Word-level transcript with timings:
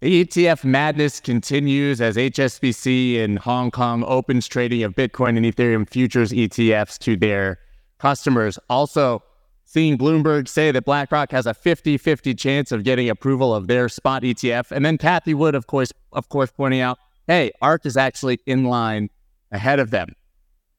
The 0.00 0.24
ETF 0.24 0.62
madness 0.62 1.18
continues 1.18 2.00
as 2.00 2.14
HSBC 2.14 3.14
in 3.14 3.36
Hong 3.36 3.72
Kong 3.72 4.04
opens 4.06 4.46
trading 4.46 4.84
of 4.84 4.94
Bitcoin 4.94 5.36
and 5.36 5.44
Ethereum 5.44 5.90
futures 5.90 6.30
ETFs 6.30 6.98
to 7.00 7.16
their 7.16 7.58
customers. 7.98 8.60
Also, 8.70 9.24
seeing 9.64 9.98
Bloomberg 9.98 10.46
say 10.46 10.70
that 10.70 10.84
BlackRock 10.84 11.32
has 11.32 11.46
a 11.46 11.52
50-50 11.52 12.38
chance 12.38 12.70
of 12.70 12.84
getting 12.84 13.10
approval 13.10 13.52
of 13.52 13.66
their 13.66 13.88
spot 13.88 14.22
ETF. 14.22 14.70
And 14.70 14.86
then 14.86 14.98
Cathie 14.98 15.34
Wood, 15.34 15.56
of 15.56 15.66
course, 15.66 15.92
of 16.12 16.28
course, 16.28 16.52
pointing 16.52 16.80
out, 16.80 17.00
hey, 17.26 17.50
ARK 17.60 17.84
is 17.84 17.96
actually 17.96 18.38
in 18.46 18.66
line 18.66 19.10
ahead 19.50 19.80
of 19.80 19.90
them. 19.90 20.14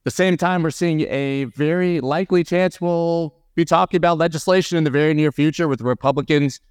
the 0.06 0.12
same 0.12 0.38
time, 0.38 0.64
we're 0.64 0.72
seeing 0.72 1.02
a 1.02 1.44
very 1.44 2.00
likely 2.00 2.46
chance 2.46 2.80
we'll 2.80 3.36
be 3.56 3.66
talking 3.66 3.98
about 3.98 4.18
legislation 4.18 4.78
in 4.78 4.86
the 4.86 4.90
very 4.90 5.14
near 5.14 5.34
future 5.34 5.68
with 5.68 5.82
Republicans 5.82 6.62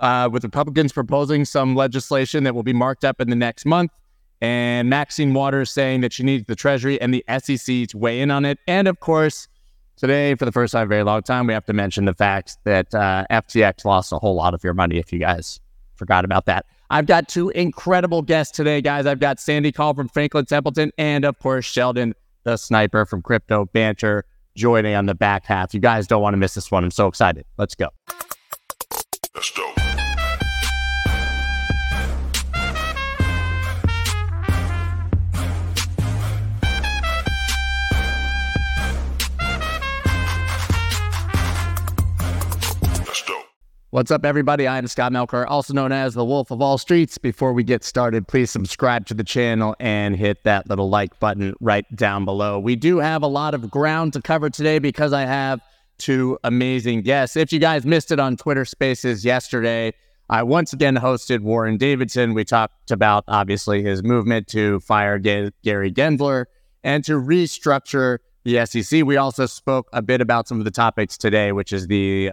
uh, 0.00 0.28
with 0.30 0.42
Republicans 0.44 0.92
proposing 0.92 1.44
some 1.44 1.74
legislation 1.76 2.44
that 2.44 2.54
will 2.54 2.62
be 2.62 2.72
marked 2.72 3.04
up 3.04 3.20
in 3.20 3.30
the 3.30 3.36
next 3.36 3.64
month, 3.64 3.92
and 4.40 4.88
Maxine 4.90 5.34
Waters 5.34 5.70
saying 5.70 6.00
that 6.00 6.12
she 6.12 6.22
needs 6.22 6.46
the 6.46 6.56
Treasury 6.56 7.00
and 7.00 7.14
the 7.14 7.24
SEC 7.38 7.88
to 7.88 7.98
weigh 7.98 8.20
in 8.20 8.30
on 8.30 8.44
it. 8.44 8.58
And 8.66 8.88
of 8.88 9.00
course, 9.00 9.46
today, 9.96 10.34
for 10.34 10.46
the 10.46 10.52
first 10.52 10.72
time 10.72 10.82
in 10.82 10.86
a 10.86 10.88
very 10.88 11.04
long 11.04 11.22
time, 11.22 11.46
we 11.46 11.52
have 11.52 11.66
to 11.66 11.72
mention 11.72 12.06
the 12.06 12.14
fact 12.14 12.56
that 12.64 12.92
uh, 12.94 13.26
FTX 13.30 13.84
lost 13.84 14.12
a 14.12 14.18
whole 14.18 14.34
lot 14.34 14.54
of 14.54 14.64
your 14.64 14.74
money 14.74 14.98
if 14.98 15.12
you 15.12 15.18
guys 15.18 15.60
forgot 15.94 16.24
about 16.24 16.46
that. 16.46 16.64
I've 16.88 17.06
got 17.06 17.28
two 17.28 17.50
incredible 17.50 18.22
guests 18.22 18.56
today, 18.56 18.80
guys. 18.80 19.06
I've 19.06 19.20
got 19.20 19.38
Sandy 19.38 19.70
Kaul 19.70 19.94
from 19.94 20.08
Franklin 20.08 20.46
Templeton, 20.46 20.90
and 20.98 21.24
of 21.24 21.38
course, 21.38 21.64
Sheldon, 21.64 22.14
the 22.42 22.56
sniper 22.56 23.04
from 23.04 23.22
Crypto 23.22 23.66
Banter, 23.66 24.24
joining 24.56 24.94
on 24.96 25.06
the 25.06 25.14
back 25.14 25.44
half. 25.44 25.72
You 25.72 25.80
guys 25.80 26.06
don't 26.06 26.22
want 26.22 26.34
to 26.34 26.38
miss 26.38 26.54
this 26.54 26.70
one. 26.70 26.82
I'm 26.82 26.90
so 26.90 27.06
excited. 27.06 27.44
Let's 27.58 27.74
go. 27.76 27.90
Let's 29.34 29.50
go. 29.50 29.69
What's 43.92 44.12
up, 44.12 44.24
everybody? 44.24 44.68
I 44.68 44.78
am 44.78 44.86
Scott 44.86 45.10
Melker, 45.10 45.44
also 45.48 45.74
known 45.74 45.90
as 45.90 46.14
the 46.14 46.24
Wolf 46.24 46.52
of 46.52 46.62
All 46.62 46.78
Streets. 46.78 47.18
Before 47.18 47.52
we 47.52 47.64
get 47.64 47.82
started, 47.82 48.28
please 48.28 48.48
subscribe 48.48 49.04
to 49.06 49.14
the 49.14 49.24
channel 49.24 49.74
and 49.80 50.14
hit 50.14 50.44
that 50.44 50.68
little 50.68 50.88
like 50.88 51.18
button 51.18 51.54
right 51.58 51.84
down 51.96 52.24
below. 52.24 52.60
We 52.60 52.76
do 52.76 52.98
have 52.98 53.24
a 53.24 53.26
lot 53.26 53.52
of 53.52 53.68
ground 53.68 54.12
to 54.12 54.22
cover 54.22 54.48
today 54.48 54.78
because 54.78 55.12
I 55.12 55.22
have 55.22 55.60
two 55.98 56.38
amazing 56.44 57.02
guests. 57.02 57.36
If 57.36 57.52
you 57.52 57.58
guys 57.58 57.84
missed 57.84 58.12
it 58.12 58.20
on 58.20 58.36
Twitter 58.36 58.64
Spaces 58.64 59.24
yesterday, 59.24 59.92
I 60.28 60.44
once 60.44 60.72
again 60.72 60.94
hosted 60.94 61.40
Warren 61.40 61.76
Davidson. 61.76 62.32
We 62.32 62.44
talked 62.44 62.92
about 62.92 63.24
obviously 63.26 63.82
his 63.82 64.04
movement 64.04 64.46
to 64.50 64.78
fire 64.78 65.18
Gary 65.18 65.50
Gensler 65.64 66.44
and 66.84 67.02
to 67.06 67.14
restructure 67.14 68.18
the 68.44 68.64
SEC. 68.66 69.04
We 69.04 69.16
also 69.16 69.46
spoke 69.46 69.88
a 69.92 70.00
bit 70.00 70.20
about 70.20 70.46
some 70.46 70.60
of 70.60 70.64
the 70.64 70.70
topics 70.70 71.18
today, 71.18 71.50
which 71.50 71.72
is 71.72 71.88
the 71.88 72.30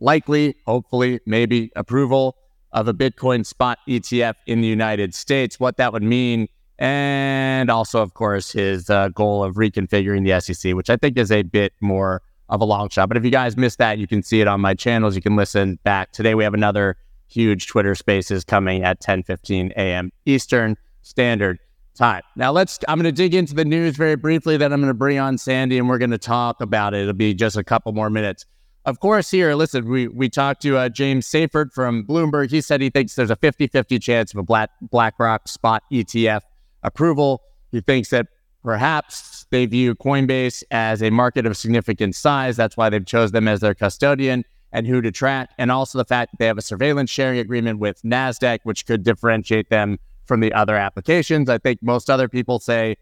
likely, 0.00 0.56
hopefully, 0.66 1.20
maybe 1.26 1.70
approval 1.76 2.36
of 2.72 2.88
a 2.88 2.94
Bitcoin 2.94 3.44
spot 3.44 3.78
ETF 3.88 4.34
in 4.46 4.60
the 4.60 4.68
United 4.68 5.14
States, 5.14 5.58
what 5.58 5.76
that 5.76 5.92
would 5.92 6.02
mean, 6.02 6.48
and 6.78 7.70
also, 7.70 8.00
of 8.00 8.14
course, 8.14 8.52
his 8.52 8.88
uh, 8.88 9.08
goal 9.08 9.44
of 9.44 9.56
reconfiguring 9.56 10.24
the 10.24 10.40
SEC, 10.40 10.74
which 10.74 10.88
I 10.88 10.96
think 10.96 11.18
is 11.18 11.30
a 11.30 11.42
bit 11.42 11.74
more 11.80 12.22
of 12.48 12.60
a 12.60 12.64
long 12.64 12.88
shot. 12.88 13.08
But 13.08 13.18
if 13.18 13.24
you 13.24 13.30
guys 13.30 13.56
missed 13.56 13.78
that, 13.78 13.98
you 13.98 14.06
can 14.06 14.22
see 14.22 14.40
it 14.40 14.48
on 14.48 14.60
my 14.60 14.74
channels. 14.74 15.14
You 15.14 15.22
can 15.22 15.36
listen 15.36 15.78
back. 15.84 16.12
Today 16.12 16.34
we 16.34 16.42
have 16.42 16.54
another 16.54 16.96
huge 17.28 17.66
Twitter 17.66 17.94
Spaces 17.94 18.44
coming 18.44 18.82
at 18.82 19.00
10:15 19.00 19.72
a.m. 19.72 20.10
Eastern 20.24 20.76
Standard 21.02 21.58
Time. 21.94 22.22
Now 22.34 22.50
let's. 22.50 22.78
I'm 22.88 22.98
going 22.98 23.04
to 23.04 23.12
dig 23.12 23.34
into 23.34 23.54
the 23.54 23.64
news 23.64 23.96
very 23.96 24.16
briefly. 24.16 24.56
Then 24.56 24.72
I'm 24.72 24.80
going 24.80 24.88
to 24.88 24.94
bring 24.94 25.18
on 25.18 25.36
Sandy, 25.36 25.76
and 25.76 25.88
we're 25.88 25.98
going 25.98 26.10
to 26.12 26.18
talk 26.18 26.60
about 26.60 26.94
it. 26.94 27.02
It'll 27.02 27.12
be 27.12 27.34
just 27.34 27.56
a 27.56 27.64
couple 27.64 27.92
more 27.92 28.08
minutes 28.10 28.46
of 28.90 29.00
course, 29.00 29.30
here, 29.30 29.54
listen, 29.54 29.88
we, 29.88 30.08
we 30.08 30.28
talked 30.28 30.62
to 30.62 30.76
uh, 30.76 30.88
James 30.88 31.26
Seyffart 31.26 31.72
from 31.72 32.04
Bloomberg. 32.04 32.50
He 32.50 32.60
said 32.60 32.80
he 32.80 32.90
thinks 32.90 33.14
there's 33.14 33.30
a 33.30 33.36
50 33.36 33.68
50 33.68 33.98
chance 33.98 34.34
of 34.34 34.38
a 34.38 34.42
Black, 34.42 34.70
BlackRock 34.82 35.48
spot 35.48 35.82
ETF 35.92 36.40
approval. 36.82 37.42
He 37.70 37.80
thinks 37.80 38.10
that 38.10 38.26
perhaps 38.62 39.46
they 39.50 39.66
view 39.66 39.94
Coinbase 39.94 40.62
as 40.70 41.02
a 41.02 41.10
market 41.10 41.46
of 41.46 41.56
significant 41.56 42.14
size. 42.14 42.56
That's 42.56 42.76
why 42.76 42.90
they've 42.90 43.06
chose 43.06 43.32
them 43.32 43.48
as 43.48 43.60
their 43.60 43.74
custodian 43.74 44.44
and 44.72 44.86
who 44.86 45.00
to 45.00 45.10
track. 45.10 45.50
And 45.56 45.70
also 45.70 45.96
the 45.96 46.04
fact 46.04 46.32
that 46.32 46.38
they 46.38 46.46
have 46.46 46.58
a 46.58 46.62
surveillance 46.62 47.10
sharing 47.10 47.38
agreement 47.38 47.78
with 47.78 48.02
NASDAQ, 48.02 48.58
which 48.64 48.86
could 48.86 49.04
differentiate 49.04 49.70
them 49.70 49.98
from 50.26 50.40
the 50.40 50.52
other 50.52 50.76
applications. 50.76 51.48
I 51.48 51.58
think 51.58 51.82
most 51.82 52.10
other 52.10 52.28
people 52.28 52.58
say, 52.58 52.96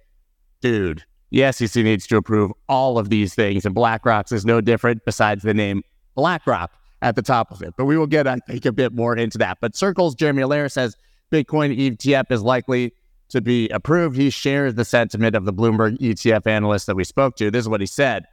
dude, 0.61 1.05
the 1.31 1.53
SEC 1.53 1.83
needs 1.85 2.07
to 2.07 2.17
approve 2.17 2.53
all 2.69 2.99
of 2.99 3.11
these 3.11 3.35
things, 3.35 3.65
and 3.65 3.75
BlackRock's 3.75 4.33
is 4.33 4.45
no 4.45 4.61
different 4.61 5.05
besides 5.05 5.43
the 5.43 5.55
name 5.55 5.83
BlackRock 6.15 6.71
at 7.03 7.17
the 7.17 7.23
top 7.23 7.51
of 7.51 7.63
it. 7.63 7.75
But 7.77 7.85
we 7.85 7.97
will 7.97 8.07
get, 8.07 8.27
I 8.27 8.37
think, 8.47 8.65
a 8.65 8.73
bit 8.73 8.93
more 8.93 9.17
into 9.17 9.39
that. 9.39 9.59
But 9.61 9.77
Circle's 9.77 10.15
Jeremy 10.15 10.43
Allaire 10.43 10.71
says 10.71 10.97
Bitcoin 11.31 11.77
ETF 11.77 12.31
is 12.31 12.43
likely 12.43 12.93
to 13.29 13.41
be 13.41 13.69
approved. 13.69 14.17
He 14.17 14.31
shares 14.31 14.75
the 14.75 14.85
sentiment 14.85 15.37
of 15.37 15.45
the 15.45 15.53
Bloomberg 15.53 15.99
ETF 15.99 16.47
analyst 16.47 16.87
that 16.87 16.97
we 16.97 17.05
spoke 17.05 17.37
to. 17.37 17.51
This 17.51 17.61
is 17.61 17.69
what 17.69 17.81
he 17.81 17.87
said. 17.87 18.25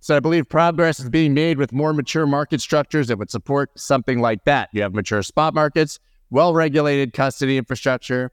So 0.00 0.16
I 0.16 0.20
believe 0.20 0.48
progress 0.48 0.98
is 0.98 1.08
being 1.08 1.32
made 1.32 1.58
with 1.58 1.72
more 1.72 1.92
mature 1.92 2.26
market 2.26 2.60
structures 2.60 3.06
that 3.06 3.18
would 3.18 3.30
support 3.30 3.70
something 3.76 4.20
like 4.20 4.44
that. 4.46 4.68
You 4.72 4.82
have 4.82 4.94
mature 4.94 5.22
spot 5.22 5.54
markets, 5.54 6.00
well 6.30 6.54
regulated 6.54 7.12
custody 7.12 7.56
infrastructure, 7.56 8.32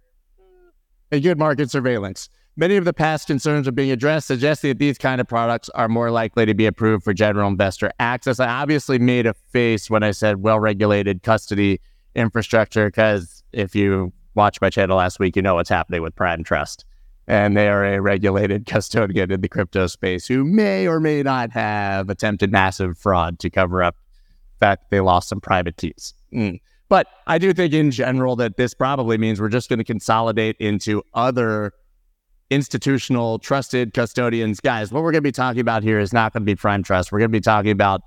and 1.11 1.21
good 1.21 1.37
market 1.37 1.69
surveillance. 1.69 2.29
Many 2.59 2.75
of 2.75 2.83
the 2.83 2.91
past 2.91 3.27
concerns 3.27 3.69
are 3.69 3.71
being 3.71 3.89
addressed, 3.89 4.27
suggesting 4.27 4.71
that 4.71 4.79
these 4.79 4.97
kind 4.97 5.21
of 5.21 5.27
products 5.29 5.69
are 5.69 5.87
more 5.87 6.11
likely 6.11 6.45
to 6.45 6.53
be 6.53 6.65
approved 6.65 7.05
for 7.05 7.13
general 7.13 7.47
investor 7.47 7.89
access. 8.01 8.37
I 8.37 8.49
obviously 8.49 8.99
made 8.99 9.25
a 9.25 9.33
face 9.33 9.89
when 9.89 10.03
I 10.03 10.11
said 10.11 10.43
well 10.43 10.59
regulated 10.59 11.23
custody 11.23 11.79
infrastructure, 12.15 12.87
because 12.87 13.45
if 13.53 13.75
you 13.75 14.11
watched 14.35 14.59
my 14.59 14.69
channel 14.69 14.97
last 14.97 15.21
week, 15.21 15.37
you 15.37 15.41
know 15.41 15.55
what's 15.55 15.69
happening 15.69 16.01
with 16.01 16.15
Prime 16.15 16.43
Trust. 16.43 16.83
And 17.29 17.55
they 17.55 17.69
are 17.69 17.85
a 17.85 18.01
regulated 18.01 18.65
custodian 18.67 19.31
in 19.31 19.39
the 19.39 19.47
crypto 19.47 19.87
space 19.87 20.27
who 20.27 20.43
may 20.43 20.85
or 20.85 20.99
may 20.99 21.23
not 21.23 21.53
have 21.53 22.09
attempted 22.09 22.51
massive 22.51 22.97
fraud 22.97 23.39
to 23.39 23.49
cover 23.49 23.81
up 23.81 23.95
the 24.59 24.65
fact 24.65 24.91
they 24.91 24.99
lost 24.99 25.29
some 25.29 25.39
private 25.39 25.77
keys. 25.77 26.13
Mm. 26.33 26.59
But 26.89 27.07
I 27.25 27.37
do 27.37 27.53
think 27.53 27.73
in 27.73 27.89
general 27.89 28.35
that 28.35 28.57
this 28.57 28.73
probably 28.73 29.17
means 29.17 29.39
we're 29.39 29.47
just 29.47 29.69
going 29.69 29.79
to 29.79 29.85
consolidate 29.85 30.57
into 30.59 31.03
other 31.13 31.71
institutional 32.49 33.39
trusted 33.39 33.93
custodians. 33.93 34.59
Guys, 34.59 34.91
what 34.91 35.03
we're 35.03 35.11
going 35.11 35.23
to 35.23 35.27
be 35.27 35.31
talking 35.31 35.61
about 35.61 35.83
here 35.83 35.99
is 35.99 36.11
not 36.11 36.33
going 36.33 36.41
to 36.41 36.45
be 36.45 36.55
Prime 36.55 36.83
Trust. 36.83 37.11
We're 37.11 37.19
going 37.19 37.31
to 37.31 37.37
be 37.37 37.41
talking 37.41 37.71
about 37.71 38.01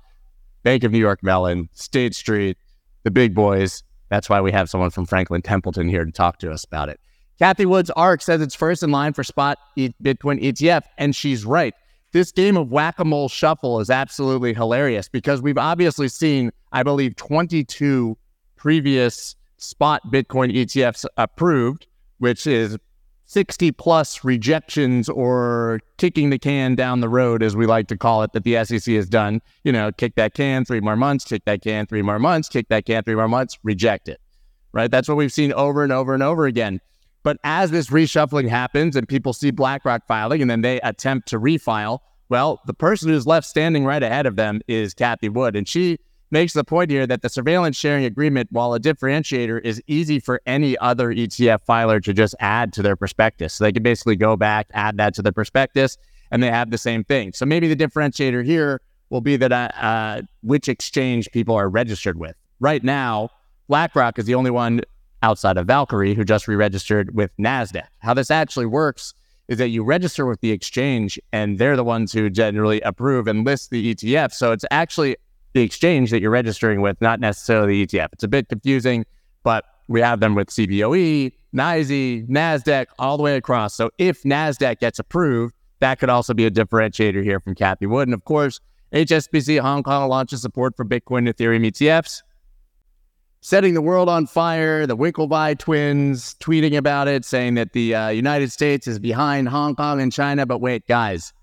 Bank 0.63 0.83
of 0.83 0.91
New 0.91 0.99
York 0.99 1.23
Mellon, 1.23 1.69
State 1.73 2.15
Street, 2.15 2.57
the 3.03 3.11
big 3.11 3.33
boys. 3.33 3.83
That's 4.09 4.29
why 4.29 4.41
we 4.41 4.51
have 4.51 4.69
someone 4.69 4.89
from 4.89 5.05
Franklin 5.05 5.41
Templeton 5.41 5.87
here 5.87 6.05
to 6.05 6.11
talk 6.11 6.39
to 6.39 6.51
us 6.51 6.63
about 6.63 6.89
it. 6.89 6.99
Cathie 7.39 7.65
Woods 7.65 7.89
ARK 7.91 8.21
says 8.21 8.41
it's 8.41 8.55
first 8.55 8.83
in 8.83 8.91
line 8.91 9.13
for 9.13 9.23
spot 9.23 9.57
Bitcoin 9.77 10.41
ETF, 10.41 10.83
and 10.97 11.15
she's 11.15 11.45
right. 11.45 11.73
This 12.11 12.31
game 12.31 12.57
of 12.57 12.71
whack 12.71 12.99
a 12.99 13.05
mole 13.05 13.27
shuffle 13.27 13.79
is 13.79 13.89
absolutely 13.89 14.53
hilarious 14.53 15.09
because 15.09 15.41
we've 15.41 15.57
obviously 15.57 16.07
seen, 16.07 16.51
I 16.71 16.83
believe, 16.83 17.15
22 17.15 18.15
previous 18.55 19.35
spot 19.57 20.01
Bitcoin 20.11 20.55
ETFs 20.55 21.05
approved, 21.17 21.87
which 22.19 22.45
is 22.45 22.77
60 23.33 23.71
plus 23.71 24.23
rejections 24.23 25.09
or 25.09 25.81
kicking 25.97 26.29
the 26.29 26.37
can 26.37 26.75
down 26.75 26.99
the 26.99 27.09
road, 27.09 27.41
as 27.41 27.55
we 27.55 27.65
like 27.65 27.87
to 27.87 27.97
call 27.97 28.21
it, 28.21 28.31
that 28.33 28.43
the 28.43 28.63
SEC 28.63 28.93
has 28.93 29.09
done. 29.09 29.41
You 29.63 29.71
know, 29.71 29.91
kick 29.91 30.13
that 30.15 30.35
can 30.35 30.65
three 30.65 30.81
more 30.81 30.95
months, 30.95 31.25
kick 31.25 31.43
that 31.45 31.63
can 31.63 31.87
three 31.87 32.03
more 32.03 32.19
months, 32.19 32.47
kick 32.47 32.67
that 32.69 32.85
can 32.85 33.03
three 33.03 33.15
more 33.15 33.27
months, 33.27 33.57
reject 33.63 34.07
it. 34.07 34.21
Right? 34.71 34.91
That's 34.91 35.07
what 35.07 35.17
we've 35.17 35.33
seen 35.33 35.51
over 35.51 35.83
and 35.83 35.91
over 35.91 36.13
and 36.13 36.21
over 36.21 36.45
again. 36.45 36.79
But 37.23 37.37
as 37.43 37.71
this 37.71 37.89
reshuffling 37.89 38.49
happens 38.49 38.95
and 38.95 39.07
people 39.07 39.33
see 39.33 39.49
BlackRock 39.49 40.05
filing 40.07 40.41
and 40.41 40.51
then 40.51 40.61
they 40.61 40.79
attempt 40.81 41.27
to 41.29 41.39
refile, 41.39 41.99
well, 42.29 42.61
the 42.67 42.73
person 42.73 43.09
who's 43.09 43.25
left 43.25 43.47
standing 43.47 43.83
right 43.83 44.03
ahead 44.03 44.27
of 44.27 44.35
them 44.35 44.61
is 44.67 44.93
Cathie 44.93 45.29
Wood. 45.29 45.55
And 45.55 45.67
she 45.67 45.97
makes 46.33 46.51
the 46.51 46.63
point 46.65 46.91
here 46.91 47.07
that 47.07 47.21
the 47.21 47.29
surveillance 47.29 47.77
sharing 47.77 48.03
agreement, 48.03 48.49
while 48.51 48.73
a 48.73 48.79
differentiator, 48.79 49.61
is 49.63 49.81
easy 49.87 50.19
for 50.19 50.41
any 50.45 50.77
other 50.79 51.13
ETF 51.13 51.61
filer 51.61 52.01
to 52.01 52.11
just 52.11 52.35
add 52.41 52.73
to 52.73 52.81
their 52.81 52.97
prospectus. 52.97 53.53
So 53.53 53.63
they 53.63 53.71
can 53.71 53.83
basically 53.83 54.17
go 54.17 54.35
back, 54.35 54.67
add 54.73 54.97
that 54.97 55.13
to 55.13 55.21
the 55.21 55.31
prospectus, 55.31 55.97
and 56.31 56.43
they 56.43 56.49
have 56.49 56.71
the 56.71 56.77
same 56.77 57.03
thing. 57.05 57.31
So 57.31 57.45
maybe 57.45 57.73
the 57.73 57.75
differentiator 57.75 58.43
here 58.43 58.81
will 59.11 59.21
be 59.21 59.37
that 59.37 59.51
uh, 59.51 59.69
uh, 59.79 60.21
which 60.41 60.67
exchange 60.67 61.29
people 61.31 61.55
are 61.55 61.69
registered 61.69 62.17
with. 62.19 62.35
Right 62.59 62.83
now, 62.83 63.29
BlackRock 63.69 64.17
is 64.17 64.25
the 64.25 64.35
only 64.35 64.51
one 64.51 64.81
outside 65.21 65.57
of 65.57 65.67
Valkyrie 65.67 66.15
who 66.15 66.25
just 66.25 66.47
re-registered 66.47 67.15
with 67.15 67.31
Nasdaq. 67.37 67.87
How 67.99 68.13
this 68.13 68.31
actually 68.31 68.65
works 68.65 69.13
is 69.47 69.57
that 69.59 69.69
you 69.69 69.83
register 69.83 70.25
with 70.25 70.41
the 70.41 70.51
exchange, 70.51 71.19
and 71.31 71.59
they're 71.59 71.75
the 71.75 71.83
ones 71.83 72.11
who 72.11 72.29
generally 72.29 72.81
approve 72.81 73.27
and 73.27 73.45
list 73.45 73.69
the 73.69 73.93
ETF. 73.93 74.33
So 74.33 74.51
it's 74.51 74.65
actually 74.71 75.17
the 75.53 75.61
exchange 75.61 76.11
that 76.11 76.21
you're 76.21 76.31
registering 76.31 76.81
with, 76.81 76.99
not 77.01 77.19
necessarily 77.19 77.85
the 77.85 77.99
ETF. 77.99 78.09
It's 78.13 78.23
a 78.23 78.27
bit 78.27 78.49
confusing, 78.49 79.05
but 79.43 79.65
we 79.87 80.01
have 80.01 80.19
them 80.19 80.35
with 80.35 80.49
CBOE, 80.49 81.31
NYSE, 81.53 82.27
NASDAQ, 82.27 82.87
all 82.99 83.17
the 83.17 83.23
way 83.23 83.35
across. 83.35 83.75
So 83.75 83.91
if 83.97 84.23
NASDAQ 84.23 84.79
gets 84.79 84.99
approved, 84.99 85.53
that 85.79 85.99
could 85.99 86.09
also 86.09 86.33
be 86.33 86.45
a 86.45 86.51
differentiator 86.51 87.23
here 87.23 87.39
from 87.39 87.55
Cathie 87.55 87.85
Wood. 87.85 88.07
And 88.07 88.13
of 88.13 88.23
course, 88.25 88.59
HSBC 88.93 89.59
Hong 89.59 89.83
Kong 89.83 90.07
launches 90.07 90.41
support 90.41 90.75
for 90.75 90.85
Bitcoin 90.85 91.31
Ethereum 91.31 91.65
ETFs, 91.67 92.21
setting 93.41 93.73
the 93.73 93.81
world 93.81 94.07
on 94.07 94.25
fire. 94.25 94.87
The 94.87 94.95
Winklevi 94.95 95.57
twins 95.59 96.35
tweeting 96.35 96.77
about 96.77 97.07
it, 97.07 97.25
saying 97.25 97.55
that 97.55 97.73
the 97.73 97.95
uh, 97.95 98.09
United 98.09 98.51
States 98.51 98.87
is 98.87 98.99
behind 98.99 99.49
Hong 99.49 99.75
Kong 99.75 99.99
and 99.99 100.11
China. 100.11 100.45
But 100.45 100.59
wait, 100.59 100.87
guys, 100.87 101.33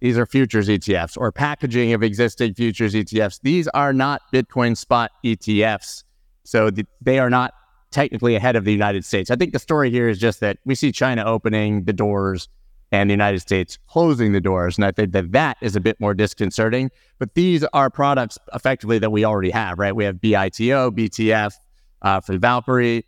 these 0.00 0.16
are 0.16 0.26
futures 0.26 0.68
ETFs 0.68 1.16
or 1.16 1.32
packaging 1.32 1.92
of 1.92 2.02
existing 2.02 2.54
futures 2.54 2.94
ETFs. 2.94 3.40
These 3.42 3.68
are 3.68 3.92
not 3.92 4.22
Bitcoin 4.32 4.76
spot 4.76 5.10
ETFs. 5.24 6.04
So 6.44 6.70
th- 6.70 6.86
they 7.00 7.18
are 7.18 7.30
not 7.30 7.54
technically 7.90 8.36
ahead 8.36 8.54
of 8.54 8.64
the 8.64 8.72
United 8.72 9.04
States. 9.04 9.30
I 9.30 9.36
think 9.36 9.52
the 9.52 9.58
story 9.58 9.90
here 9.90 10.08
is 10.08 10.18
just 10.18 10.40
that 10.40 10.58
we 10.64 10.74
see 10.74 10.92
China 10.92 11.24
opening 11.24 11.84
the 11.84 11.92
doors 11.92 12.48
and 12.92 13.10
the 13.10 13.12
United 13.12 13.40
States 13.40 13.78
closing 13.88 14.32
the 14.32 14.40
doors. 14.40 14.78
And 14.78 14.84
I 14.84 14.92
think 14.92 15.12
that 15.12 15.32
that 15.32 15.56
is 15.60 15.76
a 15.76 15.80
bit 15.80 15.98
more 16.00 16.14
disconcerting. 16.14 16.90
But 17.18 17.34
these 17.34 17.64
are 17.72 17.90
products 17.90 18.38
effectively 18.54 18.98
that 18.98 19.10
we 19.10 19.24
already 19.24 19.50
have, 19.50 19.78
right? 19.78 19.94
We 19.94 20.04
have 20.04 20.20
BITO, 20.20 20.90
BTF 20.92 21.54
uh, 22.02 22.20
for 22.20 22.38
Valkyrie. 22.38 23.04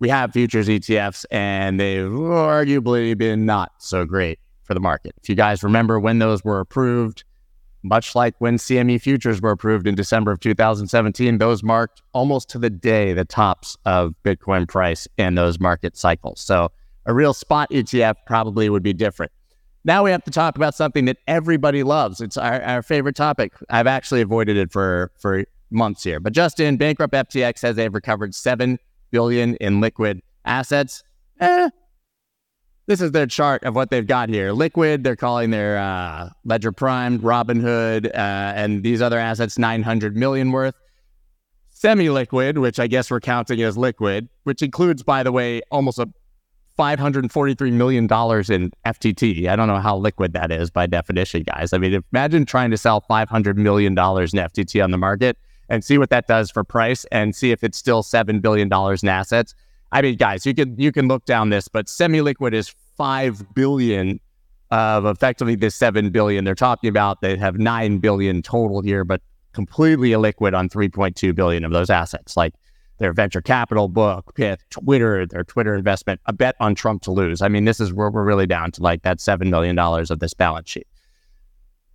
We 0.00 0.08
have 0.08 0.32
futures 0.32 0.66
ETFs, 0.66 1.24
and 1.30 1.78
they've 1.78 2.10
arguably 2.10 3.16
been 3.16 3.46
not 3.46 3.70
so 3.78 4.04
great 4.04 4.40
for 4.64 4.74
the 4.74 4.80
market. 4.80 5.14
If 5.22 5.28
you 5.28 5.34
guys 5.34 5.62
remember 5.62 5.98
when 5.98 6.18
those 6.18 6.44
were 6.44 6.60
approved, 6.60 7.24
much 7.82 8.14
like 8.14 8.34
when 8.38 8.56
CME 8.56 9.00
futures 9.00 9.42
were 9.42 9.50
approved 9.50 9.86
in 9.86 9.94
December 9.94 10.30
of 10.30 10.40
2017, 10.40 11.38
those 11.38 11.62
marked 11.62 12.02
almost 12.12 12.48
to 12.50 12.58
the 12.58 12.70
day 12.70 13.12
the 13.12 13.24
tops 13.24 13.76
of 13.84 14.14
Bitcoin 14.24 14.68
price 14.68 15.08
in 15.18 15.34
those 15.34 15.58
market 15.58 15.96
cycles. 15.96 16.40
So 16.40 16.70
a 17.06 17.14
real 17.14 17.34
spot 17.34 17.70
ETF 17.70 18.14
probably 18.26 18.68
would 18.68 18.82
be 18.82 18.92
different. 18.92 19.32
Now 19.84 20.04
we 20.04 20.12
have 20.12 20.22
to 20.24 20.30
talk 20.30 20.54
about 20.54 20.76
something 20.76 21.06
that 21.06 21.16
everybody 21.26 21.82
loves. 21.82 22.20
It's 22.20 22.36
our, 22.36 22.62
our 22.62 22.82
favorite 22.82 23.16
topic. 23.16 23.52
I've 23.68 23.88
actually 23.88 24.20
avoided 24.20 24.56
it 24.56 24.70
for, 24.70 25.10
for 25.18 25.44
months 25.70 26.04
here. 26.04 26.20
But 26.20 26.32
Justin, 26.32 26.76
bankrupt 26.76 27.12
FTX 27.12 27.58
says 27.58 27.74
they've 27.74 27.92
recovered 27.92 28.34
seven 28.34 28.78
billion 29.10 29.56
in 29.56 29.80
liquid 29.80 30.22
assets. 30.44 31.02
Eh, 31.40 31.70
this 32.86 33.00
is 33.00 33.12
their 33.12 33.26
chart 33.26 33.62
of 33.64 33.74
what 33.74 33.90
they've 33.90 34.06
got 34.06 34.28
here. 34.28 34.52
Liquid, 34.52 35.04
they're 35.04 35.16
calling 35.16 35.50
their 35.50 35.78
uh, 35.78 36.30
Ledger 36.44 36.72
Prime, 36.72 37.18
Robinhood, 37.20 38.06
uh, 38.06 38.10
and 38.14 38.82
these 38.82 39.00
other 39.00 39.18
assets 39.18 39.58
900 39.58 40.16
million 40.16 40.50
worth. 40.50 40.74
Semi 41.70 42.10
liquid, 42.10 42.58
which 42.58 42.78
I 42.78 42.86
guess 42.86 43.10
we're 43.10 43.20
counting 43.20 43.60
as 43.62 43.76
liquid, 43.76 44.28
which 44.44 44.62
includes, 44.62 45.02
by 45.02 45.22
the 45.22 45.32
way, 45.32 45.62
almost 45.70 45.98
a 45.98 46.08
$543 46.78 47.72
million 47.72 48.04
in 48.04 48.08
FTT. 48.08 49.48
I 49.48 49.56
don't 49.56 49.68
know 49.68 49.78
how 49.78 49.96
liquid 49.96 50.32
that 50.32 50.50
is 50.50 50.70
by 50.70 50.86
definition, 50.86 51.42
guys. 51.42 51.72
I 51.72 51.78
mean, 51.78 52.02
imagine 52.12 52.46
trying 52.46 52.70
to 52.70 52.76
sell 52.76 53.04
$500 53.08 53.56
million 53.56 53.92
in 53.92 53.96
FTT 53.96 54.82
on 54.82 54.90
the 54.90 54.98
market 54.98 55.36
and 55.68 55.84
see 55.84 55.98
what 55.98 56.10
that 56.10 56.26
does 56.26 56.50
for 56.50 56.64
price 56.64 57.04
and 57.12 57.34
see 57.34 57.50
if 57.50 57.62
it's 57.62 57.78
still 57.78 58.02
$7 58.02 58.40
billion 58.40 58.68
in 58.68 59.08
assets. 59.08 59.54
I 59.92 60.02
mean, 60.02 60.16
guys, 60.16 60.46
you 60.46 60.54
can 60.54 60.78
you 60.78 60.90
can 60.90 61.06
look 61.06 61.24
down 61.26 61.50
this, 61.50 61.68
but 61.68 61.88
semi-liquid 61.88 62.54
is 62.54 62.74
five 62.96 63.54
billion 63.54 64.18
of 64.70 65.04
effectively 65.04 65.54
the 65.54 65.70
seven 65.70 66.10
billion 66.10 66.44
they're 66.44 66.54
talking 66.54 66.88
about. 66.88 67.20
They 67.20 67.36
have 67.36 67.58
nine 67.58 67.98
billion 67.98 68.40
total 68.40 68.80
here, 68.80 69.04
but 69.04 69.20
completely 69.52 70.10
illiquid 70.10 70.56
on 70.56 70.70
3.2 70.70 71.34
billion 71.34 71.62
of 71.62 71.72
those 71.72 71.90
assets. 71.90 72.38
Like 72.38 72.54
their 72.98 73.12
venture 73.12 73.42
capital 73.42 73.88
book, 73.88 74.34
Twitter, 74.70 75.26
their 75.26 75.44
Twitter 75.44 75.74
investment, 75.74 76.20
a 76.24 76.32
bet 76.32 76.56
on 76.58 76.74
Trump 76.74 77.02
to 77.02 77.10
lose. 77.10 77.42
I 77.42 77.48
mean, 77.48 77.66
this 77.66 77.80
is 77.80 77.92
where 77.92 78.10
we're 78.10 78.24
really 78.24 78.46
down 78.46 78.70
to 78.72 78.82
like 78.82 79.02
that 79.02 79.18
$7 79.18 79.50
million 79.50 79.78
of 79.78 80.18
this 80.20 80.32
balance 80.32 80.70
sheet. 80.70 80.86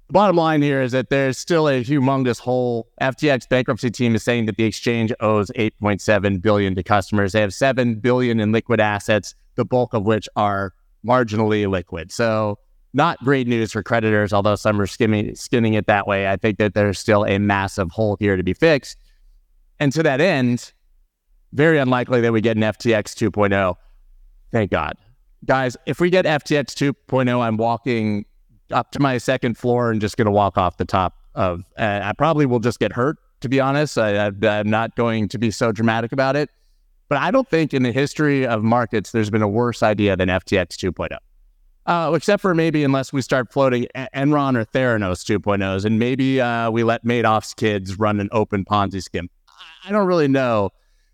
Bottom 0.09 0.37
line 0.37 0.61
here 0.61 0.81
is 0.81 0.93
that 0.93 1.09
there's 1.09 1.37
still 1.37 1.67
a 1.67 1.83
humongous 1.83 2.39
hole. 2.39 2.87
FTX 3.01 3.49
bankruptcy 3.49 3.91
team 3.91 4.15
is 4.15 4.23
saying 4.23 4.45
that 4.45 4.55
the 4.55 4.63
exchange 4.63 5.11
owes 5.19 5.51
8.7 5.51 6.41
billion 6.41 6.75
to 6.75 6.83
customers. 6.83 7.33
They 7.33 7.41
have 7.41 7.53
7 7.53 7.95
billion 7.95 8.39
in 8.39 8.53
liquid 8.53 8.79
assets, 8.79 9.35
the 9.55 9.65
bulk 9.65 9.93
of 9.93 10.05
which 10.05 10.29
are 10.37 10.73
marginally 11.05 11.69
liquid. 11.69 12.13
So 12.13 12.57
not 12.93 13.19
great 13.19 13.47
news 13.47 13.73
for 13.73 13.83
creditors, 13.83 14.31
although 14.31 14.55
some 14.55 14.79
are 14.79 14.87
skimming, 14.87 15.35
skinning 15.35 15.73
it 15.73 15.87
that 15.87 16.07
way. 16.07 16.29
I 16.29 16.37
think 16.37 16.57
that 16.59 16.73
there's 16.73 16.97
still 16.97 17.25
a 17.25 17.37
massive 17.37 17.91
hole 17.91 18.15
here 18.17 18.37
to 18.37 18.43
be 18.43 18.53
fixed. 18.53 18.97
And 19.77 19.91
to 19.91 20.03
that 20.03 20.21
end, 20.21 20.71
very 21.51 21.79
unlikely 21.79 22.21
that 22.21 22.31
we 22.31 22.39
get 22.39 22.55
an 22.55 22.63
FTX 22.63 23.29
2.0. 23.29 23.75
Thank 24.53 24.71
God. 24.71 24.95
Guys, 25.43 25.75
if 25.85 25.99
we 25.99 26.09
get 26.09 26.23
FTX 26.23 26.93
2.0, 27.07 27.41
I'm 27.41 27.57
walking 27.57 28.25
up 28.71 28.91
to 28.91 28.99
my 28.99 29.17
second 29.17 29.57
floor 29.57 29.91
and 29.91 30.01
just 30.01 30.17
going 30.17 30.25
to 30.25 30.31
walk 30.31 30.57
off 30.57 30.77
the 30.77 30.85
top 30.85 31.15
of. 31.35 31.63
Uh, 31.77 32.01
I 32.03 32.13
probably 32.13 32.45
will 32.45 32.59
just 32.59 32.79
get 32.79 32.93
hurt, 32.93 33.17
to 33.41 33.49
be 33.49 33.59
honest. 33.59 33.97
I, 33.97 34.27
am 34.27 34.69
not 34.69 34.95
going 34.95 35.27
to 35.29 35.37
be 35.37 35.51
so 35.51 35.71
dramatic 35.71 36.11
about 36.11 36.35
it. 36.35 36.49
But 37.09 37.19
I 37.19 37.31
don't 37.31 37.47
think 37.47 37.73
in 37.73 37.83
the 37.83 37.91
history 37.91 38.45
of 38.45 38.63
markets 38.63 39.11
there's 39.11 39.29
been 39.29 39.41
a 39.41 39.47
worse 39.47 39.81
idea 39.81 40.17
than 40.17 40.27
FTX 40.27 40.75
2.0. 40.75 41.17
Uh, 41.85 42.11
except 42.13 42.41
for 42.41 42.53
maybe 42.53 42.83
unless 42.83 43.13
we 43.13 43.21
start 43.21 43.51
floating 43.51 43.87
Enron 43.95 44.57
or 44.57 44.65
Theranos 44.65 45.23
2.0s, 45.23 45.85
and 45.85 45.97
maybe 45.97 46.41
uh, 46.41 46.69
we 46.69 46.83
let 46.83 47.05
Madoff's 47.05 47.53
kids 47.53 47.97
run 47.97 48.19
an 48.19 48.27
open 48.33 48.65
Ponzi 48.65 49.01
scheme. 49.01 49.29
I 49.85 49.91
don't 49.91 50.05
really 50.05 50.27
know 50.27 50.71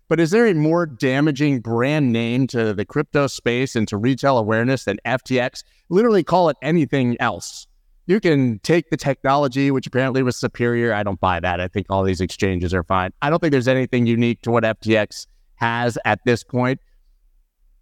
but 0.08 0.20
is 0.20 0.30
there 0.30 0.46
a 0.46 0.54
more 0.54 0.86
damaging 0.86 1.60
brand 1.60 2.12
name 2.12 2.46
to 2.48 2.74
the 2.74 2.84
crypto 2.84 3.26
space 3.26 3.74
and 3.74 3.88
to 3.88 3.96
retail 3.96 4.38
awareness 4.38 4.84
than 4.84 4.98
FTX? 5.06 5.62
Literally 5.88 6.22
call 6.22 6.48
it 6.48 6.56
anything 6.62 7.16
else. 7.20 7.66
You 8.06 8.20
can 8.20 8.58
take 8.58 8.90
the 8.90 8.98
technology, 8.98 9.70
which 9.70 9.86
apparently 9.86 10.22
was 10.22 10.36
superior. 10.36 10.92
I 10.92 11.02
don't 11.02 11.18
buy 11.20 11.40
that. 11.40 11.58
I 11.60 11.68
think 11.68 11.86
all 11.88 12.02
these 12.02 12.20
exchanges 12.20 12.74
are 12.74 12.84
fine. 12.84 13.12
I 13.22 13.30
don't 13.30 13.38
think 13.38 13.52
there's 13.52 13.68
anything 13.68 14.04
unique 14.04 14.42
to 14.42 14.50
what 14.50 14.62
FTX 14.62 15.26
has 15.56 15.96
at 16.04 16.20
this 16.26 16.44
point. 16.44 16.80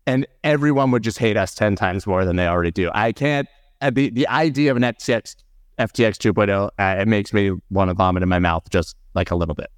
And 0.06 0.26
everyone 0.44 0.92
would 0.92 1.02
just 1.02 1.18
hate 1.18 1.36
us 1.36 1.54
10 1.54 1.74
times 1.74 2.06
more 2.06 2.24
than 2.24 2.36
they 2.36 2.46
already 2.46 2.70
do. 2.70 2.90
I 2.94 3.12
can't, 3.12 3.48
uh, 3.80 3.90
the, 3.90 4.10
the 4.10 4.28
idea 4.28 4.70
of 4.70 4.76
an 4.76 4.84
FTX, 4.84 5.36
FTX 5.78 6.32
2.0, 6.32 6.70
uh, 6.78 7.00
it 7.00 7.08
makes 7.08 7.32
me 7.32 7.52
want 7.70 7.88
to 7.88 7.94
vomit 7.94 8.22
in 8.22 8.28
my 8.28 8.38
mouth 8.38 8.68
just 8.70 8.96
like 9.14 9.32
a 9.32 9.36
little 9.36 9.54
bit. 9.56 9.70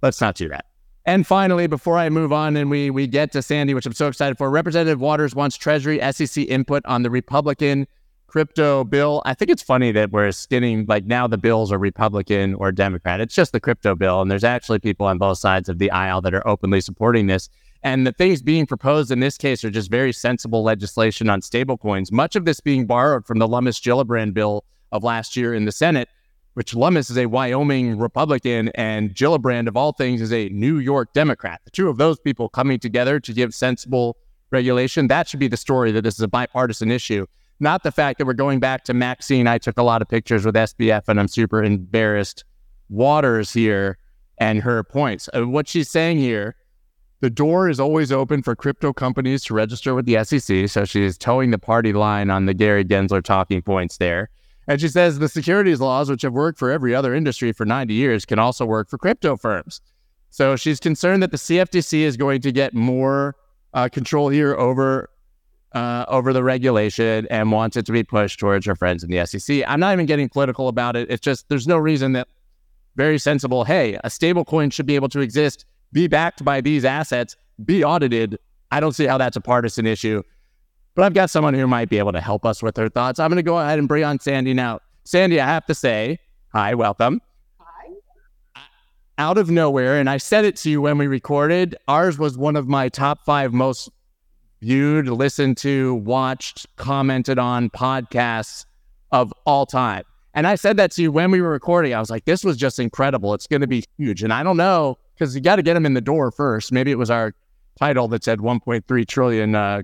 Let's 0.00 0.20
not 0.20 0.36
do 0.36 0.48
that. 0.48 0.66
And 1.04 1.26
finally, 1.26 1.66
before 1.66 1.98
I 1.98 2.08
move 2.10 2.32
on 2.32 2.56
and 2.56 2.70
we 2.70 2.90
we 2.90 3.06
get 3.06 3.32
to 3.32 3.42
Sandy, 3.42 3.74
which 3.74 3.86
I'm 3.86 3.92
so 3.92 4.06
excited 4.08 4.38
for, 4.38 4.50
Representative 4.50 5.00
Waters 5.00 5.34
wants 5.34 5.56
Treasury 5.56 6.00
SEC 6.12 6.44
input 6.48 6.84
on 6.86 7.02
the 7.02 7.10
Republican 7.10 7.86
crypto 8.28 8.82
bill. 8.84 9.20
I 9.26 9.34
think 9.34 9.50
it's 9.50 9.62
funny 9.62 9.92
that 9.92 10.10
we're 10.10 10.32
skinning 10.32 10.86
like 10.88 11.04
now 11.04 11.26
the 11.26 11.36
bills 11.36 11.70
are 11.70 11.78
Republican 11.78 12.54
or 12.54 12.72
Democrat. 12.72 13.20
It's 13.20 13.34
just 13.34 13.52
the 13.52 13.60
crypto 13.60 13.94
bill, 13.94 14.22
and 14.22 14.30
there's 14.30 14.44
actually 14.44 14.78
people 14.78 15.06
on 15.06 15.18
both 15.18 15.38
sides 15.38 15.68
of 15.68 15.78
the 15.78 15.90
aisle 15.90 16.22
that 16.22 16.34
are 16.34 16.46
openly 16.46 16.80
supporting 16.80 17.26
this. 17.26 17.48
And 17.82 18.06
the 18.06 18.12
things 18.12 18.40
being 18.40 18.64
proposed 18.64 19.10
in 19.10 19.20
this 19.20 19.36
case 19.36 19.64
are 19.64 19.70
just 19.70 19.90
very 19.90 20.12
sensible 20.12 20.62
legislation 20.62 21.28
on 21.28 21.40
stablecoins. 21.40 22.12
Much 22.12 22.36
of 22.36 22.44
this 22.44 22.60
being 22.60 22.86
borrowed 22.86 23.26
from 23.26 23.38
the 23.38 23.48
Lummis 23.48 23.80
Gillibrand 23.80 24.34
bill 24.34 24.64
of 24.92 25.02
last 25.02 25.36
year 25.36 25.52
in 25.52 25.64
the 25.64 25.72
Senate 25.72 26.08
which 26.54 26.74
Lummis 26.74 27.10
is 27.10 27.18
a 27.18 27.26
Wyoming 27.26 27.98
Republican 27.98 28.68
and 28.74 29.14
Gillibrand, 29.14 29.68
of 29.68 29.76
all 29.76 29.92
things, 29.92 30.20
is 30.20 30.32
a 30.32 30.48
New 30.50 30.78
York 30.78 31.12
Democrat. 31.12 31.60
The 31.64 31.70
two 31.70 31.88
of 31.88 31.96
those 31.96 32.18
people 32.18 32.48
coming 32.48 32.78
together 32.78 33.20
to 33.20 33.32
give 33.32 33.54
sensible 33.54 34.16
regulation, 34.50 35.08
that 35.08 35.28
should 35.28 35.40
be 35.40 35.48
the 35.48 35.56
story 35.56 35.92
that 35.92 36.02
this 36.02 36.14
is 36.14 36.20
a 36.20 36.28
bipartisan 36.28 36.90
issue, 36.90 37.26
not 37.58 37.82
the 37.82 37.92
fact 37.92 38.18
that 38.18 38.26
we're 38.26 38.34
going 38.34 38.60
back 38.60 38.84
to 38.84 38.94
Maxine. 38.94 39.46
I 39.46 39.58
took 39.58 39.78
a 39.78 39.82
lot 39.82 40.02
of 40.02 40.08
pictures 40.08 40.44
with 40.44 40.54
SBF 40.54 41.04
and 41.08 41.18
I'm 41.18 41.28
super 41.28 41.62
embarrassed. 41.62 42.44
Waters 42.88 43.52
here 43.52 43.96
and 44.36 44.60
her 44.60 44.84
points. 44.84 45.30
Uh, 45.32 45.48
what 45.48 45.66
she's 45.68 45.88
saying 45.88 46.18
here, 46.18 46.56
the 47.20 47.30
door 47.30 47.70
is 47.70 47.80
always 47.80 48.12
open 48.12 48.42
for 48.42 48.54
crypto 48.54 48.92
companies 48.92 49.44
to 49.44 49.54
register 49.54 49.94
with 49.94 50.04
the 50.04 50.22
SEC. 50.24 50.68
So 50.68 50.84
she's 50.84 51.16
towing 51.16 51.52
the 51.52 51.58
party 51.58 51.92
line 51.92 52.28
on 52.28 52.44
the 52.46 52.52
Gary 52.52 52.84
Gensler 52.84 53.22
talking 53.22 53.62
points 53.62 53.96
there. 53.96 54.28
And 54.68 54.80
she 54.80 54.88
says 54.88 55.18
the 55.18 55.28
securities 55.28 55.80
laws, 55.80 56.08
which 56.08 56.22
have 56.22 56.32
worked 56.32 56.58
for 56.58 56.70
every 56.70 56.94
other 56.94 57.14
industry 57.14 57.52
for 57.52 57.64
90 57.64 57.94
years, 57.94 58.24
can 58.24 58.38
also 58.38 58.64
work 58.64 58.88
for 58.88 58.98
crypto 58.98 59.36
firms. 59.36 59.80
So 60.30 60.56
she's 60.56 60.80
concerned 60.80 61.22
that 61.22 61.30
the 61.30 61.36
CFTC 61.36 62.00
is 62.00 62.16
going 62.16 62.40
to 62.42 62.52
get 62.52 62.72
more 62.72 63.36
uh, 63.74 63.88
control 63.88 64.28
here 64.28 64.54
over 64.54 65.10
uh, 65.74 66.04
over 66.08 66.32
the 66.32 66.44
regulation 66.44 67.26
and 67.30 67.50
wants 67.50 67.76
it 67.76 67.86
to 67.86 67.92
be 67.92 68.02
pushed 68.02 68.38
towards 68.38 68.66
her 68.66 68.76
friends 68.76 69.02
in 69.02 69.10
the 69.10 69.24
SEC. 69.24 69.62
I'm 69.66 69.80
not 69.80 69.94
even 69.94 70.06
getting 70.06 70.28
political 70.28 70.68
about 70.68 70.96
it. 70.96 71.10
It's 71.10 71.22
just 71.22 71.48
there's 71.48 71.66
no 71.66 71.78
reason 71.78 72.12
that 72.12 72.28
very 72.96 73.18
sensible. 73.18 73.64
Hey, 73.64 73.98
a 74.04 74.10
stable 74.10 74.44
coin 74.44 74.70
should 74.70 74.86
be 74.86 74.94
able 74.96 75.08
to 75.08 75.20
exist, 75.20 75.64
be 75.92 76.08
backed 76.08 76.44
by 76.44 76.60
these 76.60 76.84
assets, 76.84 77.36
be 77.64 77.82
audited. 77.82 78.38
I 78.70 78.80
don't 78.80 78.92
see 78.92 79.06
how 79.06 79.18
that's 79.18 79.36
a 79.36 79.40
partisan 79.40 79.86
issue. 79.86 80.22
But 80.94 81.04
I've 81.04 81.14
got 81.14 81.30
someone 81.30 81.54
who 81.54 81.66
might 81.66 81.88
be 81.88 81.98
able 81.98 82.12
to 82.12 82.20
help 82.20 82.44
us 82.44 82.62
with 82.62 82.74
their 82.74 82.88
thoughts. 82.88 83.18
I'm 83.18 83.30
going 83.30 83.36
to 83.36 83.42
go 83.42 83.58
ahead 83.58 83.78
and 83.78 83.88
bring 83.88 84.04
on 84.04 84.20
Sandy 84.20 84.52
now. 84.52 84.80
Sandy, 85.04 85.40
I 85.40 85.46
have 85.46 85.64
to 85.66 85.74
say, 85.74 86.18
hi, 86.52 86.74
welcome. 86.74 87.20
Hi. 87.58 88.62
out 89.16 89.38
of 89.38 89.50
nowhere, 89.50 89.98
and 89.98 90.10
I 90.10 90.18
said 90.18 90.44
it 90.44 90.56
to 90.56 90.70
you 90.70 90.82
when 90.82 90.98
we 90.98 91.06
recorded, 91.06 91.76
ours 91.88 92.18
was 92.18 92.36
one 92.36 92.56
of 92.56 92.68
my 92.68 92.88
top 92.88 93.24
five 93.24 93.52
most 93.54 93.88
viewed, 94.60 95.08
listened 95.08 95.56
to, 95.58 95.94
watched, 95.94 96.66
commented 96.76 97.38
on 97.38 97.70
podcasts 97.70 98.66
of 99.10 99.32
all 99.46 99.66
time. 99.66 100.04
And 100.34 100.46
I 100.46 100.54
said 100.54 100.76
that 100.76 100.92
to 100.92 101.02
you 101.02 101.12
when 101.12 101.30
we 101.30 101.40
were 101.40 101.50
recording. 101.50 101.94
I 101.94 102.00
was 102.00 102.10
like, 102.10 102.24
this 102.26 102.44
was 102.44 102.56
just 102.56 102.78
incredible. 102.78 103.34
It's 103.34 103.46
going 103.46 103.60
to 103.60 103.66
be 103.66 103.84
huge. 103.98 104.22
And 104.22 104.32
I 104.32 104.42
don't 104.42 104.56
know, 104.56 104.98
because 105.14 105.34
you 105.34 105.40
got 105.40 105.56
to 105.56 105.62
get 105.62 105.74
them 105.74 105.84
in 105.84 105.94
the 105.94 106.00
door 106.00 106.30
first. 106.30 106.72
Maybe 106.72 106.90
it 106.90 106.98
was 106.98 107.10
our 107.10 107.34
title 107.78 108.08
that 108.08 108.24
said 108.24 108.38
1.3 108.38 109.06
trillion 109.06 109.54
uh, 109.54 109.82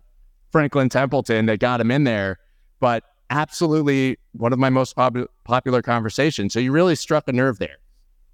Franklin 0.50 0.88
Templeton 0.88 1.46
that 1.46 1.60
got 1.60 1.80
him 1.80 1.90
in 1.90 2.04
there. 2.04 2.38
But 2.80 3.04
absolutely 3.30 4.18
one 4.32 4.52
of 4.52 4.58
my 4.58 4.70
most 4.70 4.94
pop- 4.94 5.16
popular 5.44 5.82
conversations. 5.82 6.52
So 6.52 6.60
you 6.60 6.72
really 6.72 6.94
struck 6.94 7.28
a 7.28 7.32
nerve 7.32 7.58
there. 7.58 7.78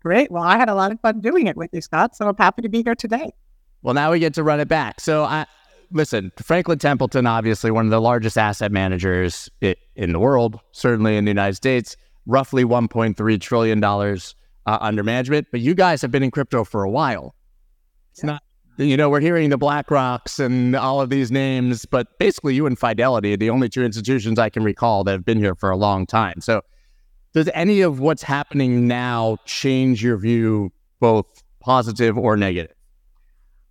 Great. 0.00 0.30
Well, 0.30 0.42
I 0.42 0.58
had 0.58 0.68
a 0.68 0.74
lot 0.74 0.92
of 0.92 1.00
fun 1.00 1.20
doing 1.20 1.46
it 1.46 1.56
with 1.56 1.70
you, 1.72 1.80
Scott. 1.80 2.14
So 2.14 2.28
I'm 2.28 2.36
happy 2.36 2.62
to 2.62 2.68
be 2.68 2.82
here 2.82 2.94
today. 2.94 3.32
Well, 3.82 3.94
now 3.94 4.12
we 4.12 4.18
get 4.18 4.34
to 4.34 4.42
run 4.42 4.60
it 4.60 4.68
back. 4.68 5.00
So 5.00 5.24
I 5.24 5.46
listen, 5.90 6.32
Franklin 6.36 6.78
Templeton, 6.78 7.26
obviously 7.26 7.70
one 7.70 7.86
of 7.86 7.90
the 7.90 8.00
largest 8.00 8.36
asset 8.36 8.72
managers 8.72 9.48
in 9.60 10.12
the 10.12 10.18
world, 10.18 10.60
certainly 10.72 11.16
in 11.16 11.24
the 11.24 11.30
United 11.30 11.54
States, 11.54 11.96
roughly 12.26 12.64
1.3 12.64 13.40
trillion 13.40 13.80
dollars 13.80 14.34
uh, 14.66 14.78
under 14.80 15.02
management. 15.02 15.46
But 15.50 15.60
you 15.60 15.74
guys 15.74 16.02
have 16.02 16.10
been 16.10 16.22
in 16.22 16.30
crypto 16.30 16.64
for 16.64 16.84
a 16.84 16.90
while. 16.90 17.34
It's 18.12 18.22
yeah. 18.22 18.32
not 18.32 18.42
you 18.76 18.96
know, 18.96 19.08
we're 19.08 19.20
hearing 19.20 19.50
the 19.50 19.58
Black 19.58 19.90
Rocks 19.90 20.38
and 20.38 20.74
all 20.74 21.00
of 21.00 21.10
these 21.10 21.30
names, 21.30 21.86
but 21.86 22.18
basically 22.18 22.54
you 22.54 22.66
and 22.66 22.78
Fidelity 22.78 23.34
are 23.34 23.36
the 23.36 23.50
only 23.50 23.68
two 23.68 23.84
institutions 23.84 24.38
I 24.38 24.50
can 24.50 24.64
recall 24.64 25.04
that 25.04 25.12
have 25.12 25.24
been 25.24 25.38
here 25.38 25.54
for 25.54 25.70
a 25.70 25.76
long 25.76 26.06
time. 26.06 26.40
So 26.40 26.62
does 27.32 27.48
any 27.54 27.80
of 27.80 28.00
what's 28.00 28.22
happening 28.22 28.86
now 28.86 29.38
change 29.44 30.02
your 30.02 30.16
view, 30.16 30.72
both 31.00 31.26
positive 31.60 32.18
or 32.18 32.36
negative? 32.36 32.76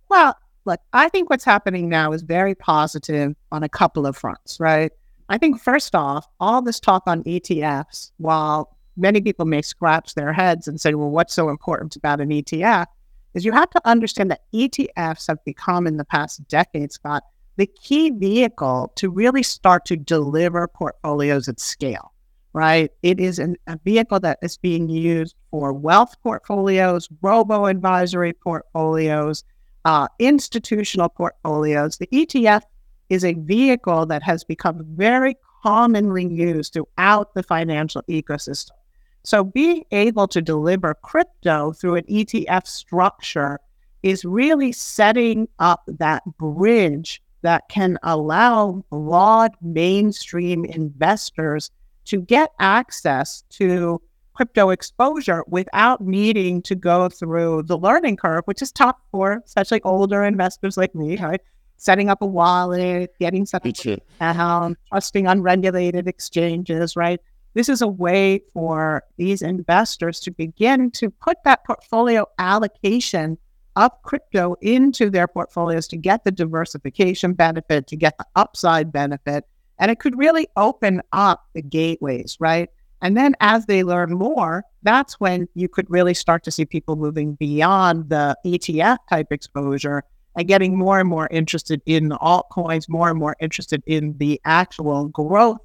Well, 0.08 0.36
look, 0.64 0.80
I 0.92 1.08
think 1.08 1.30
what's 1.30 1.44
happening 1.44 1.88
now 1.88 2.12
is 2.12 2.22
very 2.22 2.54
positive 2.54 3.34
on 3.52 3.62
a 3.62 3.68
couple 3.68 4.06
of 4.06 4.16
fronts, 4.16 4.58
right? 4.60 4.92
I 5.28 5.38
think 5.38 5.60
first 5.60 5.94
off, 5.94 6.26
all 6.40 6.62
this 6.62 6.78
talk 6.78 7.02
on 7.06 7.24
ETFs, 7.24 8.10
while 8.18 8.76
many 8.96 9.20
people 9.20 9.46
may 9.46 9.62
scratch 9.62 10.14
their 10.14 10.32
heads 10.32 10.68
and 10.68 10.80
say, 10.80 10.94
well, 10.94 11.10
what's 11.10 11.34
so 11.34 11.48
important 11.48 11.96
about 11.96 12.20
an 12.20 12.28
ETF? 12.28 12.86
Is 13.34 13.44
you 13.44 13.52
have 13.52 13.70
to 13.70 13.80
understand 13.84 14.30
that 14.30 14.42
ETFs 14.54 15.26
have 15.28 15.44
become 15.44 15.86
in 15.86 15.96
the 15.96 16.04
past 16.04 16.46
decade, 16.48 16.92
Scott, 16.92 17.24
the 17.56 17.66
key 17.66 18.10
vehicle 18.10 18.92
to 18.96 19.10
really 19.10 19.42
start 19.42 19.84
to 19.86 19.96
deliver 19.96 20.66
portfolios 20.68 21.48
at 21.48 21.60
scale 21.60 22.14
right? 22.54 22.92
It 23.02 23.20
is 23.20 23.38
an, 23.38 23.56
a 23.66 23.78
vehicle 23.84 24.20
that 24.20 24.38
is 24.40 24.56
being 24.56 24.88
used 24.88 25.34
for 25.50 25.72
wealth 25.72 26.14
portfolios, 26.22 27.08
robo 27.20 27.66
advisory 27.66 28.32
portfolios, 28.32 29.44
uh, 29.84 30.08
institutional 30.18 31.08
portfolios. 31.10 31.98
The 31.98 32.06
ETF 32.06 32.62
is 33.10 33.24
a 33.24 33.34
vehicle 33.34 34.06
that 34.06 34.22
has 34.22 34.44
become 34.44 34.82
very 34.96 35.36
commonly 35.62 36.26
used 36.26 36.72
throughout 36.72 37.34
the 37.34 37.42
financial 37.42 38.02
ecosystem. 38.08 38.70
So, 39.24 39.42
being 39.42 39.84
able 39.90 40.28
to 40.28 40.42
deliver 40.42 40.94
crypto 40.94 41.72
through 41.72 41.96
an 41.96 42.04
ETF 42.04 42.66
structure 42.66 43.58
is 44.02 44.24
really 44.24 44.70
setting 44.70 45.48
up 45.58 45.82
that 45.86 46.22
bridge 46.38 47.22
that 47.40 47.68
can 47.70 47.98
allow 48.02 48.84
broad 48.90 49.52
mainstream 49.62 50.64
investors 50.66 51.70
to 52.04 52.20
get 52.20 52.50
access 52.60 53.44
to 53.50 54.00
crypto 54.34 54.70
exposure 54.70 55.42
without 55.46 56.02
needing 56.02 56.60
to 56.62 56.74
go 56.74 57.08
through 57.08 57.62
the 57.62 57.78
learning 57.78 58.16
curve, 58.16 58.42
which 58.44 58.60
is 58.60 58.72
tough 58.72 58.96
for 59.10 59.42
especially 59.46 59.80
older 59.82 60.22
investors 60.24 60.76
like 60.76 60.94
me, 60.94 61.16
right? 61.16 61.40
Setting 61.78 62.10
up 62.10 62.20
a 62.20 62.26
wallet, 62.26 63.14
getting 63.18 63.46
set 63.46 63.62
up 63.62 63.66
account, 64.20 64.78
trusting 64.90 65.26
unregulated 65.26 66.08
exchanges, 66.08 66.94
right? 66.94 67.20
This 67.54 67.68
is 67.68 67.82
a 67.82 67.88
way 67.88 68.42
for 68.52 69.04
these 69.16 69.40
investors 69.40 70.18
to 70.20 70.32
begin 70.32 70.90
to 70.92 71.10
put 71.10 71.38
that 71.44 71.64
portfolio 71.64 72.26
allocation 72.38 73.38
of 73.76 73.90
crypto 74.02 74.56
into 74.60 75.08
their 75.08 75.28
portfolios 75.28 75.86
to 75.88 75.96
get 75.96 76.24
the 76.24 76.32
diversification 76.32 77.32
benefit, 77.32 77.86
to 77.88 77.96
get 77.96 78.18
the 78.18 78.26
upside 78.34 78.92
benefit, 78.92 79.44
and 79.78 79.90
it 79.90 80.00
could 80.00 80.18
really 80.18 80.48
open 80.56 81.00
up 81.12 81.46
the 81.54 81.62
gateways, 81.62 82.36
right? 82.40 82.68
And 83.02 83.16
then 83.16 83.34
as 83.40 83.66
they 83.66 83.84
learn 83.84 84.12
more, 84.14 84.64
that's 84.82 85.20
when 85.20 85.48
you 85.54 85.68
could 85.68 85.88
really 85.90 86.14
start 86.14 86.42
to 86.44 86.50
see 86.50 86.64
people 86.64 86.96
moving 86.96 87.34
beyond 87.34 88.08
the 88.08 88.36
ETF 88.44 88.98
type 89.08 89.28
exposure 89.30 90.02
and 90.36 90.48
getting 90.48 90.76
more 90.76 90.98
and 90.98 91.08
more 91.08 91.28
interested 91.30 91.82
in 91.86 92.10
altcoins, 92.10 92.88
more 92.88 93.10
and 93.10 93.18
more 93.18 93.36
interested 93.40 93.82
in 93.86 94.16
the 94.18 94.40
actual 94.44 95.08
growth 95.08 95.58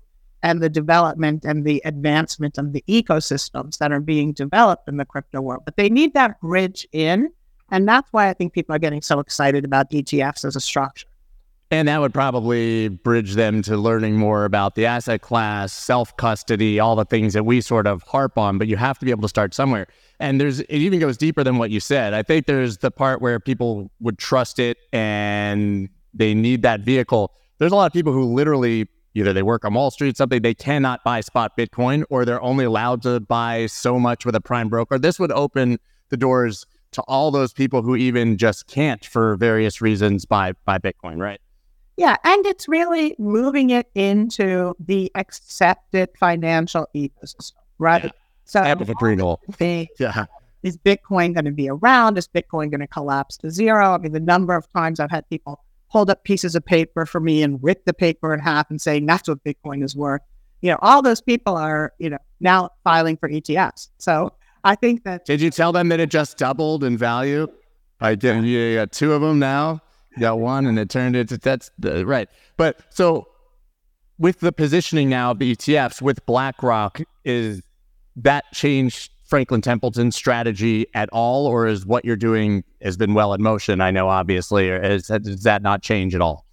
and 0.44 0.62
the 0.62 0.70
development 0.70 1.46
and 1.46 1.66
the 1.66 1.82
advancement 1.86 2.58
of 2.58 2.74
the 2.74 2.84
ecosystems 2.88 3.78
that 3.80 3.92
are 3.92 4.00
being 4.00 4.34
developed 4.34 4.88
in 4.88 4.98
the 4.98 5.06
crypto 5.06 5.42
world. 5.42 5.64
But 5.66 5.78
they 5.78 5.90
need 5.90 6.14
that 6.14 6.40
bridge 6.40 6.88
in. 6.92 7.30
And 7.72 7.88
that's 7.88 8.12
why 8.12 8.30
I 8.30 8.34
think 8.34 8.54
people 8.54 8.74
are 8.76 8.80
getting 8.80 9.02
so 9.02 9.20
excited 9.20 9.66
about 9.66 9.92
ETFs 9.92 10.46
as 10.46 10.56
a 10.56 10.62
structure. 10.62 11.08
And 11.72 11.88
that 11.88 12.00
would 12.00 12.16
probably 12.16 12.88
bridge 12.88 13.36
them 13.36 13.62
to 13.64 13.78
learning 13.78 14.18
more 14.18 14.46
about 14.46 14.74
the 14.74 14.88
asset 14.88 15.22
class, 15.22 15.72
self 15.72 16.18
custody, 16.18 16.80
all 16.80 16.96
the 16.96 17.06
things 17.06 17.34
that 17.34 17.44
we 17.44 17.62
sort 17.62 17.86
of 17.86 18.02
harp 18.04 18.40
on, 18.40 18.58
but 18.58 18.68
you 18.68 18.76
have 18.76 18.98
to 18.98 19.06
be 19.06 19.12
able 19.12 19.22
to 19.22 19.28
start 19.28 19.54
somewhere. 19.54 19.86
And 20.20 20.42
there's, 20.42 20.62
it 20.62 20.78
even 20.78 20.98
goes 21.00 21.16
deeper 21.16 21.44
than 21.44 21.60
what 21.60 21.70
you 21.70 21.80
said. 21.80 22.16
I 22.16 22.24
think 22.24 22.48
there's 22.48 22.80
the 22.80 22.90
part 22.90 23.22
where 23.22 23.40
people 23.40 23.92
would 24.00 24.18
trust 24.18 24.58
it 24.58 24.78
and 24.92 25.90
they 26.12 26.34
need 26.34 26.64
that 26.64 26.80
vehicle. 26.80 27.34
There's 27.60 27.72
a 27.72 27.76
lot 27.76 27.86
of 27.86 27.94
people 27.94 28.14
who 28.14 28.24
literally 28.24 28.88
either 29.14 29.34
they 29.34 29.44
work 29.44 29.66
on 29.66 29.74
Wall 29.74 29.92
Street, 29.92 30.18
something 30.18 30.42
they 30.42 30.54
cannot 30.54 31.04
buy 31.04 31.22
spot 31.22 31.58
Bitcoin, 31.58 32.04
or 32.10 32.26
they're 32.26 32.42
only 32.42 32.66
allowed 32.66 33.02
to 33.04 33.20
buy 33.20 33.66
so 33.66 34.00
much 34.00 34.26
with 34.26 34.36
a 34.36 34.42
prime 34.42 34.70
broker. 34.70 34.98
This 34.98 35.20
would 35.20 35.32
open 35.32 35.80
the 36.10 36.18
doors 36.18 36.66
to 36.92 37.02
all 37.04 37.32
those 37.32 37.54
people 37.54 37.82
who 37.82 37.96
even 37.96 38.38
just 38.38 38.68
can't 38.68 39.06
for 39.06 39.36
various 39.36 39.82
reasons 39.82 40.26
buy 40.26 40.54
buy 40.66 40.78
Bitcoin, 40.78 41.18
right? 41.18 41.40
Yeah, 41.98 42.16
and 42.24 42.46
it's 42.46 42.68
really 42.68 43.16
moving 43.20 43.72
it 43.72 43.88
into 43.94 44.74
the 44.80 45.12
accepted 45.16 46.10
financial 46.18 46.88
ecosystem, 46.96 47.52
right? 47.78 48.06
Yeah. 48.06 48.12
So, 48.46 48.60
apple 48.62 48.86
Yeah. 50.00 50.26
Is 50.64 50.78
Bitcoin 50.78 51.34
going 51.34 51.46
to 51.46 51.52
be 51.52 51.70
around? 51.70 52.18
Is 52.18 52.28
Bitcoin 52.28 52.70
going 52.72 52.80
to 52.80 52.88
collapse 52.88 53.38
to 53.38 53.52
zero? 53.52 53.94
I 53.94 53.98
mean, 53.98 54.12
the 54.12 54.20
number 54.20 54.56
of 54.56 54.72
times 54.74 55.00
I've 55.00 55.12
had 55.12 55.28
people 55.30 55.64
hold 55.90 56.10
up 56.10 56.24
pieces 56.24 56.56
of 56.56 56.66
paper 56.66 57.06
for 57.06 57.20
me 57.20 57.44
and 57.44 57.62
rip 57.62 57.86
the 57.86 57.94
paper 57.94 58.34
in 58.34 58.40
half 58.40 58.70
and 58.70 58.80
saying 58.82 59.06
that's 59.06 59.28
what 59.28 59.44
Bitcoin 59.44 59.84
is 59.84 59.96
worth. 59.96 60.22
You 60.62 60.72
know, 60.72 60.80
all 60.82 61.02
those 61.02 61.22
people 61.22 61.58
are, 61.58 61.94
you 62.00 62.10
know, 62.10 62.18
now 62.40 62.70
filing 62.84 63.18
for 63.18 63.30
ETFs. 63.30 63.90
So 63.98 64.34
I 64.64 64.76
think 64.76 65.04
that. 65.04 65.26
Did 65.26 65.42
you 65.42 65.50
tell 65.50 65.72
them 65.72 65.90
that 65.90 66.00
it 66.00 66.10
just 66.10 66.38
doubled 66.38 66.84
in 66.84 66.98
value? 66.98 67.48
I 68.02 68.16
did. 68.16 68.46
You 68.46 68.76
got 68.76 68.92
two 68.92 69.14
of 69.14 69.22
them 69.22 69.40
now 69.40 69.82
You 70.16 70.22
got 70.22 70.40
one 70.40 70.66
and 70.66 70.80
it 70.80 70.90
turned 70.90 71.16
into 71.16 71.38
that's 71.38 71.72
the, 71.80 72.06
right. 72.06 72.30
But 72.56 72.80
so 72.90 73.28
with 74.18 74.42
the 74.42 74.52
positioning 74.52 75.10
now 75.10 75.32
of 75.32 75.40
the 75.40 75.56
ETFs 75.56 76.02
with 76.02 76.26
BlackRock, 76.26 77.02
is 77.26 77.62
that 78.18 78.46
changed 78.54 79.12
Franklin 79.30 79.62
Templeton's 79.62 80.16
strategy 80.16 80.88
at 80.94 81.10
all, 81.12 81.48
or 81.48 81.68
is 81.68 81.86
what 81.86 82.04
you're 82.04 82.16
doing 82.16 82.64
has 82.82 82.98
been 82.98 83.14
well 83.14 83.34
in 83.34 83.42
motion? 83.42 83.80
I 83.80 83.92
know, 83.92 84.10
obviously, 84.10 84.70
or 84.70 84.82
is, 84.82 85.08
does 85.08 85.44
that 85.44 85.62
not 85.62 85.82
change 85.82 86.16
at 86.16 86.22
all? 86.22 86.46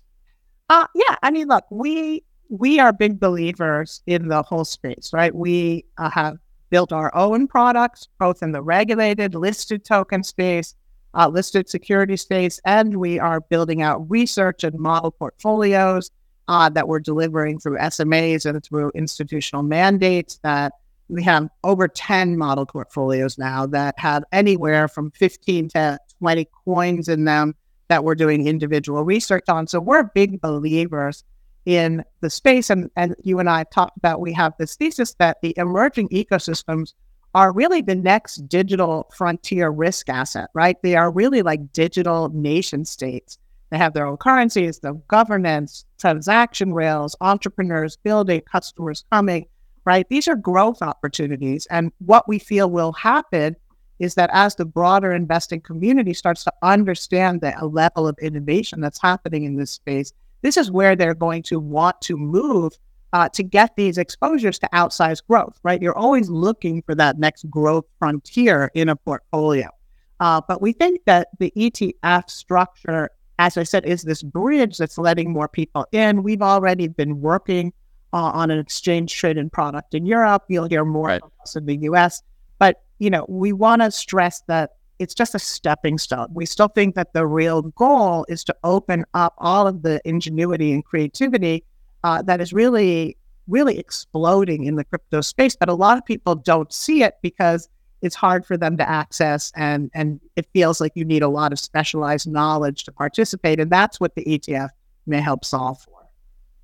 Uh, 0.69 0.87
yeah, 0.95 1.17
I 1.23 1.31
mean, 1.31 1.49
look, 1.49 1.65
we 1.71 2.25
we 2.49 2.79
are 2.79 2.93
big 2.93 3.19
believers 3.19 4.03
in 4.07 4.29
the 4.29 4.43
whole 4.43 4.65
space, 4.65 5.11
right? 5.13 5.35
We 5.35 5.85
uh, 5.99 6.11
have 6.11 6.39
built 6.71 6.93
our 6.93 7.15
own 7.15 7.49
products, 7.49 8.09
both 8.19 8.43
in 8.43 8.53
the 8.53 8.63
regulated 8.63 9.35
listed 9.35 9.85
token 9.85 10.23
space 10.23 10.75
uh, 11.17 11.29
listed 11.29 11.69
security 11.69 12.17
space, 12.17 12.61
and 12.65 12.99
we 12.99 13.19
are 13.19 13.41
building 13.41 13.83
out 13.83 14.09
research 14.09 14.63
and 14.63 14.79
model 14.79 15.11
portfolios 15.11 16.11
uh, 16.49 16.69
that 16.69 16.87
we're 16.87 17.01
delivering 17.01 17.59
through 17.59 17.79
SMAs 17.79 18.45
and 18.45 18.63
through 18.63 18.93
institutional 18.95 19.63
mandates. 19.63 20.39
That 20.43 20.75
we 21.09 21.23
have 21.23 21.49
over 21.65 21.89
10 21.89 22.37
model 22.37 22.67
portfolios 22.67 23.39
now 23.39 23.67
that 23.67 23.95
have 23.99 24.25
anywhere 24.33 24.89
from 24.89 25.11
15 25.13 25.69
to 25.71 25.99
20 26.19 26.49
coins 26.65 27.09
in 27.09 27.25
them 27.25 27.55
that 27.89 28.05
we're 28.05 28.15
doing 28.15 28.47
individual 28.47 29.05
research 29.05 29.45
on. 29.49 29.67
So 29.67 29.81
we're 29.81 30.05
big 30.15 30.41
believers 30.41 31.25
in 31.65 32.05
the 32.21 32.31
space. 32.31 32.71
And, 32.71 32.91
and 32.97 33.15
you 33.23 33.39
and 33.39 33.49
I 33.49 33.65
talked 33.65 33.97
about 33.97 34.21
we 34.21 34.33
have 34.33 34.55
this 34.59 34.77
thesis 34.77 35.15
that 35.19 35.39
the 35.43 35.55
emerging 35.57 36.09
ecosystems 36.09 36.95
are 37.35 37.53
really 37.53 37.83
the 37.83 37.95
next 37.95 38.49
digital 38.49 39.11
frontier 39.15 39.71
risk 39.71 40.09
asset, 40.09 40.49
right? 40.55 40.81
They 40.83 40.97
are 40.97 41.11
really 41.11 41.43
like 41.43 41.73
digital 41.73 42.31
nation 42.31 42.85
states. 42.85 43.39
They 43.71 43.79
have 43.79 43.95
their 43.95 44.07
own 44.07 44.17
currencies, 44.17 44.79
their 44.79 44.95
governance, 45.09 45.85
transaction 45.99 46.73
rails, 46.73 47.17
entrepreneurs 47.21 47.97
building, 47.97 48.41
customers 48.51 49.05
coming, 49.11 49.47
right? 49.87 50.07
These 50.11 50.29
are 50.29 50.37
growth 50.37 50.83
opportunities. 50.83 51.67
And 51.71 51.93
what 52.05 52.29
we 52.29 52.39
feel 52.39 52.69
will 52.69 52.93
happen 52.93 53.57
is 53.99 54.15
that 54.17 54.29
as 54.33 54.57
the 54.57 54.67
broader 54.67 55.13
investing 55.13 55.61
community 55.61 56.13
starts 56.13 56.45
to 56.45 56.53
understand 56.63 57.41
the 57.41 57.55
level 57.65 58.07
of 58.07 58.19
innovation 58.19 58.81
that's 58.81 59.01
happening 59.01 59.45
in 59.45 59.57
this 59.57 59.71
space, 59.71 60.13
this 60.43 60.59
is 60.59 60.71
where 60.71 60.95
they're 60.95 61.15
going 61.15 61.43
to 61.45 61.59
want 61.59 61.99
to 62.03 62.17
move 62.19 62.75
uh, 63.13 63.29
to 63.31 63.43
get 63.43 63.75
these 63.77 63.97
exposures 63.97 64.59
to 64.59 64.69
outsized 64.75 65.23
growth, 65.29 65.59
right? 65.63 65.81
You're 65.81 65.97
always 65.97 66.29
looking 66.29 66.83
for 66.83 66.95
that 66.97 67.19
next 67.19 67.49
growth 67.49 67.87
frontier 67.99 68.71
in 68.75 68.91
a 68.91 68.97
portfolio. 68.97 69.71
Uh, 70.19 70.41
but 70.47 70.61
we 70.61 70.73
think 70.73 71.01
that 71.07 71.29
the 71.39 71.53
ETF 71.57 72.29
structure, 72.29 73.11
as 73.39 73.57
I 73.57 73.63
said, 73.63 73.87
is 73.87 74.03
this 74.03 74.23
bridge 74.23 74.79
that's 74.79 74.99
letting 74.99 75.33
more 75.33 75.49
people 75.49 75.87
in. 75.93 76.23
We've 76.23 76.43
already 76.43 76.89
been 76.89 77.21
working 77.21 77.73
uh, 78.17 78.31
on 78.31 78.51
an 78.51 78.59
exchange 78.59 79.15
traded 79.15 79.53
product 79.53 79.93
in 79.93 80.07
Europe. 80.07 80.45
You'll 80.49 80.69
hear 80.69 80.87
more 80.87 81.09
right. 81.09 81.21
from 81.21 81.31
us 81.43 81.55
in 81.55 81.67
the 81.67 81.77
US. 81.91 82.23
But 82.59 82.83
you 82.99 83.11
know, 83.11 83.27
we 83.29 83.53
want 83.53 83.83
to 83.83 83.91
stress 83.91 84.43
that 84.47 84.71
it's 84.99 85.15
just 85.15 85.35
a 85.35 85.39
stepping 85.39 85.99
stone. 85.99 86.29
We 86.33 86.47
still 86.47 86.69
think 86.69 86.95
that 86.95 87.13
the 87.13 87.27
real 87.27 87.61
goal 87.61 88.25
is 88.31 88.43
to 88.45 88.57
open 88.65 89.05
up 89.13 89.35
all 89.37 89.67
of 89.67 89.83
the 89.83 90.01
ingenuity 90.07 90.73
and 90.73 90.83
creativity 90.83 91.63
uh, 92.05 92.23
that 92.23 92.41
is 92.41 92.55
really, 92.55 93.19
really 93.49 93.79
exploding 93.79 94.65
in 94.65 94.77
the 94.77 94.85
crypto 94.85 95.21
space. 95.21 95.55
But 95.55 95.69
a 95.69 95.75
lot 95.75 95.99
of 95.99 96.07
people 96.07 96.37
don't 96.37 96.73
see 96.73 97.03
it 97.03 97.17
because 97.21 97.69
it's 98.01 98.15
hard 98.15 98.47
for 98.47 98.57
them 98.57 98.79
to 98.79 98.89
access 98.89 99.53
and 99.57 99.91
and 99.93 100.21
it 100.37 100.47
feels 100.55 100.81
like 100.81 100.93
you 100.95 101.05
need 101.05 101.23
a 101.23 101.29
lot 101.29 101.53
of 101.53 101.59
specialized 101.59 102.27
knowledge 102.27 102.85
to 102.85 102.93
participate. 102.93 103.61
And 103.61 103.71
that's 103.71 104.01
what 104.01 104.15
the 104.15 104.25
ETF 104.25 104.71
may 105.07 105.21
help 105.21 105.45
solve 105.45 105.83
for. 105.83 105.96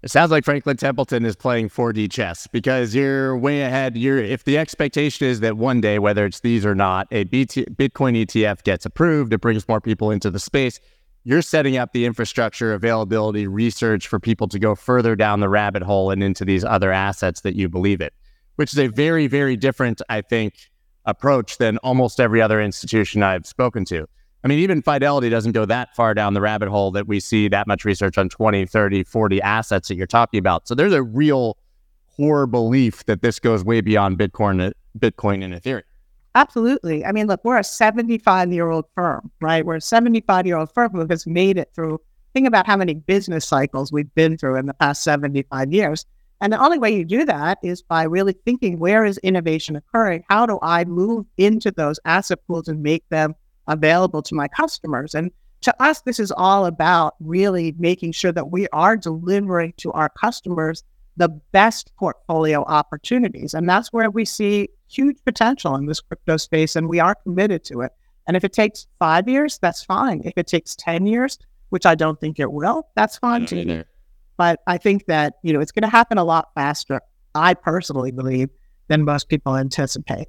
It 0.03 0.11
sounds 0.11 0.33
like 0.33 0.45
Franklin 0.45 0.77
Templeton 0.77 1.25
is 1.25 1.37
playing 1.37 1.69
4D 1.69 2.11
chess 2.11 2.49
because 2.49 2.93
you're 2.93 3.37
way 3.37 3.63
ahead. 3.63 3.97
You're 3.97 4.19
if 4.19 4.43
the 4.43 4.59
expectation 4.59 5.29
is 5.29 5.39
that 5.41 5.57
one 5.57 5.81
day, 5.81 6.01
whether 6.01 6.27
it's 6.27 6.41
these 6.41 6.67
or 6.67 6.75
not, 6.75 7.07
a 7.13 7.23
BT, 7.23 7.67
Bitcoin 7.67 8.21
ETF 8.27 8.65
gets 8.65 8.85
approved, 8.85 9.33
it 9.33 9.41
brings 9.41 9.69
more 9.69 9.81
people 9.81 10.11
into 10.11 10.29
the 10.29 10.41
space. 10.41 10.81
You're 11.23 11.41
setting 11.41 11.77
up 11.77 11.93
the 11.93 12.05
infrastructure, 12.05 12.75
availability, 12.75 13.47
research 13.47 14.09
for 14.09 14.19
people 14.19 14.49
to 14.49 14.59
go 14.59 14.75
further 14.75 15.15
down 15.15 15.39
the 15.39 15.49
rabbit 15.49 15.85
hole 15.85 16.11
and 16.11 16.21
into 16.21 16.45
these 16.45 16.65
other 16.65 16.91
assets 16.91 17.43
that 17.43 17.55
you 17.55 17.69
believe 17.69 18.01
in, 18.01 18.11
which 18.57 18.73
is 18.73 18.81
a 18.81 18.89
very, 18.89 19.29
very 19.29 19.57
different, 19.57 20.03
I 20.09 20.23
think, 20.23 20.55
approach 21.05 21.59
than 21.59 21.79
almost 21.79 22.19
every 22.19 22.43
other 22.43 22.61
institution 22.61 23.23
I've 23.23 23.47
spoken 23.47 23.85
to. 23.85 24.09
I 24.45 24.49
mean, 24.49 24.59
even 24.59 24.83
Fidelity 24.83 25.29
doesn't 25.29 25.53
go 25.53 25.65
that 25.67 25.95
far 25.95 26.15
down 26.15 26.35
the 26.35 26.41
rabbit 26.41 26.69
hole 26.69 26.91
that 26.93 27.07
we 27.07 27.21
see 27.21 27.49
that 27.49 27.67
much 27.67 27.85
research 27.85 28.19
on 28.19 28.29
20, 28.29 28.67
30, 28.67 29.05
40 29.05 29.43
assets 29.43 29.89
that 29.89 29.95
you're 29.95 30.07
talking 30.07 30.39
about. 30.39 30.67
So 30.67 30.75
there's 30.75 30.93
a 30.93 31.03
real 31.03 31.57
core 32.17 32.47
belief 32.47 33.05
that 33.07 33.23
this 33.23 33.39
goes 33.39 33.65
way 33.65 33.81
beyond 33.81 34.19
Bitcoin, 34.19 34.73
Bitcoin 34.99 35.45
and 35.45 35.55
Ethereum. 35.55 35.83
Absolutely. 36.35 37.05
I 37.05 37.13
mean, 37.13 37.27
look, 37.27 37.45
we're 37.45 37.59
a 37.59 37.65
75 37.65 38.53
year 38.53 38.71
old 38.71 38.87
firm, 38.95 39.31
right? 39.41 39.65
We're 39.65 39.77
a 39.77 39.81
75 39.81 40.47
year 40.47 40.57
old 40.57 40.73
firm 40.73 40.93
who 40.93 41.07
has 41.09 41.27
made 41.27 41.59
it 41.59 41.71
through. 41.75 42.01
Think 42.35 42.49
about 42.49 42.67
how 42.67 42.77
many 42.77 42.95
business 42.95 43.47
cycles 43.47 43.93
we've 43.93 44.13
been 44.15 44.39
through 44.39 44.57
in 44.57 44.67
the 44.67 44.75
past 44.75 45.05
75 45.05 45.73
years. 45.73 46.07
And 46.41 46.53
the 46.53 46.61
only 46.61 46.79
way 46.79 46.97
you 46.97 47.05
do 47.05 47.25
that 47.27 47.59
is 47.63 47.83
by 47.83 48.03
really 48.03 48.33
thinking 48.45 48.79
where 48.79 49.05
is 49.05 49.19
innovation 49.19 49.77
occurring? 49.77 50.25
How 50.29 50.47
do 50.47 50.59
I 50.63 50.85
move 50.85 51.27
into 51.37 51.71
those 51.71 52.01
asset 52.05 52.41
pools 52.49 52.67
and 52.67 52.83
make 52.83 53.09
them 53.11 53.35
available 53.69 54.23
to 54.23 54.35
my 54.35 54.49
customers. 54.49 55.15
And 55.15 55.31
to 55.63 55.83
us, 55.83 56.01
this 56.03 56.19
is 56.19 56.33
all 56.33 56.67
about 56.67 57.15
really 57.21 57.75
making 57.79 58.13
sure 58.13 58.33
that 58.33 58.51
we 58.51 58.67
are 58.73 58.97
delivering 58.97 59.75
to 59.79 59.93
our 59.93 60.09
customers 60.09 60.83
the 61.17 61.29
best 61.29 61.93
portfolio 61.97 62.65
opportunities. 62.65 63.55
And 63.55 63.69
that's 63.69 63.93
where 63.93 64.11
we 64.11 64.25
see 64.25 64.69
huge 64.89 65.19
potential 65.25 65.77
in 65.77 65.87
this 65.87 66.01
crypto 66.01 66.37
space, 66.37 66.75
and 66.77 66.89
we 66.89 67.01
are 67.01 67.15
committed 67.15 67.65
to 67.65 67.81
it. 67.83 67.93
And 68.27 68.37
if 68.37 68.45
it 68.45 68.53
takes 68.53 68.87
five 68.99 69.29
years, 69.29 69.59
that's 69.59 69.85
fine. 69.85 70.23
If 70.25 70.35
it 70.37 70.47
takes 70.47 70.75
10 70.77 71.07
years, 71.07 71.39
which 71.71 71.87
I 71.87 71.95
don't 71.95 72.21
think 72.21 72.39
it 72.41 72.51
will, 72.53 72.89
that's 72.95 73.19
fine 73.19 73.47
too. 73.47 73.57
But 74.37 74.61
I 74.67 74.79
think 74.79 75.07
that, 75.07 75.35
you 75.43 75.53
know, 75.53 75.61
it's 75.61 75.73
going 75.73 75.83
to 75.83 75.89
happen 75.89 76.19
a 76.19 76.25
lot 76.25 76.51
faster, 76.55 77.01
I 77.35 77.55
personally 77.55 78.11
believe, 78.11 78.49
than 78.89 79.05
most 79.05 79.29
people 79.29 79.57
anticipate. 79.57 80.29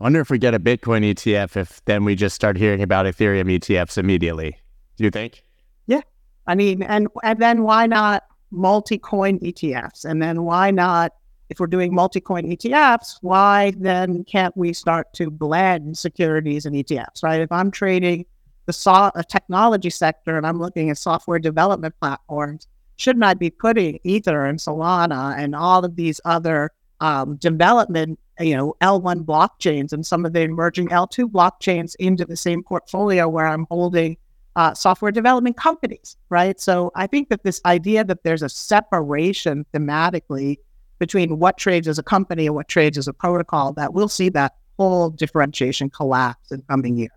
I 0.00 0.04
wonder 0.04 0.20
if 0.20 0.30
we 0.30 0.38
get 0.38 0.54
a 0.54 0.58
Bitcoin 0.58 1.04
ETF, 1.04 1.58
if 1.58 1.84
then 1.84 2.04
we 2.04 2.14
just 2.14 2.34
start 2.34 2.56
hearing 2.56 2.82
about 2.82 3.04
Ethereum 3.04 3.54
ETFs 3.58 3.98
immediately. 3.98 4.56
Do 4.96 5.04
you 5.04 5.10
think? 5.10 5.42
Yeah. 5.86 6.00
I 6.46 6.54
mean, 6.54 6.82
and 6.82 7.08
and 7.22 7.38
then 7.38 7.64
why 7.64 7.86
not 7.86 8.24
multi-coin 8.50 9.40
ETFs? 9.40 10.06
And 10.06 10.22
then 10.22 10.44
why 10.44 10.70
not, 10.70 11.12
if 11.50 11.60
we're 11.60 11.66
doing 11.66 11.94
multi-coin 11.94 12.44
ETFs, 12.44 13.18
why 13.20 13.74
then 13.76 14.24
can't 14.24 14.56
we 14.56 14.72
start 14.72 15.12
to 15.14 15.30
blend 15.30 15.98
securities 15.98 16.64
and 16.64 16.74
ETFs, 16.74 17.22
right? 17.22 17.42
If 17.42 17.52
I'm 17.52 17.70
trading 17.70 18.24
the 18.64 18.72
so- 18.72 19.12
technology 19.28 19.90
sector 19.90 20.38
and 20.38 20.46
I'm 20.46 20.58
looking 20.58 20.88
at 20.88 20.96
software 20.96 21.38
development 21.38 21.94
platforms, 22.00 22.66
shouldn't 22.96 23.24
I 23.24 23.34
be 23.34 23.50
putting 23.50 23.98
Ether 24.04 24.46
and 24.46 24.58
Solana 24.58 25.36
and 25.36 25.54
all 25.54 25.84
of 25.84 25.96
these 25.96 26.22
other 26.24 26.70
um, 27.00 27.36
development 27.36 28.18
you 28.40 28.56
know, 28.56 28.74
L1 28.80 29.24
blockchains 29.24 29.92
and 29.92 30.04
some 30.04 30.24
of 30.24 30.32
the 30.32 30.40
emerging 30.40 30.88
L2 30.88 31.30
blockchains 31.30 31.94
into 31.98 32.24
the 32.24 32.36
same 32.36 32.62
portfolio 32.62 33.28
where 33.28 33.46
I'm 33.46 33.66
holding 33.70 34.16
uh, 34.56 34.74
software 34.74 35.12
development 35.12 35.56
companies, 35.56 36.16
right? 36.28 36.58
So 36.60 36.90
I 36.94 37.06
think 37.06 37.28
that 37.28 37.44
this 37.44 37.60
idea 37.64 38.02
that 38.04 38.24
there's 38.24 38.42
a 38.42 38.48
separation 38.48 39.64
thematically 39.72 40.56
between 40.98 41.38
what 41.38 41.56
trades 41.56 41.86
as 41.86 41.98
a 41.98 42.02
company 42.02 42.46
and 42.46 42.54
what 42.54 42.68
trades 42.68 42.98
as 42.98 43.08
a 43.08 43.12
protocol, 43.12 43.72
that 43.74 43.94
we'll 43.94 44.08
see 44.08 44.28
that 44.30 44.54
whole 44.78 45.10
differentiation 45.10 45.90
collapse 45.90 46.50
in 46.50 46.62
coming 46.62 46.96
years. 46.96 47.10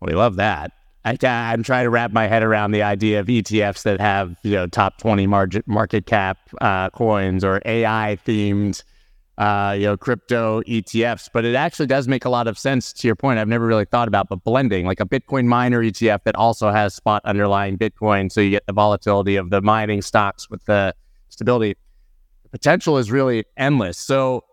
Well 0.00 0.08
we 0.08 0.14
love 0.14 0.36
that. 0.36 0.72
I, 1.04 1.16
am 1.22 1.62
trying 1.62 1.84
to 1.84 1.90
wrap 1.90 2.12
my 2.12 2.26
head 2.26 2.42
around 2.42 2.70
the 2.70 2.82
idea 2.82 3.20
of 3.20 3.26
ETFs 3.26 3.82
that 3.82 4.00
have 4.00 4.36
you 4.42 4.52
know 4.52 4.66
top 4.66 4.98
20 4.98 5.26
market 5.26 5.66
market 5.66 6.06
cap 6.06 6.38
uh, 6.60 6.90
coins 6.90 7.44
or 7.44 7.60
AI 7.64 8.18
themed 8.24 8.82
uh, 9.38 9.74
you 9.76 9.84
know, 9.84 9.96
crypto 9.96 10.62
ETFs, 10.62 11.28
but 11.32 11.44
it 11.44 11.54
actually 11.54 11.86
does 11.86 12.06
make 12.06 12.24
a 12.24 12.28
lot 12.28 12.46
of 12.46 12.58
sense 12.58 12.92
to 12.92 13.08
your 13.08 13.16
point. 13.16 13.38
I've 13.38 13.48
never 13.48 13.66
really 13.66 13.86
thought 13.86 14.08
about, 14.08 14.28
but 14.28 14.44
blending 14.44 14.86
like 14.86 15.00
a 15.00 15.06
Bitcoin 15.06 15.46
miner 15.46 15.82
ETF 15.82 16.24
that 16.24 16.36
also 16.36 16.70
has 16.70 16.94
spot 16.94 17.22
underlying 17.24 17.78
Bitcoin. 17.78 18.30
So 18.30 18.40
you 18.40 18.50
get 18.50 18.66
the 18.66 18.72
volatility 18.72 19.36
of 19.36 19.50
the 19.50 19.62
mining 19.62 20.02
stocks 20.02 20.50
with 20.50 20.64
the 20.66 20.94
stability. 21.30 21.76
The 22.44 22.50
potential 22.50 22.98
is 22.98 23.10
really 23.10 23.44
endless. 23.56 23.98
So 23.98 24.44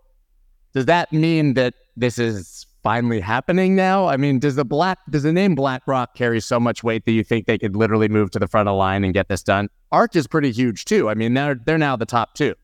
does 0.73 0.85
that 0.85 1.11
mean 1.11 1.55
that 1.55 1.73
this 1.97 2.17
is 2.17 2.65
finally 2.83 3.19
happening 3.19 3.75
now? 3.75 4.07
I 4.07 4.17
mean, 4.17 4.39
does 4.39 4.55
the 4.55 4.65
black, 4.65 4.99
does 5.09 5.23
the 5.23 5.33
name 5.33 5.55
BlackRock 5.55 6.15
carry 6.15 6.39
so 6.39 6.59
much 6.59 6.83
weight 6.83 7.05
that 7.05 7.11
you 7.11 7.23
think 7.23 7.45
they 7.45 7.57
could 7.57 7.75
literally 7.75 8.07
move 8.07 8.31
to 8.31 8.39
the 8.39 8.47
front 8.47 8.67
of 8.67 8.73
the 8.73 8.77
line 8.77 9.03
and 9.03 9.13
get 9.13 9.29
this 9.29 9.43
done? 9.43 9.69
ARK 9.91 10.15
is 10.15 10.27
pretty 10.27 10.51
huge 10.51 10.85
too. 10.85 11.09
I 11.09 11.13
mean, 11.13 11.33
they're, 11.33 11.55
they're 11.55 11.77
now 11.77 11.95
the 11.95 12.05
top 12.05 12.35
two. 12.35 12.55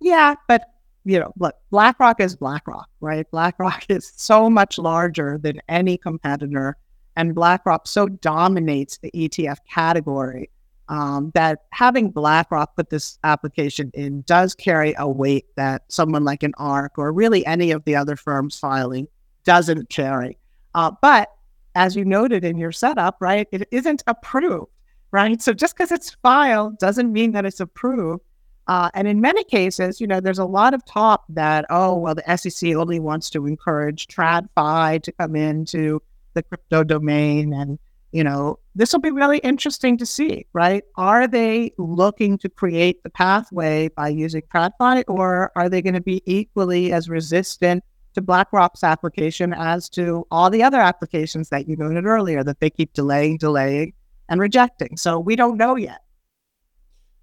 Yeah, 0.00 0.34
but 0.48 0.64
you 1.04 1.18
know, 1.18 1.32
look, 1.38 1.54
BlackRock 1.70 2.20
is 2.20 2.36
BlackRock, 2.36 2.88
right? 3.00 3.30
BlackRock 3.30 3.84
is 3.88 4.12
so 4.16 4.50
much 4.50 4.78
larger 4.78 5.38
than 5.38 5.60
any 5.68 5.96
competitor, 5.96 6.76
and 7.16 7.34
BlackRock 7.34 7.86
so 7.86 8.08
dominates 8.08 8.98
the 8.98 9.10
ETF 9.12 9.58
category 9.68 10.50
um, 10.88 11.30
that 11.34 11.60
having 11.70 12.10
BlackRock 12.10 12.74
put 12.74 12.90
this 12.90 13.18
application 13.22 13.90
in 13.94 14.22
does 14.22 14.54
carry 14.54 14.94
a 14.98 15.08
weight 15.08 15.46
that 15.56 15.82
someone 15.88 16.24
like 16.24 16.42
an 16.42 16.52
ARK 16.58 16.98
or 16.98 17.12
really 17.12 17.46
any 17.46 17.70
of 17.70 17.84
the 17.84 17.94
other 17.94 18.16
firms 18.16 18.58
filing 18.58 19.06
doesn't 19.44 19.88
carry. 19.88 20.38
Uh, 20.74 20.92
but 21.02 21.30
as 21.74 21.96
you 21.96 22.04
noted 22.04 22.44
in 22.44 22.58
your 22.58 22.72
setup, 22.72 23.16
right, 23.20 23.46
it 23.52 23.68
isn't 23.70 24.02
approved, 24.06 24.70
right? 25.10 25.40
So 25.40 25.52
just 25.52 25.76
because 25.76 25.92
it's 25.92 26.10
filed 26.22 26.78
doesn't 26.78 27.12
mean 27.12 27.32
that 27.32 27.44
it's 27.44 27.60
approved. 27.60 28.22
Uh, 28.66 28.90
and 28.94 29.08
in 29.08 29.20
many 29.20 29.42
cases, 29.44 30.00
you 30.00 30.06
know, 30.06 30.20
there's 30.20 30.38
a 30.38 30.44
lot 30.44 30.74
of 30.74 30.84
talk 30.84 31.24
that, 31.28 31.64
oh, 31.70 31.96
well, 31.96 32.14
the 32.14 32.36
SEC 32.36 32.74
only 32.74 33.00
wants 33.00 33.30
to 33.30 33.46
encourage 33.46 34.06
TradFi 34.06 35.02
to 35.02 35.12
come 35.12 35.34
into 35.34 36.00
the 36.34 36.42
crypto 36.42 36.84
domain. 36.84 37.52
And, 37.52 37.78
you 38.12 38.22
know, 38.22 38.58
this 38.76 38.92
will 38.92 39.00
be 39.00 39.10
really 39.10 39.38
interesting 39.38 39.96
to 39.98 40.06
see, 40.06 40.46
right? 40.52 40.84
Are 40.96 41.26
they 41.26 41.72
looking 41.78 42.38
to 42.38 42.48
create 42.48 43.02
the 43.02 43.10
pathway 43.10 43.88
by 43.88 44.08
using 44.08 44.42
TradFi, 44.42 45.04
or 45.08 45.50
are 45.56 45.68
they 45.68 45.82
going 45.82 45.94
to 45.94 46.00
be 46.00 46.22
equally 46.26 46.92
as 46.92 47.08
resistant 47.08 47.82
to 48.14 48.22
BlackRock's 48.22 48.82
application 48.82 49.52
as 49.52 49.88
to 49.90 50.26
all 50.30 50.50
the 50.50 50.62
other 50.62 50.80
applications 50.80 51.48
that 51.50 51.68
you 51.68 51.76
noted 51.76 52.04
earlier 52.04 52.42
that 52.44 52.60
they 52.60 52.70
keep 52.70 52.92
delaying, 52.92 53.38
delaying, 53.38 53.92
and 54.28 54.40
rejecting? 54.40 54.96
So 54.96 55.18
we 55.18 55.36
don't 55.36 55.56
know 55.56 55.76
yet 55.76 56.00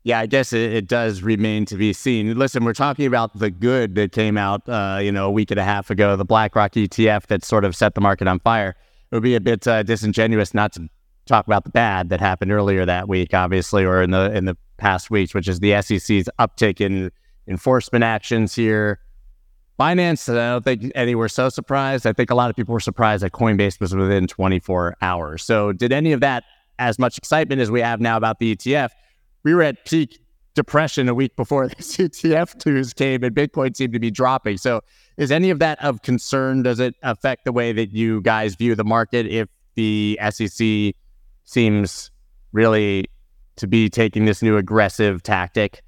yeah, 0.08 0.20
I 0.20 0.26
guess 0.26 0.54
it, 0.54 0.74
it, 0.74 0.88
does 0.88 1.22
remain 1.22 1.66
to 1.66 1.76
be 1.76 1.92
seen. 1.92 2.40
Listen, 2.40 2.64
we're 2.64 2.72
talking 2.72 3.06
about 3.06 3.38
the 3.38 3.52
good 3.52 3.96
that 3.96 4.14
came 4.14 4.38
out, 4.38 4.62
uh, 4.70 5.00
you 5.02 5.12
know, 5.12 5.26
a 5.26 5.32
week 5.32 5.52
and 5.52 5.60
a 5.60 5.66
half 5.66 5.90
ago, 5.90 6.16
the 6.16 6.24
BlackRock 6.24 6.72
ETF 6.72 7.28
that 7.28 7.44
sort 7.44 7.66
of 7.66 7.76
set 7.76 7.94
the 7.94 8.00
market 8.00 8.26
on 8.26 8.40
fire. 8.40 8.70
It 9.12 9.16
would 9.16 9.24
be 9.24 9.36
a 9.36 9.42
bit 9.42 9.68
uh, 9.68 9.84
disingenuous 9.84 10.54
not 10.54 10.72
to 10.74 10.88
talk 11.26 11.46
about 11.46 11.66
the 11.66 11.72
bad 11.72 12.08
that 12.08 12.22
happened 12.22 12.54
earlier 12.54 12.86
that 12.86 13.10
week, 13.10 13.34
obviously, 13.34 13.84
or 13.84 14.02
in 14.02 14.12
the 14.12 14.34
in 14.34 14.46
the 14.46 14.56
past 14.78 15.12
weeks, 15.12 15.34
which 15.34 15.50
is 15.50 15.60
the 15.60 15.82
SEC's 15.82 16.30
uptick 16.40 16.80
in 16.80 17.12
enforcement 17.46 18.06
actions 18.06 18.56
here. 18.56 19.02
Binance, 19.80 20.28
I 20.30 20.54
don't 20.54 20.64
think 20.64 20.92
any 20.96 21.14
were 21.14 21.30
so 21.30 21.50
surprised. 21.50 22.08
I 22.08 22.14
think 22.14 22.32
a 22.32 22.36
lot 22.36 22.50
of 22.50 22.56
people 22.56 22.74
were 22.74 22.80
surprised 22.80 23.22
that 23.22 23.32
Coinbase 23.32 23.80
was 23.80 23.96
within 23.96 24.26
24 24.26 24.98
hours. 25.02 25.44
So, 25.44 25.72
did 25.72 25.92
any 25.92 26.12
of 26.14 26.20
that 26.22 26.44
as 26.80 26.98
much 26.98 27.18
excitement 27.18 27.62
as 27.62 27.70
we 27.70 27.82
have 27.82 28.02
now 28.02 28.18
about 28.18 28.40
the 28.40 28.56
ETF? 28.56 28.90
We 29.44 29.54
were 29.54 29.62
at 29.62 29.86
peak 29.86 30.20
depression 30.56 31.08
a 31.08 31.14
week 31.14 31.36
before 31.36 31.68
this 31.78 31.96
ETF 31.96 32.66
news 32.66 32.92
came, 32.94 33.24
and 33.24 33.36
Bitcoin 33.36 33.78
seemed 33.78 33.94
to 33.94 34.00
be 34.00 34.10
dropping. 34.10 34.58
So, 34.58 34.82
is 35.18 35.32
any 35.32 35.52
of 35.52 35.60
that 35.60 35.84
of 35.84 36.02
concern? 36.02 36.64
Does 36.64 36.80
it 36.80 36.96
affect 37.04 37.46
the 37.46 37.52
way 37.52 37.72
that 37.74 37.94
you 37.94 38.22
guys 38.22 38.56
view 38.56 38.74
the 38.74 38.84
market 38.84 39.28
if 39.28 39.48
the 39.76 40.20
SEC 40.32 40.96
seems 41.44 42.10
really 42.52 43.06
to 43.58 43.68
be 43.68 43.90
taking 43.90 44.26
this 44.26 44.42
new 44.42 44.58
aggressive 44.58 45.22
tactic? 45.22 45.84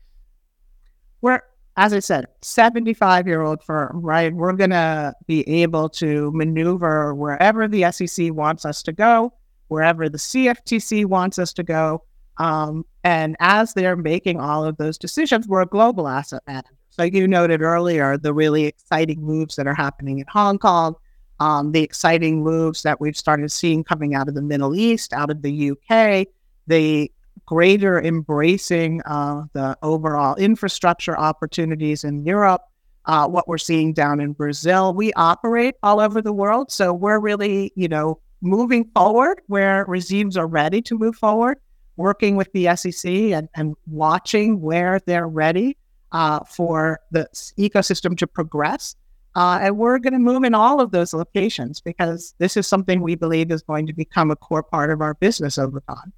We're 1.21 1.41
as 1.79 1.93
I 1.93 1.99
said, 1.99 2.25
75 2.41 3.25
year 3.25 3.41
old 3.41 3.63
firm, 3.63 4.01
right? 4.01 4.33
We're 4.33 4.51
going 4.51 4.71
to 4.71 5.13
be 5.27 5.47
able 5.47 5.87
to 5.91 6.29
maneuver 6.33 7.15
wherever 7.15 7.69
the 7.69 7.89
SEC 7.93 8.33
wants 8.33 8.65
us 8.65 8.83
to 8.83 8.91
go, 8.91 9.31
wherever 9.69 10.09
the 10.09 10.17
CFTC 10.17 11.05
wants 11.05 11.39
us 11.39 11.53
to 11.53 11.63
go. 11.63 12.03
Um, 12.35 12.85
and 13.05 13.37
as 13.39 13.73
they're 13.73 13.95
making 13.95 14.41
all 14.41 14.65
of 14.65 14.75
those 14.75 14.97
decisions, 14.97 15.47
we're 15.47 15.61
a 15.61 15.65
global 15.65 16.09
asset 16.09 16.43
manager. 16.47 16.75
So 16.89 17.03
you 17.03 17.25
noted 17.29 17.61
earlier 17.61 18.17
the 18.17 18.33
really 18.33 18.65
exciting 18.65 19.23
moves 19.23 19.55
that 19.55 19.65
are 19.65 19.73
happening 19.73 20.19
in 20.19 20.25
Hong 20.27 20.57
Kong, 20.57 20.95
um, 21.39 21.71
the 21.71 21.81
exciting 21.81 22.43
moves 22.43 22.83
that 22.83 22.99
we've 22.99 23.15
started 23.15 23.53
seeing 23.53 23.85
coming 23.85 24.15
out 24.15 24.27
of 24.27 24.35
the 24.35 24.41
Middle 24.41 24.75
East, 24.75 25.13
out 25.13 25.29
of 25.29 25.43
the 25.43 25.71
UK, 25.71 26.27
the 26.67 27.09
greater 27.49 27.99
embracing 27.99 29.01
of 29.01 29.49
the 29.53 29.75
overall 29.81 30.35
infrastructure 30.35 31.17
opportunities 31.17 32.03
in 32.03 32.23
Europe, 32.23 32.61
uh, 33.05 33.27
what 33.27 33.47
we're 33.47 33.57
seeing 33.57 33.91
down 33.91 34.19
in 34.19 34.33
Brazil. 34.33 34.93
We 34.93 35.11
operate 35.13 35.73
all 35.81 35.99
over 35.99 36.21
the 36.21 36.31
world. 36.31 36.71
So 36.71 36.93
we're 36.93 37.17
really, 37.17 37.73
you 37.75 37.87
know, 37.87 38.19
moving 38.41 38.87
forward 38.93 39.41
where 39.47 39.83
regimes 39.87 40.37
are 40.37 40.45
ready 40.45 40.79
to 40.83 40.95
move 40.95 41.15
forward, 41.15 41.57
working 41.97 42.35
with 42.35 42.51
the 42.53 42.75
SEC 42.75 43.11
and, 43.11 43.49
and 43.55 43.73
watching 43.87 44.61
where 44.61 44.99
they're 45.07 45.27
ready 45.27 45.75
uh, 46.11 46.41
for 46.43 46.99
the 47.09 47.27
ecosystem 47.57 48.15
to 48.19 48.27
progress. 48.27 48.95
Uh, 49.35 49.57
and 49.59 49.75
we're 49.75 49.97
going 49.97 50.13
to 50.13 50.19
move 50.19 50.43
in 50.43 50.53
all 50.53 50.79
of 50.79 50.91
those 50.91 51.15
locations 51.15 51.81
because 51.81 52.35
this 52.37 52.55
is 52.55 52.67
something 52.67 53.01
we 53.01 53.15
believe 53.15 53.49
is 53.49 53.63
going 53.63 53.87
to 53.87 53.93
become 53.93 54.29
a 54.29 54.35
core 54.35 54.61
part 54.61 54.91
of 54.91 55.01
our 55.01 55.15
business 55.15 55.57
over 55.57 55.81
time. 55.89 56.13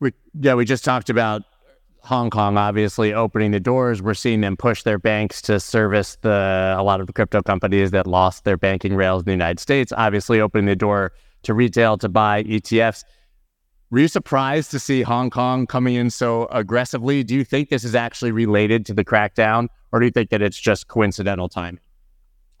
We, 0.00 0.12
yeah, 0.40 0.54
we 0.54 0.64
just 0.64 0.84
talked 0.84 1.10
about 1.10 1.42
Hong 2.02 2.30
Kong 2.30 2.56
obviously 2.56 3.12
opening 3.12 3.50
the 3.50 3.60
doors. 3.60 4.00
We're 4.00 4.14
seeing 4.14 4.40
them 4.40 4.56
push 4.56 4.82
their 4.82 4.98
banks 4.98 5.42
to 5.42 5.60
service 5.60 6.16
the 6.22 6.74
a 6.78 6.82
lot 6.82 7.00
of 7.00 7.06
the 7.06 7.12
crypto 7.12 7.42
companies 7.42 7.90
that 7.90 8.06
lost 8.06 8.44
their 8.44 8.56
banking 8.56 8.94
rails 8.94 9.22
in 9.22 9.26
the 9.26 9.32
United 9.32 9.60
States. 9.60 9.92
Obviously, 9.96 10.40
opening 10.40 10.66
the 10.66 10.76
door 10.76 11.12
to 11.42 11.54
retail 11.54 11.98
to 11.98 12.08
buy 12.08 12.44
ETFs. 12.44 13.04
Were 13.90 14.00
you 14.00 14.08
surprised 14.08 14.70
to 14.70 14.78
see 14.78 15.02
Hong 15.02 15.30
Kong 15.30 15.66
coming 15.66 15.94
in 15.94 16.10
so 16.10 16.46
aggressively? 16.46 17.24
Do 17.24 17.34
you 17.34 17.44
think 17.44 17.70
this 17.70 17.84
is 17.84 17.94
actually 17.94 18.32
related 18.32 18.84
to 18.86 18.94
the 18.94 19.04
crackdown, 19.04 19.68
or 19.92 20.00
do 20.00 20.06
you 20.06 20.12
think 20.12 20.30
that 20.30 20.42
it's 20.42 20.58
just 20.58 20.88
coincidental 20.88 21.48
timing? 21.48 21.80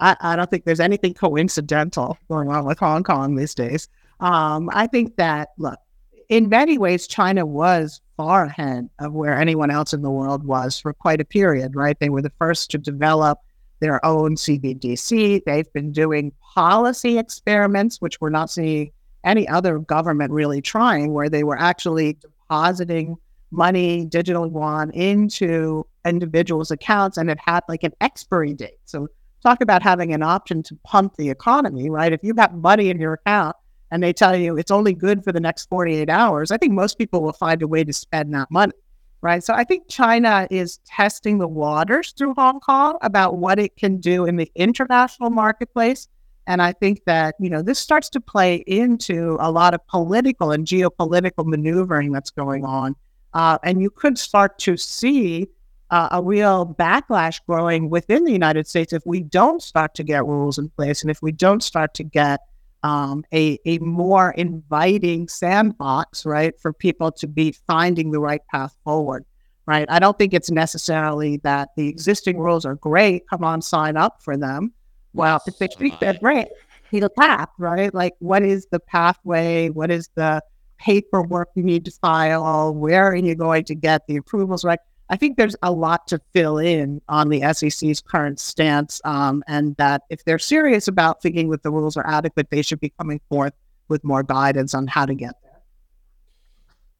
I, 0.00 0.16
I 0.20 0.36
don't 0.36 0.50
think 0.50 0.64
there's 0.64 0.80
anything 0.80 1.14
coincidental 1.14 2.18
going 2.28 2.48
on 2.50 2.64
with 2.64 2.78
Hong 2.78 3.02
Kong 3.02 3.36
these 3.36 3.54
days. 3.54 3.88
Um, 4.20 4.70
I 4.72 4.86
think 4.86 5.16
that 5.16 5.50
look, 5.58 5.78
in 6.28 6.48
many 6.48 6.76
ways, 6.76 7.06
China 7.06 7.46
was 7.46 8.00
far 8.16 8.44
ahead 8.44 8.88
of 8.98 9.12
where 9.12 9.38
anyone 9.38 9.70
else 9.70 9.92
in 9.92 10.02
the 10.02 10.10
world 10.10 10.44
was 10.44 10.78
for 10.78 10.92
quite 10.92 11.20
a 11.20 11.24
period, 11.24 11.74
right? 11.74 11.98
They 11.98 12.10
were 12.10 12.22
the 12.22 12.32
first 12.38 12.70
to 12.72 12.78
develop 12.78 13.38
their 13.80 14.04
own 14.04 14.36
CBDC. 14.36 15.42
They've 15.46 15.72
been 15.72 15.92
doing 15.92 16.32
policy 16.54 17.18
experiments, 17.18 18.00
which 18.00 18.20
we're 18.20 18.30
not 18.30 18.50
seeing 18.50 18.90
any 19.24 19.48
other 19.48 19.78
government 19.78 20.32
really 20.32 20.60
trying, 20.60 21.12
where 21.12 21.30
they 21.30 21.44
were 21.44 21.58
actually 21.58 22.14
depositing 22.14 23.16
money, 23.50 24.04
digital 24.04 24.46
yuan, 24.46 24.90
into 24.90 25.86
individuals' 26.04 26.70
accounts 26.70 27.16
and 27.16 27.30
it 27.30 27.38
had 27.44 27.62
like 27.68 27.84
an 27.84 27.92
expiry 28.00 28.52
date. 28.52 28.78
So, 28.84 29.08
talk 29.42 29.60
about 29.60 29.82
having 29.82 30.12
an 30.12 30.22
option 30.22 30.62
to 30.64 30.76
pump 30.84 31.14
the 31.16 31.30
economy, 31.30 31.88
right? 31.88 32.12
If 32.12 32.20
you 32.22 32.30
have 32.30 32.36
got 32.36 32.54
money 32.54 32.90
in 32.90 33.00
your 33.00 33.14
account 33.14 33.56
and 33.90 34.02
they 34.02 34.12
tell 34.12 34.36
you 34.36 34.56
it's 34.56 34.70
only 34.70 34.94
good 34.94 35.24
for 35.24 35.32
the 35.32 35.40
next 35.40 35.68
48 35.68 36.10
hours, 36.10 36.50
I 36.50 36.56
think 36.56 36.72
most 36.72 36.98
people 36.98 37.22
will 37.22 37.32
find 37.32 37.62
a 37.62 37.68
way 37.68 37.84
to 37.84 37.92
spend 37.92 38.34
that 38.34 38.50
money, 38.50 38.72
right? 39.20 39.42
So 39.42 39.54
I 39.54 39.64
think 39.64 39.88
China 39.88 40.46
is 40.50 40.78
testing 40.86 41.38
the 41.38 41.48
waters 41.48 42.12
through 42.12 42.34
Hong 42.34 42.60
Kong 42.60 42.98
about 43.02 43.38
what 43.38 43.58
it 43.58 43.76
can 43.76 43.98
do 43.98 44.26
in 44.26 44.36
the 44.36 44.50
international 44.54 45.30
marketplace. 45.30 46.08
And 46.46 46.62
I 46.62 46.72
think 46.72 47.04
that, 47.04 47.34
you 47.38 47.50
know, 47.50 47.62
this 47.62 47.78
starts 47.78 48.08
to 48.10 48.20
play 48.20 48.56
into 48.66 49.36
a 49.40 49.50
lot 49.50 49.74
of 49.74 49.86
political 49.86 50.50
and 50.50 50.66
geopolitical 50.66 51.44
maneuvering 51.44 52.10
that's 52.10 52.30
going 52.30 52.64
on. 52.64 52.96
Uh, 53.34 53.58
and 53.62 53.82
you 53.82 53.90
could 53.90 54.18
start 54.18 54.58
to 54.60 54.76
see 54.76 55.48
uh, 55.90 56.08
a 56.12 56.22
real 56.22 56.74
backlash 56.78 57.40
growing 57.46 57.90
within 57.90 58.24
the 58.24 58.32
United 58.32 58.66
States 58.66 58.92
if 58.92 59.04
we 59.06 59.20
don't 59.20 59.62
start 59.62 59.94
to 59.94 60.02
get 60.02 60.24
rules 60.26 60.58
in 60.58 60.68
place 60.70 61.02
and 61.02 61.10
if 61.10 61.22
we 61.22 61.32
don't 61.32 61.62
start 61.62 61.94
to 61.94 62.04
get 62.04 62.40
um, 62.82 63.24
a, 63.32 63.58
a 63.64 63.78
more 63.78 64.30
inviting 64.32 65.28
sandbox, 65.28 66.24
right, 66.24 66.58
for 66.60 66.72
people 66.72 67.10
to 67.12 67.26
be 67.26 67.52
finding 67.66 68.10
the 68.10 68.20
right 68.20 68.42
path 68.50 68.74
forward, 68.84 69.24
right? 69.66 69.86
I 69.88 69.98
don't 69.98 70.16
think 70.18 70.34
it's 70.34 70.50
necessarily 70.50 71.38
that 71.38 71.70
the 71.76 71.88
existing 71.88 72.38
rules 72.38 72.64
are 72.64 72.76
great. 72.76 73.28
Come 73.28 73.44
on, 73.44 73.62
sign 73.62 73.96
up 73.96 74.22
for 74.22 74.36
them. 74.36 74.72
Well, 75.14 75.40
if 75.46 75.58
they 75.58 75.66
think 75.66 75.98
they're 75.98 76.18
great, 76.18 76.48
need 76.92 77.02
a 77.02 77.10
path, 77.10 77.48
right? 77.58 77.92
Like, 77.92 78.14
what 78.18 78.42
is 78.42 78.66
the 78.70 78.80
pathway? 78.80 79.68
What 79.70 79.90
is 79.90 80.08
the 80.14 80.42
paperwork 80.78 81.48
you 81.54 81.62
need 81.62 81.84
to 81.86 81.90
file? 81.90 82.72
Where 82.74 83.10
are 83.10 83.16
you 83.16 83.34
going 83.34 83.64
to 83.64 83.74
get 83.74 84.06
the 84.06 84.16
approvals, 84.16 84.64
right? 84.64 84.78
I 85.10 85.16
think 85.16 85.36
there's 85.36 85.56
a 85.62 85.72
lot 85.72 86.06
to 86.08 86.20
fill 86.34 86.58
in 86.58 87.00
on 87.08 87.30
the 87.30 87.40
SEC's 87.52 88.00
current 88.00 88.38
stance, 88.38 89.00
um, 89.04 89.42
and 89.46 89.74
that 89.76 90.02
if 90.10 90.24
they're 90.24 90.38
serious 90.38 90.86
about 90.86 91.22
thinking 91.22 91.50
that 91.50 91.62
the 91.62 91.70
rules 91.70 91.96
are 91.96 92.06
adequate, 92.06 92.50
they 92.50 92.62
should 92.62 92.80
be 92.80 92.90
coming 92.90 93.20
forth 93.28 93.54
with 93.88 94.04
more 94.04 94.22
guidance 94.22 94.74
on 94.74 94.86
how 94.86 95.06
to 95.06 95.14
get 95.14 95.34
there. 95.42 95.48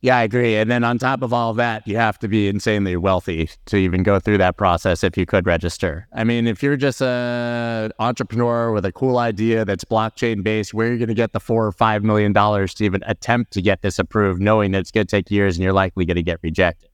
Yeah, 0.01 0.16
I 0.16 0.23
agree. 0.23 0.55
And 0.55 0.71
then 0.71 0.85
on 0.85 0.97
top 0.99 1.23
of 1.23 1.33
all 1.33 1.55
that, 1.55 1.87
you 1.88 1.97
have 1.97 2.21
to 2.21 2.29
be 2.29 2.47
insanely 2.47 2.97
wealthy 2.97 3.51
to 3.66 3.77
even 3.77 4.05
go 4.05 4.21
through 4.21 4.38
that 4.38 4.57
process 4.57 5.03
if 5.03 5.16
you 5.18 5.27
could 5.27 5.44
register. 5.44 6.07
I 6.14 6.23
mean, 6.23 6.47
if 6.47 6.62
you're 6.62 6.77
just 6.77 7.03
an 7.03 7.90
entrepreneur 7.99 8.71
with 8.71 8.85
a 8.85 8.92
cool 8.92 9.18
idea 9.18 9.64
that's 9.64 9.85
blockchain 9.85 10.44
based, 10.44 10.73
where 10.73 10.87
are 10.88 10.92
you 10.92 10.99
going 10.99 11.09
to 11.09 11.14
get 11.14 11.33
the 11.33 11.40
four 11.40 11.66
or 11.66 11.73
five 11.73 12.05
million 12.05 12.33
dollars 12.33 12.75
to 12.75 12.85
even 12.85 13.03
attempt 13.07 13.53
to 13.55 13.62
get 13.62 13.83
this 13.83 13.99
approved, 13.99 14.40
knowing 14.40 14.71
that 14.71 14.79
it's 14.79 14.92
going 14.92 15.07
to 15.07 15.11
take 15.11 15.33
years 15.33 15.57
and 15.57 15.64
you're 15.64 15.73
likely 15.73 16.05
going 16.05 16.14
to 16.14 16.23
get 16.23 16.38
rejected? 16.42 16.88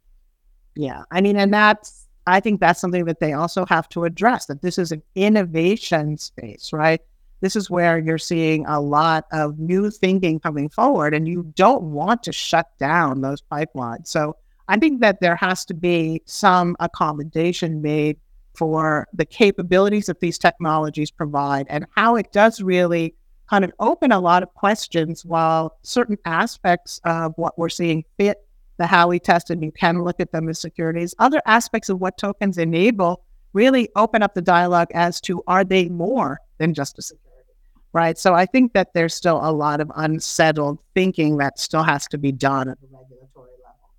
Yeah. 0.76 1.04
I 1.10 1.20
mean, 1.20 1.36
and 1.36 1.52
that's, 1.52 2.06
I 2.26 2.40
think 2.40 2.60
that's 2.60 2.80
something 2.80 3.04
that 3.04 3.20
they 3.20 3.32
also 3.32 3.66
have 3.66 3.88
to 3.90 4.04
address 4.04 4.46
that 4.46 4.62
this 4.62 4.78
is 4.78 4.92
an 4.92 5.02
innovation 5.14 6.16
space, 6.16 6.72
right? 6.72 7.00
This 7.40 7.56
is 7.56 7.68
where 7.68 7.98
you're 7.98 8.16
seeing 8.16 8.64
a 8.66 8.80
lot 8.80 9.26
of 9.30 9.58
new 9.58 9.90
thinking 9.90 10.40
coming 10.40 10.70
forward, 10.70 11.12
and 11.14 11.28
you 11.28 11.52
don't 11.54 11.82
want 11.82 12.22
to 12.22 12.32
shut 12.32 12.66
down 12.78 13.20
those 13.20 13.42
pipelines. 13.42 14.06
So 14.06 14.36
I 14.68 14.78
think 14.78 15.00
that 15.02 15.20
there 15.20 15.36
has 15.36 15.66
to 15.66 15.74
be 15.74 16.22
some 16.24 16.74
accommodation 16.80 17.82
made 17.82 18.16
for 18.54 19.06
the 19.12 19.26
capabilities 19.26 20.06
that 20.06 20.20
these 20.20 20.38
technologies 20.38 21.10
provide 21.10 21.66
and 21.68 21.86
how 21.94 22.16
it 22.16 22.32
does 22.32 22.62
really 22.62 23.14
kind 23.50 23.64
of 23.64 23.72
open 23.78 24.10
a 24.10 24.20
lot 24.20 24.42
of 24.42 24.54
questions 24.54 25.24
while 25.24 25.76
certain 25.82 26.16
aspects 26.24 27.00
of 27.04 27.34
what 27.36 27.58
we're 27.58 27.68
seeing 27.68 28.04
fit 28.16 28.43
the 28.76 28.84
Howey 28.84 29.22
test, 29.22 29.50
and 29.50 29.62
you 29.62 29.72
can 29.72 30.02
look 30.02 30.20
at 30.20 30.32
them 30.32 30.48
as 30.48 30.60
securities. 30.60 31.14
Other 31.18 31.40
aspects 31.46 31.88
of 31.88 32.00
what 32.00 32.18
tokens 32.18 32.58
enable 32.58 33.24
really 33.52 33.88
open 33.96 34.22
up 34.22 34.34
the 34.34 34.42
dialogue 34.42 34.88
as 34.94 35.20
to 35.22 35.42
are 35.46 35.64
they 35.64 35.88
more 35.88 36.40
than 36.58 36.74
just 36.74 36.98
a 36.98 37.02
security, 37.02 37.50
right? 37.92 38.18
So 38.18 38.34
I 38.34 38.46
think 38.46 38.72
that 38.74 38.92
there's 38.94 39.14
still 39.14 39.38
a 39.42 39.52
lot 39.52 39.80
of 39.80 39.90
unsettled 39.94 40.80
thinking 40.94 41.38
that 41.38 41.58
still 41.58 41.84
has 41.84 42.06
to 42.08 42.18
be 42.18 42.32
done 42.32 42.68
at 42.68 42.80
the 42.80 42.88
regulatory 42.90 43.52
level. 43.62 43.94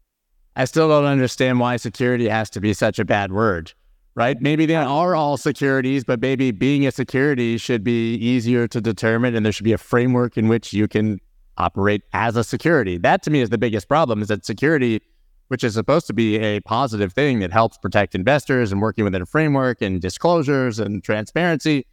I 0.55 0.65
still 0.65 0.89
don't 0.89 1.05
understand 1.05 1.59
why 1.59 1.77
security 1.77 2.27
has 2.27 2.49
to 2.51 2.61
be 2.61 2.73
such 2.73 2.99
a 2.99 3.05
bad 3.05 3.31
word, 3.31 3.73
right? 4.13 4.39
Maybe 4.41 4.65
they 4.65 4.75
are 4.75 5.15
all 5.15 5.37
securities, 5.37 6.03
but 6.03 6.19
maybe 6.19 6.51
being 6.51 6.85
a 6.85 6.91
security 6.91 7.57
should 7.57 7.83
be 7.83 8.15
easier 8.15 8.67
to 8.67 8.81
determine 8.81 9.35
and 9.35 9.45
there 9.45 9.53
should 9.53 9.63
be 9.63 9.73
a 9.73 9.77
framework 9.77 10.37
in 10.37 10.49
which 10.49 10.73
you 10.73 10.89
can 10.89 11.19
operate 11.57 12.03
as 12.13 12.35
a 12.35 12.43
security. 12.43 12.97
That 12.97 13.23
to 13.23 13.29
me 13.29 13.41
is 13.41 13.49
the 13.49 13.57
biggest 13.57 13.87
problem 13.87 14.21
is 14.21 14.27
that 14.27 14.45
security, 14.45 15.01
which 15.47 15.63
is 15.63 15.73
supposed 15.73 16.07
to 16.07 16.13
be 16.13 16.37
a 16.37 16.59
positive 16.61 17.13
thing 17.13 17.39
that 17.39 17.51
helps 17.51 17.77
protect 17.77 18.15
investors 18.15 18.71
and 18.71 18.81
working 18.81 19.03
within 19.03 19.21
a 19.21 19.25
framework 19.25 19.81
and 19.81 20.01
disclosures 20.01 20.79
and 20.79 21.03
transparency, 21.03 21.85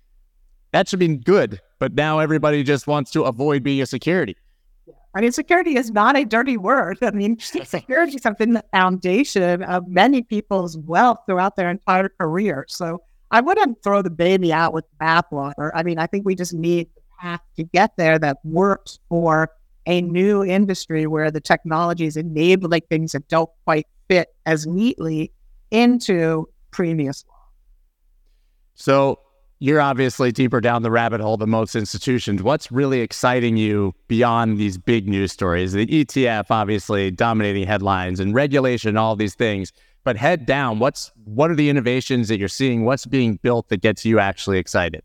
that 0.73 0.89
should 0.89 0.99
be 0.99 1.17
good. 1.17 1.61
But 1.79 1.95
now 1.95 2.19
everybody 2.19 2.63
just 2.63 2.87
wants 2.87 3.11
to 3.13 3.25
avoid 3.25 3.63
being 3.63 3.83
a 3.83 3.87
security. 3.87 4.37
I 5.15 5.21
mean, 5.21 5.33
security 5.33 5.77
is 5.77 5.91
not 5.91 6.17
a 6.17 6.25
dirty 6.25 6.57
word. 6.57 6.99
I 7.03 7.11
mean, 7.11 7.39
security 7.41 8.19
has 8.25 8.35
been 8.39 8.55
the 8.55 8.65
foundation 8.73 9.63
of 9.63 9.87
many 9.87 10.23
people's 10.23 10.79
wealth 10.79 11.19
throughout 11.27 11.57
their 11.57 11.71
entire 11.71 12.09
career. 12.09 12.65
So 12.69 13.03
I 13.31 13.41
wouldn't 13.41 13.83
throw 13.83 14.01
the 14.03 14.11
baby 14.11 14.53
out 14.53 14.73
with 14.73 14.85
the 14.91 15.05
bathwater. 15.05 15.71
I 15.75 15.83
mean, 15.83 15.99
I 15.99 16.07
think 16.07 16.25
we 16.25 16.35
just 16.35 16.55
need 16.55 16.89
the 16.95 17.02
path 17.23 17.41
to 17.57 17.63
get 17.63 17.97
there 17.97 18.19
that 18.19 18.39
works 18.45 18.99
for 19.09 19.51
a 19.87 20.01
new 20.03 20.45
industry 20.45 21.07
where 21.07 21.31
the 21.31 21.41
technology 21.41 22.05
is 22.05 22.17
enabling 22.17 22.83
things 22.91 23.13
that 23.13 23.27
don't 23.29 23.51
quite 23.65 23.87
fit 24.09 24.29
as 24.45 24.67
neatly 24.67 25.33
into 25.71 26.49
previous 26.71 27.25
law. 27.29 27.35
So 28.75 29.21
you're 29.59 29.81
obviously 29.81 30.33
deeper 30.33 30.61
down 30.61 30.83
the 30.83 30.91
rabbit 30.91 31.21
hole 31.21 31.37
than 31.37 31.51
most 31.51 31.77
institutions. 31.77 32.43
What's 32.43 32.73
really 32.73 33.01
exciting 33.01 33.57
you 33.57 33.95
beyond 34.09 34.59
these 34.59 34.77
big 34.77 35.09
news 35.09 35.33
stories? 35.33 35.73
The 35.73 35.87
ETF 35.87 36.47
obviously 36.51 37.11
dominating 37.13 37.67
headlines 37.67 38.19
and 38.19 38.35
regulation, 38.35 38.97
all 38.97 39.15
these 39.15 39.37
things. 39.37 39.73
But 40.05 40.17
head 40.17 40.47
down, 40.47 40.81
what's 40.81 41.13
what 41.25 41.49
are 41.53 41.55
the 41.55 41.71
innovations 41.71 42.27
that 42.27 42.39
you're 42.39 42.49
seeing? 42.49 42.85
What's 42.85 43.07
being 43.07 43.39
built 43.43 43.69
that 43.69 43.83
gets 43.83 44.05
you 44.05 44.19
actually 44.19 44.59
excited? 44.59 45.05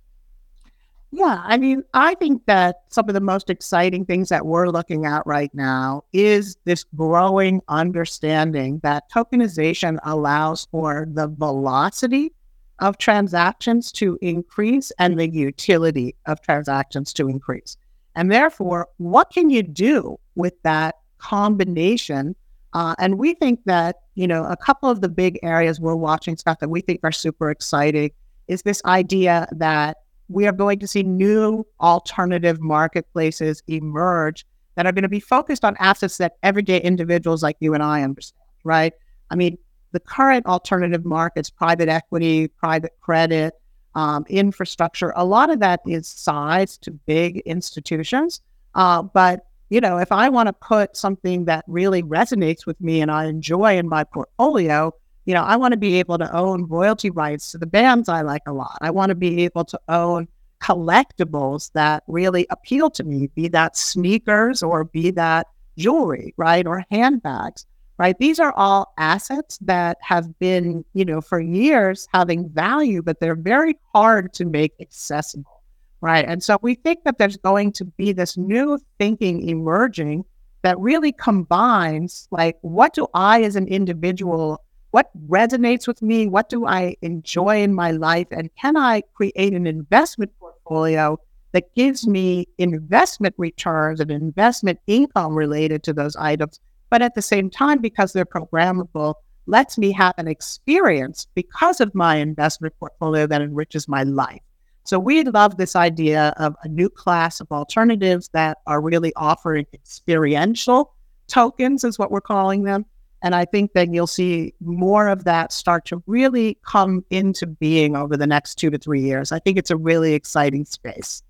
Yeah, 1.11 1.41
I 1.45 1.57
mean, 1.57 1.83
I 1.93 2.15
think 2.15 2.45
that 2.47 2.81
some 2.89 3.07
of 3.07 3.13
the 3.13 3.21
most 3.21 3.49
exciting 3.49 4.05
things 4.05 4.27
that 4.27 4.45
we're 4.45 4.67
looking 4.67 5.05
at 5.05 5.25
right 5.25 5.53
now 5.53 6.03
is 6.11 6.57
this 6.65 6.83
growing 6.95 7.61
understanding 7.69 8.79
that 8.83 9.09
tokenization 9.09 9.99
allows 10.03 10.67
for 10.69 11.07
the 11.09 11.27
velocity 11.29 12.33
of 12.79 12.97
transactions 12.97 13.91
to 13.93 14.19
increase 14.21 14.91
and 14.99 15.17
the 15.17 15.29
utility 15.29 16.13
of 16.25 16.41
transactions 16.41 17.13
to 17.13 17.29
increase. 17.29 17.77
And 18.15 18.29
therefore, 18.29 18.89
what 18.97 19.31
can 19.31 19.49
you 19.49 19.63
do 19.63 20.19
with 20.35 20.61
that 20.63 20.95
combination? 21.19 22.35
Uh, 22.73 22.95
and 22.99 23.17
we 23.17 23.33
think 23.33 23.61
that, 23.65 24.01
you 24.15 24.27
know, 24.27 24.43
a 24.43 24.57
couple 24.57 24.89
of 24.89 24.99
the 24.99 25.09
big 25.09 25.39
areas 25.41 25.79
we're 25.79 25.95
watching, 25.95 26.35
Scott, 26.35 26.59
that 26.59 26.69
we 26.69 26.81
think 26.81 26.99
are 27.03 27.13
super 27.13 27.49
exciting 27.49 28.11
is 28.47 28.63
this 28.63 28.81
idea 28.85 29.47
that 29.51 29.97
we 30.29 30.45
are 30.47 30.51
going 30.51 30.79
to 30.79 30.87
see 30.87 31.03
new 31.03 31.65
alternative 31.79 32.59
marketplaces 32.59 33.63
emerge 33.67 34.45
that 34.75 34.85
are 34.85 34.91
going 34.91 35.03
to 35.03 35.09
be 35.09 35.19
focused 35.19 35.65
on 35.65 35.75
assets 35.79 36.17
that 36.17 36.37
everyday 36.43 36.79
individuals 36.81 37.41
like 37.41 37.57
you 37.59 37.73
and 37.73 37.81
I 37.81 38.03
understand, 38.03 38.43
right? 38.63 38.93
I 39.31 39.35
mean, 39.35 39.57
the 39.91 39.99
current 39.99 40.45
alternative 40.45 41.05
markets, 41.05 41.49
private 41.49 41.89
equity, 41.89 42.47
private 42.47 42.93
credit, 42.99 43.53
um, 43.95 44.25
infrastructure, 44.29 45.13
a 45.15 45.25
lot 45.25 45.49
of 45.49 45.59
that 45.61 45.79
is 45.87 46.07
sized 46.07 46.83
to 46.83 46.91
big 46.91 47.37
institutions. 47.39 48.41
Uh, 48.75 49.01
but 49.01 49.47
you 49.69 49.81
know, 49.81 49.97
if 49.97 50.11
I 50.11 50.29
want 50.29 50.47
to 50.47 50.53
put 50.53 50.95
something 50.95 51.45
that 51.45 51.65
really 51.67 52.03
resonates 52.03 52.65
with 52.65 52.79
me 52.79 53.01
and 53.01 53.11
I 53.11 53.25
enjoy 53.25 53.77
in 53.77 53.89
my 53.89 54.03
portfolio, 54.03 54.93
you 55.27 55.35
know, 55.35 55.43
I 55.43 55.55
want 55.57 55.73
to 55.73 55.77
be 55.77 55.99
able 55.99 56.17
to 56.17 56.35
own 56.35 56.65
royalty 56.67 57.11
rights 57.11 57.51
to 57.51 57.59
the 57.59 57.67
bands 57.67 58.09
I 58.09 58.21
like 58.21 58.41
a 58.47 58.53
lot. 58.53 58.77
I 58.81 58.89
want 58.89 59.09
to 59.09 59.15
be 59.15 59.43
able 59.43 59.65
to 59.65 59.79
own 59.89 60.27
collectibles 60.61 61.71
that 61.73 62.03
really 62.07 62.47
appeal 62.49 62.89
to 62.91 63.03
me, 63.03 63.27
be 63.35 63.47
that 63.49 63.77
sneakers 63.77 64.63
or 64.63 64.85
be 64.85 65.11
that 65.11 65.47
jewelry, 65.77 66.33
right? 66.37 66.65
Or 66.65 66.83
handbags 66.89 67.67
right? 67.97 68.17
These 68.19 68.39
are 68.39 68.53
all 68.55 68.93
assets 68.97 69.57
that 69.61 69.97
have 70.01 70.37
been, 70.39 70.85
you 70.93 71.03
know, 71.03 71.21
for 71.21 71.39
years 71.39 72.07
having 72.13 72.49
value, 72.49 73.01
but 73.01 73.19
they're 73.19 73.35
very 73.35 73.75
hard 73.93 74.33
to 74.33 74.45
make 74.45 74.73
accessible, 74.79 75.63
right? 76.01 76.25
And 76.27 76.43
so 76.43 76.59
we 76.61 76.75
think 76.75 77.03
that 77.03 77.17
there's 77.17 77.37
going 77.37 77.71
to 77.73 77.85
be 77.85 78.11
this 78.11 78.37
new 78.37 78.79
thinking 78.99 79.49
emerging 79.49 80.25
that 80.61 80.79
really 80.79 81.11
combines 81.11 82.27
like, 82.31 82.57
what 82.61 82.93
do 82.93 83.07
I 83.13 83.43
as 83.43 83.55
an 83.55 83.67
individual, 83.67 84.63
what 84.91 85.09
resonates 85.27 85.87
with 85.87 86.01
me? 86.01 86.27
What 86.27 86.49
do 86.49 86.65
I 86.65 86.95
enjoy 87.01 87.61
in 87.61 87.73
my 87.73 87.91
life? 87.91 88.27
And 88.31 88.49
can 88.59 88.77
I 88.77 89.01
create 89.13 89.53
an 89.53 89.67
investment 89.67 90.31
portfolio 90.39 91.19
that 91.51 91.73
gives 91.75 92.07
me 92.07 92.47
investment 92.57 93.35
returns 93.37 93.99
and 93.99 94.11
investment 94.11 94.79
income 94.87 95.33
related 95.33 95.83
to 95.83 95.93
those 95.93 96.15
items 96.15 96.59
but 96.89 97.01
at 97.01 97.15
the 97.15 97.21
same 97.21 97.49
time, 97.49 97.79
because 97.79 98.13
they're 98.13 98.25
programmable, 98.25 99.15
lets 99.45 99.77
me 99.77 99.91
have 99.91 100.13
an 100.17 100.27
experience 100.27 101.27
because 101.35 101.79
of 101.81 101.93
my 101.95 102.17
investment 102.17 102.73
portfolio 102.79 103.27
that 103.27 103.41
enriches 103.41 103.87
my 103.87 104.03
life. 104.03 104.41
So 104.83 104.99
we 104.99 105.23
love 105.23 105.57
this 105.57 105.75
idea 105.75 106.33
of 106.37 106.55
a 106.63 106.67
new 106.67 106.89
class 106.89 107.41
of 107.41 107.51
alternatives 107.51 108.29
that 108.33 108.59
are 108.67 108.81
really 108.81 109.13
offering 109.15 109.65
experiential 109.73 110.93
tokens, 111.27 111.83
is 111.83 111.99
what 111.99 112.09
we're 112.09 112.21
calling 112.21 112.63
them. 112.63 112.85
And 113.23 113.33
I 113.33 113.45
think 113.45 113.73
that 113.73 113.91
you'll 113.91 114.07
see 114.07 114.53
more 114.59 115.07
of 115.07 115.23
that 115.23 115.51
start 115.51 115.85
to 115.85 116.03
really 116.05 116.57
come 116.65 117.03
into 117.09 117.47
being 117.47 117.95
over 117.95 118.15
the 118.15 118.27
next 118.27 118.55
two 118.55 118.69
to 118.69 118.77
three 118.77 119.01
years. 119.01 119.31
I 119.31 119.39
think 119.39 119.57
it's 119.57 119.71
a 119.71 119.77
really 119.77 120.13
exciting 120.13 120.65
space. 120.65 121.23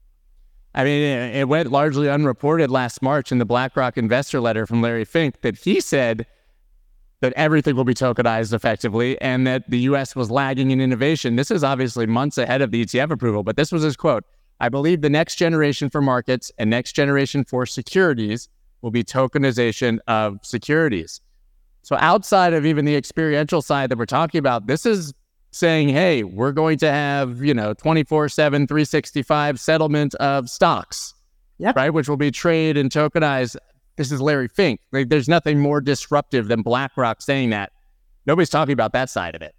I 0.76 0.84
mean, 0.84 1.02
it 1.02 1.48
went 1.48 1.72
largely 1.72 2.10
unreported 2.10 2.70
last 2.70 3.02
March 3.02 3.32
in 3.32 3.40
the 3.40 3.46
BlackRock 3.46 3.98
investor 3.98 4.40
letter 4.40 4.68
from 4.68 4.82
Larry 4.82 5.06
Fink 5.06 5.42
that 5.42 5.58
he 5.58 5.80
said 5.80 6.28
that 7.22 7.34
everything 7.34 7.76
will 7.76 7.84
be 7.84 7.96
tokenized 7.96 8.54
effectively 8.54 9.20
and 9.22 9.48
that 9.48 9.68
the 9.70 9.80
US 9.80 10.16
was 10.16 10.30
lagging 10.30 10.72
in 10.72 10.80
innovation. 10.80 11.36
This 11.36 11.50
is 11.50 11.64
obviously 11.64 12.06
months 12.06 12.38
ahead 12.38 12.62
of 12.62 12.72
the 12.72 12.86
ETF 12.86 13.12
approval, 13.12 13.44
but 13.44 13.56
this 13.56 13.72
was 13.72 13.82
his 13.82 13.96
quote 13.96 14.24
I 14.60 14.70
believe 14.70 15.02
the 15.02 15.10
next 15.10 15.36
generation 15.36 15.90
for 15.90 16.02
markets 16.02 16.52
and 16.58 16.70
next 16.70 16.94
generation 16.94 17.44
for 17.44 17.66
securities 17.66 18.50
will 18.82 18.92
be 18.92 19.04
tokenization 19.04 20.00
of 20.08 20.40
securities. 20.44 21.22
So, 21.88 21.96
outside 22.02 22.52
of 22.52 22.66
even 22.66 22.84
the 22.84 22.98
experiential 22.98 23.62
side 23.62 23.90
that 23.92 23.98
we're 23.98 24.06
talking 24.06 24.40
about, 24.40 24.68
this 24.68 24.86
is 24.86 25.14
saying, 25.52 25.88
hey, 25.88 26.22
we're 26.26 26.52
going 26.52 26.78
to 26.80 26.92
have, 26.92 27.42
you 27.42 27.54
know, 27.54 27.74
24 27.76 28.28
7, 28.28 28.68
365 28.68 29.58
settlement 29.58 30.14
of 30.16 30.50
stocks, 30.50 31.14
yep. 31.60 31.78
right? 31.78 31.90
Which 31.90 32.10
will 32.10 32.18
be 32.18 32.30
traded 32.30 32.76
and 32.76 32.92
tokenized. 32.92 33.56
This 33.96 34.12
is 34.12 34.20
Larry 34.20 34.50
Fink. 34.50 34.82
Like, 34.92 35.08
there's 35.08 35.30
nothing 35.30 35.62
more 35.62 35.80
disruptive 35.80 36.50
than 36.50 36.62
BlackRock 36.62 37.22
saying 37.22 37.52
that. 37.52 37.72
Nobody's 38.26 38.50
talking 38.50 38.74
about 38.74 38.92
that 38.92 39.10
side 39.10 39.34
of 39.34 39.42
it. 39.42 39.56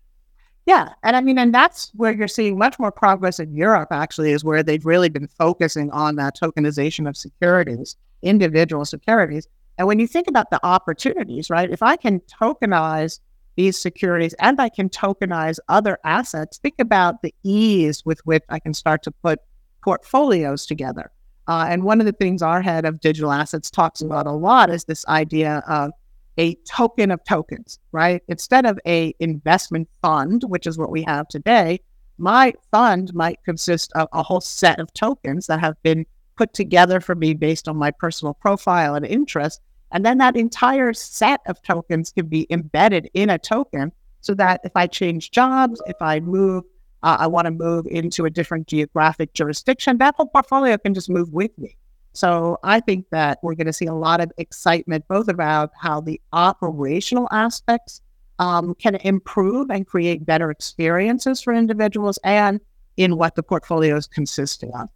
Yeah. 0.66 0.90
And 1.02 1.16
I 1.16 1.22
mean, 1.22 1.38
and 1.38 1.54
that's 1.54 1.92
where 1.94 2.12
you're 2.12 2.28
seeing 2.28 2.58
much 2.58 2.78
more 2.78 2.92
progress 2.92 3.40
in 3.40 3.56
Europe, 3.56 3.88
actually, 3.90 4.32
is 4.32 4.44
where 4.44 4.62
they've 4.62 4.84
really 4.84 5.08
been 5.08 5.28
focusing 5.28 5.90
on 5.92 6.16
that 6.16 6.36
tokenization 6.38 7.08
of 7.08 7.16
securities, 7.16 7.96
individual 8.20 8.84
securities. 8.84 9.48
And 9.78 9.86
when 9.86 10.00
you 10.00 10.08
think 10.08 10.26
about 10.26 10.50
the 10.50 10.64
opportunities, 10.66 11.48
right? 11.48 11.70
If 11.70 11.82
I 11.82 11.96
can 11.96 12.20
tokenize 12.20 13.20
these 13.56 13.78
securities 13.78 14.34
and 14.40 14.60
I 14.60 14.68
can 14.68 14.88
tokenize 14.88 15.58
other 15.68 15.98
assets, 16.04 16.58
think 16.58 16.74
about 16.80 17.22
the 17.22 17.34
ease 17.44 18.04
with 18.04 18.20
which 18.24 18.42
I 18.48 18.58
can 18.58 18.74
start 18.74 19.04
to 19.04 19.12
put 19.12 19.38
portfolios 19.82 20.66
together. 20.66 21.12
Uh, 21.46 21.66
and 21.68 21.84
one 21.84 22.00
of 22.00 22.06
the 22.06 22.12
things 22.12 22.42
our 22.42 22.60
head 22.60 22.84
of 22.84 23.00
digital 23.00 23.32
assets 23.32 23.70
talks 23.70 24.00
about 24.00 24.26
a 24.26 24.32
lot 24.32 24.68
is 24.68 24.84
this 24.84 25.06
idea 25.06 25.62
of 25.68 25.92
a 26.38 26.56
token 26.66 27.10
of 27.10 27.24
tokens, 27.24 27.78
right? 27.92 28.22
Instead 28.28 28.66
of 28.66 28.78
a 28.86 29.14
investment 29.18 29.88
fund, 30.02 30.42
which 30.46 30.66
is 30.66 30.76
what 30.76 30.90
we 30.90 31.02
have 31.02 31.26
today, 31.28 31.80
my 32.18 32.52
fund 32.70 33.14
might 33.14 33.42
consist 33.44 33.92
of 33.94 34.08
a 34.12 34.22
whole 34.22 34.40
set 34.40 34.80
of 34.80 34.92
tokens 34.92 35.46
that 35.46 35.60
have 35.60 35.80
been 35.82 36.04
put 36.36 36.52
together 36.52 37.00
for 37.00 37.14
me 37.14 37.32
based 37.32 37.68
on 37.68 37.76
my 37.76 37.90
personal 37.90 38.34
profile 38.34 38.94
and 38.94 39.06
interest 39.06 39.60
and 39.92 40.04
then 40.04 40.18
that 40.18 40.36
entire 40.36 40.92
set 40.92 41.40
of 41.46 41.62
tokens 41.62 42.12
can 42.12 42.26
be 42.26 42.46
embedded 42.50 43.10
in 43.14 43.30
a 43.30 43.38
token 43.38 43.92
so 44.20 44.34
that 44.34 44.60
if 44.64 44.72
I 44.74 44.86
change 44.86 45.30
jobs, 45.30 45.80
if 45.86 45.96
I 46.00 46.20
move, 46.20 46.64
uh, 47.02 47.16
I 47.20 47.26
want 47.26 47.46
to 47.46 47.50
move 47.50 47.86
into 47.86 48.24
a 48.24 48.30
different 48.30 48.66
geographic 48.66 49.32
jurisdiction, 49.32 49.98
that 49.98 50.14
whole 50.16 50.26
portfolio 50.26 50.76
can 50.76 50.94
just 50.94 51.08
move 51.08 51.32
with 51.32 51.56
me. 51.58 51.76
So 52.12 52.58
I 52.64 52.80
think 52.80 53.06
that 53.10 53.38
we're 53.42 53.54
going 53.54 53.66
to 53.66 53.72
see 53.72 53.86
a 53.86 53.94
lot 53.94 54.20
of 54.20 54.32
excitement 54.38 55.06
both 55.08 55.28
about 55.28 55.70
how 55.80 56.00
the 56.00 56.20
operational 56.32 57.28
aspects 57.30 58.02
um, 58.38 58.74
can 58.74 58.96
improve 58.96 59.70
and 59.70 59.86
create 59.86 60.26
better 60.26 60.50
experiences 60.50 61.40
for 61.40 61.52
individuals 61.52 62.18
and 62.24 62.60
in 62.96 63.16
what 63.16 63.36
the 63.36 63.42
portfolio 63.42 63.96
is 63.96 64.06
consisting 64.06 64.72
of. 64.74 64.88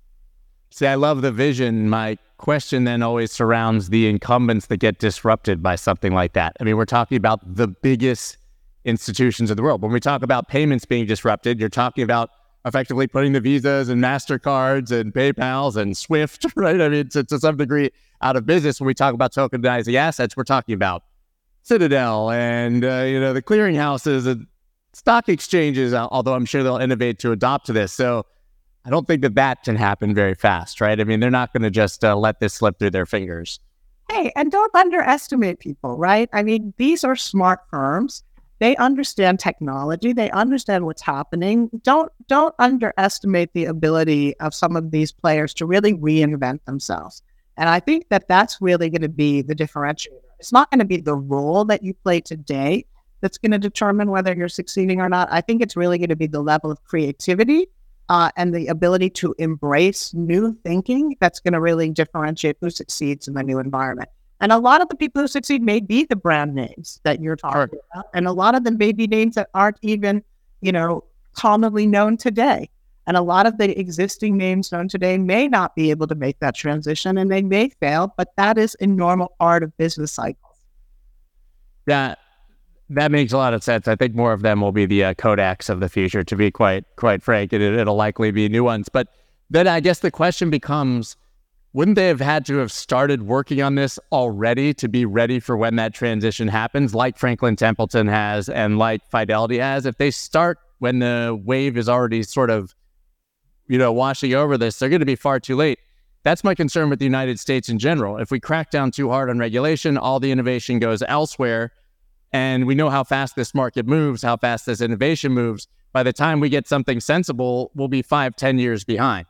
See, 0.72 0.86
I 0.86 0.94
love 0.94 1.20
the 1.20 1.30
vision. 1.30 1.90
My 1.90 2.16
question 2.38 2.84
then 2.84 3.02
always 3.02 3.30
surrounds 3.30 3.90
the 3.90 4.08
incumbents 4.08 4.66
that 4.66 4.78
get 4.78 4.98
disrupted 4.98 5.62
by 5.62 5.76
something 5.76 6.14
like 6.14 6.32
that. 6.32 6.56
I 6.60 6.64
mean, 6.64 6.78
we're 6.78 6.86
talking 6.86 7.18
about 7.18 7.40
the 7.56 7.68
biggest 7.68 8.38
institutions 8.86 9.50
in 9.50 9.56
the 9.58 9.62
world. 9.62 9.82
When 9.82 9.92
we 9.92 10.00
talk 10.00 10.22
about 10.22 10.48
payments 10.48 10.86
being 10.86 11.04
disrupted, 11.04 11.60
you're 11.60 11.68
talking 11.68 12.02
about 12.02 12.30
effectively 12.64 13.06
putting 13.06 13.32
the 13.32 13.40
visas 13.40 13.90
and 13.90 14.02
MasterCards 14.02 14.90
and 14.90 15.12
PayPals 15.12 15.76
and 15.76 15.94
Swift, 15.94 16.46
right? 16.56 16.80
I 16.80 16.88
mean, 16.88 17.10
to, 17.10 17.22
to 17.22 17.38
some 17.38 17.58
degree 17.58 17.90
out 18.22 18.36
of 18.36 18.46
business. 18.46 18.80
When 18.80 18.86
we 18.86 18.94
talk 18.94 19.12
about 19.12 19.34
tokenizing 19.34 19.94
assets, 19.94 20.38
we're 20.38 20.44
talking 20.44 20.74
about 20.74 21.04
Citadel 21.64 22.30
and, 22.30 22.82
uh, 22.82 23.04
you 23.06 23.20
know, 23.20 23.34
the 23.34 23.42
clearinghouses 23.42 24.26
and 24.26 24.46
stock 24.94 25.28
exchanges, 25.28 25.92
although 25.92 26.32
I'm 26.32 26.46
sure 26.46 26.62
they'll 26.62 26.78
innovate 26.78 27.18
to 27.18 27.32
adopt 27.32 27.66
to 27.66 27.74
this. 27.74 27.92
So 27.92 28.24
I 28.84 28.90
don't 28.90 29.06
think 29.06 29.22
that 29.22 29.36
that 29.36 29.62
can 29.62 29.76
happen 29.76 30.14
very 30.14 30.34
fast, 30.34 30.80
right? 30.80 31.00
I 31.00 31.04
mean, 31.04 31.20
they're 31.20 31.30
not 31.30 31.52
going 31.52 31.62
to 31.62 31.70
just 31.70 32.04
uh, 32.04 32.16
let 32.16 32.40
this 32.40 32.54
slip 32.54 32.78
through 32.78 32.90
their 32.90 33.06
fingers. 33.06 33.60
Hey, 34.10 34.32
and 34.34 34.50
don't 34.50 34.74
underestimate 34.74 35.60
people, 35.60 35.96
right? 35.96 36.28
I 36.32 36.42
mean, 36.42 36.74
these 36.76 37.04
are 37.04 37.14
smart 37.14 37.60
firms. 37.70 38.24
They 38.58 38.76
understand 38.76 39.40
technology. 39.40 40.12
They 40.12 40.30
understand 40.30 40.84
what's 40.84 41.02
happening. 41.02 41.70
Don't 41.82 42.12
don't 42.28 42.54
underestimate 42.58 43.52
the 43.54 43.64
ability 43.64 44.38
of 44.38 44.54
some 44.54 44.76
of 44.76 44.90
these 44.90 45.10
players 45.10 45.54
to 45.54 45.66
really 45.66 45.94
reinvent 45.94 46.64
themselves. 46.64 47.22
And 47.56 47.68
I 47.68 47.80
think 47.80 48.08
that 48.10 48.28
that's 48.28 48.60
really 48.60 48.88
going 48.88 49.02
to 49.02 49.08
be 49.08 49.42
the 49.42 49.54
differentiator. 49.54 50.20
It's 50.38 50.52
not 50.52 50.70
going 50.70 50.80
to 50.80 50.84
be 50.84 50.98
the 50.98 51.16
role 51.16 51.64
that 51.66 51.82
you 51.82 51.94
play 51.94 52.20
today 52.20 52.84
that's 53.20 53.38
going 53.38 53.52
to 53.52 53.58
determine 53.58 54.10
whether 54.10 54.34
you're 54.34 54.48
succeeding 54.48 55.00
or 55.00 55.08
not. 55.08 55.28
I 55.30 55.40
think 55.40 55.62
it's 55.62 55.76
really 55.76 55.98
going 55.98 56.08
to 56.08 56.16
be 56.16 56.26
the 56.26 56.42
level 56.42 56.70
of 56.70 56.82
creativity 56.84 57.68
uh, 58.08 58.30
and 58.36 58.54
the 58.54 58.66
ability 58.66 59.10
to 59.10 59.34
embrace 59.38 60.12
new 60.14 60.56
thinking 60.64 61.16
that's 61.20 61.40
going 61.40 61.52
to 61.52 61.60
really 61.60 61.90
differentiate 61.90 62.56
who 62.60 62.70
succeeds 62.70 63.28
in 63.28 63.34
the 63.34 63.42
new 63.42 63.58
environment. 63.58 64.08
And 64.40 64.50
a 64.50 64.58
lot 64.58 64.80
of 64.80 64.88
the 64.88 64.96
people 64.96 65.22
who 65.22 65.28
succeed 65.28 65.62
may 65.62 65.78
be 65.78 66.04
the 66.04 66.16
brand 66.16 66.54
names 66.54 67.00
that 67.04 67.20
you're 67.20 67.36
talking 67.36 67.78
about. 67.92 68.06
And 68.12 68.26
a 68.26 68.32
lot 68.32 68.56
of 68.56 68.64
them 68.64 68.76
may 68.76 68.92
be 68.92 69.06
names 69.06 69.36
that 69.36 69.48
aren't 69.54 69.78
even, 69.82 70.22
you 70.60 70.72
know, 70.72 71.04
commonly 71.34 71.86
known 71.86 72.16
today. 72.16 72.68
And 73.06 73.16
a 73.16 73.22
lot 73.22 73.46
of 73.46 73.58
the 73.58 73.78
existing 73.78 74.36
names 74.36 74.72
known 74.72 74.88
today 74.88 75.16
may 75.16 75.48
not 75.48 75.74
be 75.74 75.90
able 75.90 76.06
to 76.08 76.14
make 76.14 76.38
that 76.40 76.54
transition 76.54 77.18
and 77.18 77.30
they 77.30 77.42
may 77.42 77.68
fail, 77.68 78.12
but 78.16 78.34
that 78.36 78.58
is 78.58 78.76
a 78.80 78.86
normal 78.86 79.32
part 79.38 79.62
of 79.62 79.76
business 79.76 80.12
cycles. 80.12 80.56
Yeah, 81.86 82.14
that 82.90 83.10
makes 83.10 83.32
a 83.32 83.36
lot 83.36 83.54
of 83.54 83.62
sense. 83.62 83.88
I 83.88 83.96
think 83.96 84.14
more 84.14 84.32
of 84.32 84.42
them 84.42 84.60
will 84.60 84.72
be 84.72 84.86
the 84.86 85.04
uh, 85.04 85.14
Kodaks 85.14 85.68
of 85.70 85.80
the 85.80 85.88
future, 85.88 86.24
to 86.24 86.36
be 86.36 86.50
quite 86.50 86.84
quite 86.96 87.22
frank. 87.22 87.52
It, 87.52 87.60
it'll 87.60 87.96
likely 87.96 88.30
be 88.30 88.48
new 88.48 88.64
ones. 88.64 88.88
But 88.88 89.08
then 89.50 89.66
I 89.66 89.80
guess 89.80 90.00
the 90.00 90.10
question 90.10 90.50
becomes 90.50 91.16
wouldn't 91.74 91.94
they 91.94 92.08
have 92.08 92.20
had 92.20 92.44
to 92.46 92.58
have 92.58 92.70
started 92.70 93.22
working 93.22 93.62
on 93.62 93.76
this 93.76 93.98
already 94.10 94.74
to 94.74 94.88
be 94.88 95.06
ready 95.06 95.40
for 95.40 95.56
when 95.56 95.76
that 95.76 95.94
transition 95.94 96.46
happens, 96.48 96.94
like 96.94 97.16
Franklin 97.16 97.56
Templeton 97.56 98.08
has 98.08 98.50
and 98.50 98.78
like 98.78 99.00
Fidelity 99.10 99.58
has? 99.58 99.86
If 99.86 99.96
they 99.96 100.10
start 100.10 100.58
when 100.80 100.98
the 100.98 101.40
wave 101.44 101.78
is 101.78 101.88
already 101.88 102.24
sort 102.24 102.50
of, 102.50 102.74
you 103.68 103.78
know, 103.78 103.90
washing 103.90 104.34
over 104.34 104.58
this, 104.58 104.78
they're 104.78 104.90
going 104.90 105.00
to 105.00 105.06
be 105.06 105.16
far 105.16 105.40
too 105.40 105.56
late. 105.56 105.78
That's 106.24 106.44
my 106.44 106.54
concern 106.54 106.90
with 106.90 106.98
the 106.98 107.06
United 107.06 107.40
States 107.40 107.68
in 107.70 107.78
general. 107.78 108.18
If 108.18 108.30
we 108.30 108.38
crack 108.38 108.70
down 108.70 108.90
too 108.90 109.08
hard 109.08 109.30
on 109.30 109.38
regulation, 109.38 109.96
all 109.96 110.20
the 110.20 110.30
innovation 110.30 110.78
goes 110.78 111.02
elsewhere. 111.08 111.72
And 112.32 112.66
we 112.66 112.74
know 112.74 112.88
how 112.88 113.04
fast 113.04 113.36
this 113.36 113.54
market 113.54 113.86
moves, 113.86 114.22
how 114.22 114.36
fast 114.36 114.66
this 114.66 114.80
innovation 114.80 115.32
moves. 115.32 115.68
By 115.92 116.02
the 116.02 116.12
time 116.12 116.40
we 116.40 116.48
get 116.48 116.66
something 116.66 117.00
sensible, 117.00 117.70
we'll 117.74 117.88
be 117.88 118.02
five, 118.02 118.36
ten 118.36 118.58
years 118.58 118.84
behind. 118.84 119.26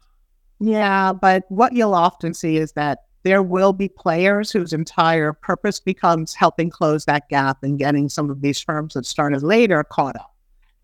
Yeah, 0.60 1.12
but 1.12 1.44
what 1.48 1.72
you'll 1.72 1.94
often 1.94 2.34
see 2.34 2.56
is 2.56 2.72
that 2.72 3.00
there 3.24 3.42
will 3.42 3.72
be 3.72 3.88
players 3.88 4.50
whose 4.50 4.72
entire 4.72 5.32
purpose 5.32 5.80
becomes 5.80 6.34
helping 6.34 6.70
close 6.70 7.04
that 7.04 7.28
gap 7.28 7.62
and 7.62 7.78
getting 7.78 8.08
some 8.08 8.30
of 8.30 8.40
these 8.40 8.60
firms 8.60 8.94
that 8.94 9.06
started 9.06 9.42
later 9.42 9.82
caught 9.84 10.16
up. 10.16 10.34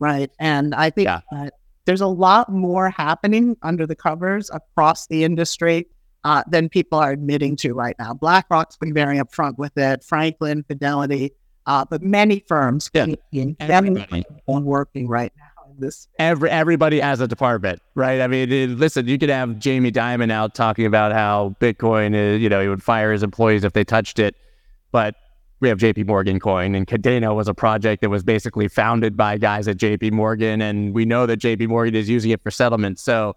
Right. 0.01 0.31
And 0.39 0.75
I 0.75 0.91
think 0.91 1.07
yeah. 1.07 1.21
that 1.33 1.55
there's 1.85 2.01
a 2.01 2.07
lot 2.07 2.53
more 2.53 2.91
happening 2.91 3.57
under 3.63 3.87
the 3.87 3.97
covers 3.97 4.51
across 4.51 5.07
the 5.07 5.25
industry 5.25 5.87
uh, 6.25 6.43
than 6.49 6.69
people 6.69 6.99
are 6.99 7.11
admitting 7.11 7.57
to 7.57 7.73
right 7.73 7.97
now. 7.99 8.15
BlackRock's 8.15 8.77
been 8.77 8.95
very 8.95 9.19
upfront 9.19 9.59
with 9.59 9.77
it, 9.77 10.05
Franklin, 10.05 10.63
Fidelity, 10.65 11.33
uh, 11.69 11.85
but 11.85 12.03
many 12.03 12.41
firms 12.49 12.91
yeah. 12.93 13.07
are 14.49 14.61
working 14.65 15.07
right 15.07 15.33
now 15.37 15.45
this. 15.79 16.09
Every 16.19 16.51
everybody 16.51 17.01
has 17.01 17.21
a 17.21 17.29
department, 17.29 17.81
right? 17.95 18.21
I 18.21 18.27
mean, 18.27 18.51
it, 18.51 18.71
listen, 18.71 19.07
you 19.07 19.19
could 19.19 19.29
have 19.29 19.59
Jamie 19.59 19.93
Dimon 19.93 20.31
out 20.31 20.55
talking 20.55 20.87
about 20.87 21.13
how 21.13 21.57
Bitcoin 21.61 22.15
is, 22.15 22.43
you 22.43 22.49
know, 22.49 22.61
he 22.61 22.69
would 22.69 22.83
fire 22.83 23.13
his 23.13 23.23
employees 23.23 23.65
if 23.65 23.73
they 23.73 23.85
touched 23.85 24.19
it, 24.19 24.35
but 24.93 25.15
we 25.61 25.69
have 25.69 25.79
JP 25.79 26.07
Morgan 26.07 26.39
coin 26.39 26.75
and 26.75 26.87
Kadena 26.87 27.35
was 27.35 27.49
a 27.49 27.55
project 27.55 28.03
that 28.03 28.11
was 28.11 28.23
basically 28.23 28.69
founded 28.69 29.17
by 29.17 29.39
guys 29.39 29.67
at 29.67 29.77
JP 29.77 30.13
Morgan 30.13 30.63
and 30.63 30.95
we 30.95 31.05
know 31.05 31.27
that 31.27 31.41
JP 31.41 31.69
Morgan 31.69 31.97
is 31.97 32.09
using 32.09 32.31
it 32.31 32.43
for 32.43 32.51
settlement. 32.51 32.99
So 33.01 33.35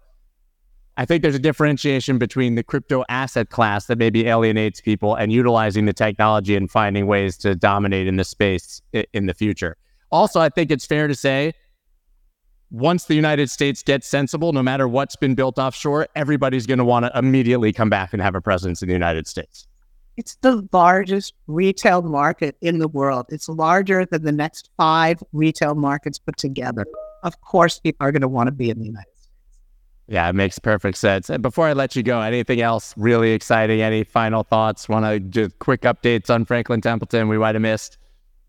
I 0.96 1.06
think 1.06 1.22
there's 1.22 1.34
a 1.34 1.38
differentiation 1.38 2.18
between 2.18 2.54
the 2.54 2.62
crypto 2.62 3.04
asset 3.08 3.48
class 3.48 3.86
that 3.86 3.96
maybe 3.96 4.26
alienates 4.26 4.80
people 4.80 5.14
and 5.14 5.32
utilizing 5.32 5.86
the 5.86 5.94
technology 5.94 6.54
and 6.54 6.70
finding 6.70 7.06
ways 7.06 7.38
to 7.38 7.54
dominate 7.54 8.06
in 8.06 8.16
the 8.16 8.24
space 8.24 8.82
in 9.12 9.26
the 9.26 9.34
future. 9.34 9.76
Also, 10.10 10.40
I 10.40 10.50
think 10.50 10.70
it's 10.70 10.84
fair 10.84 11.08
to 11.08 11.14
say 11.14 11.54
once 12.70 13.04
the 13.04 13.14
United 13.14 13.50
States 13.50 13.82
gets 13.82 14.06
sensible, 14.06 14.52
no 14.52 14.62
matter 14.62 14.86
what's 14.86 15.16
been 15.16 15.34
built 15.34 15.58
offshore, 15.58 16.08
everybody's 16.14 16.66
going 16.66 16.78
to 16.78 16.84
want 16.84 17.06
to 17.06 17.18
immediately 17.18 17.72
come 17.72 17.88
back 17.88 18.12
and 18.12 18.20
have 18.20 18.34
a 18.34 18.40
presence 18.40 18.82
in 18.82 18.88
the 18.88 18.94
United 18.94 19.26
States. 19.26 19.66
It's 20.18 20.36
the 20.42 20.66
largest 20.72 21.32
retail 21.46 22.02
market 22.02 22.56
in 22.60 22.78
the 22.78 22.88
world. 22.88 23.26
It's 23.30 23.48
larger 23.48 24.04
than 24.04 24.24
the 24.24 24.32
next 24.32 24.68
five 24.76 25.22
retail 25.32 25.74
markets 25.74 26.18
put 26.18 26.36
together. 26.36 26.84
Of 27.22 27.40
course, 27.40 27.80
people 27.80 28.06
are 28.06 28.12
going 28.12 28.22
to 28.22 28.28
want 28.28 28.48
to 28.48 28.52
be 28.52 28.68
in 28.68 28.78
the 28.78 28.84
United 28.84 29.04
States. 29.04 29.11
Yeah, 30.08 30.28
it 30.28 30.34
makes 30.34 30.58
perfect 30.58 30.98
sense. 30.98 31.30
And 31.30 31.42
before 31.42 31.68
I 31.68 31.72
let 31.72 31.96
you 31.96 32.02
go, 32.02 32.20
anything 32.20 32.60
else 32.60 32.92
really 32.96 33.32
exciting? 33.32 33.80
Any 33.80 34.04
final 34.04 34.42
thoughts? 34.42 34.88
Want 34.88 35.04
to 35.06 35.20
just 35.20 35.58
quick 35.58 35.82
updates 35.82 36.28
on 36.28 36.44
Franklin 36.44 36.80
Templeton 36.80 37.28
we 37.28 37.38
might 37.38 37.54
have 37.54 37.62
missed? 37.62 37.98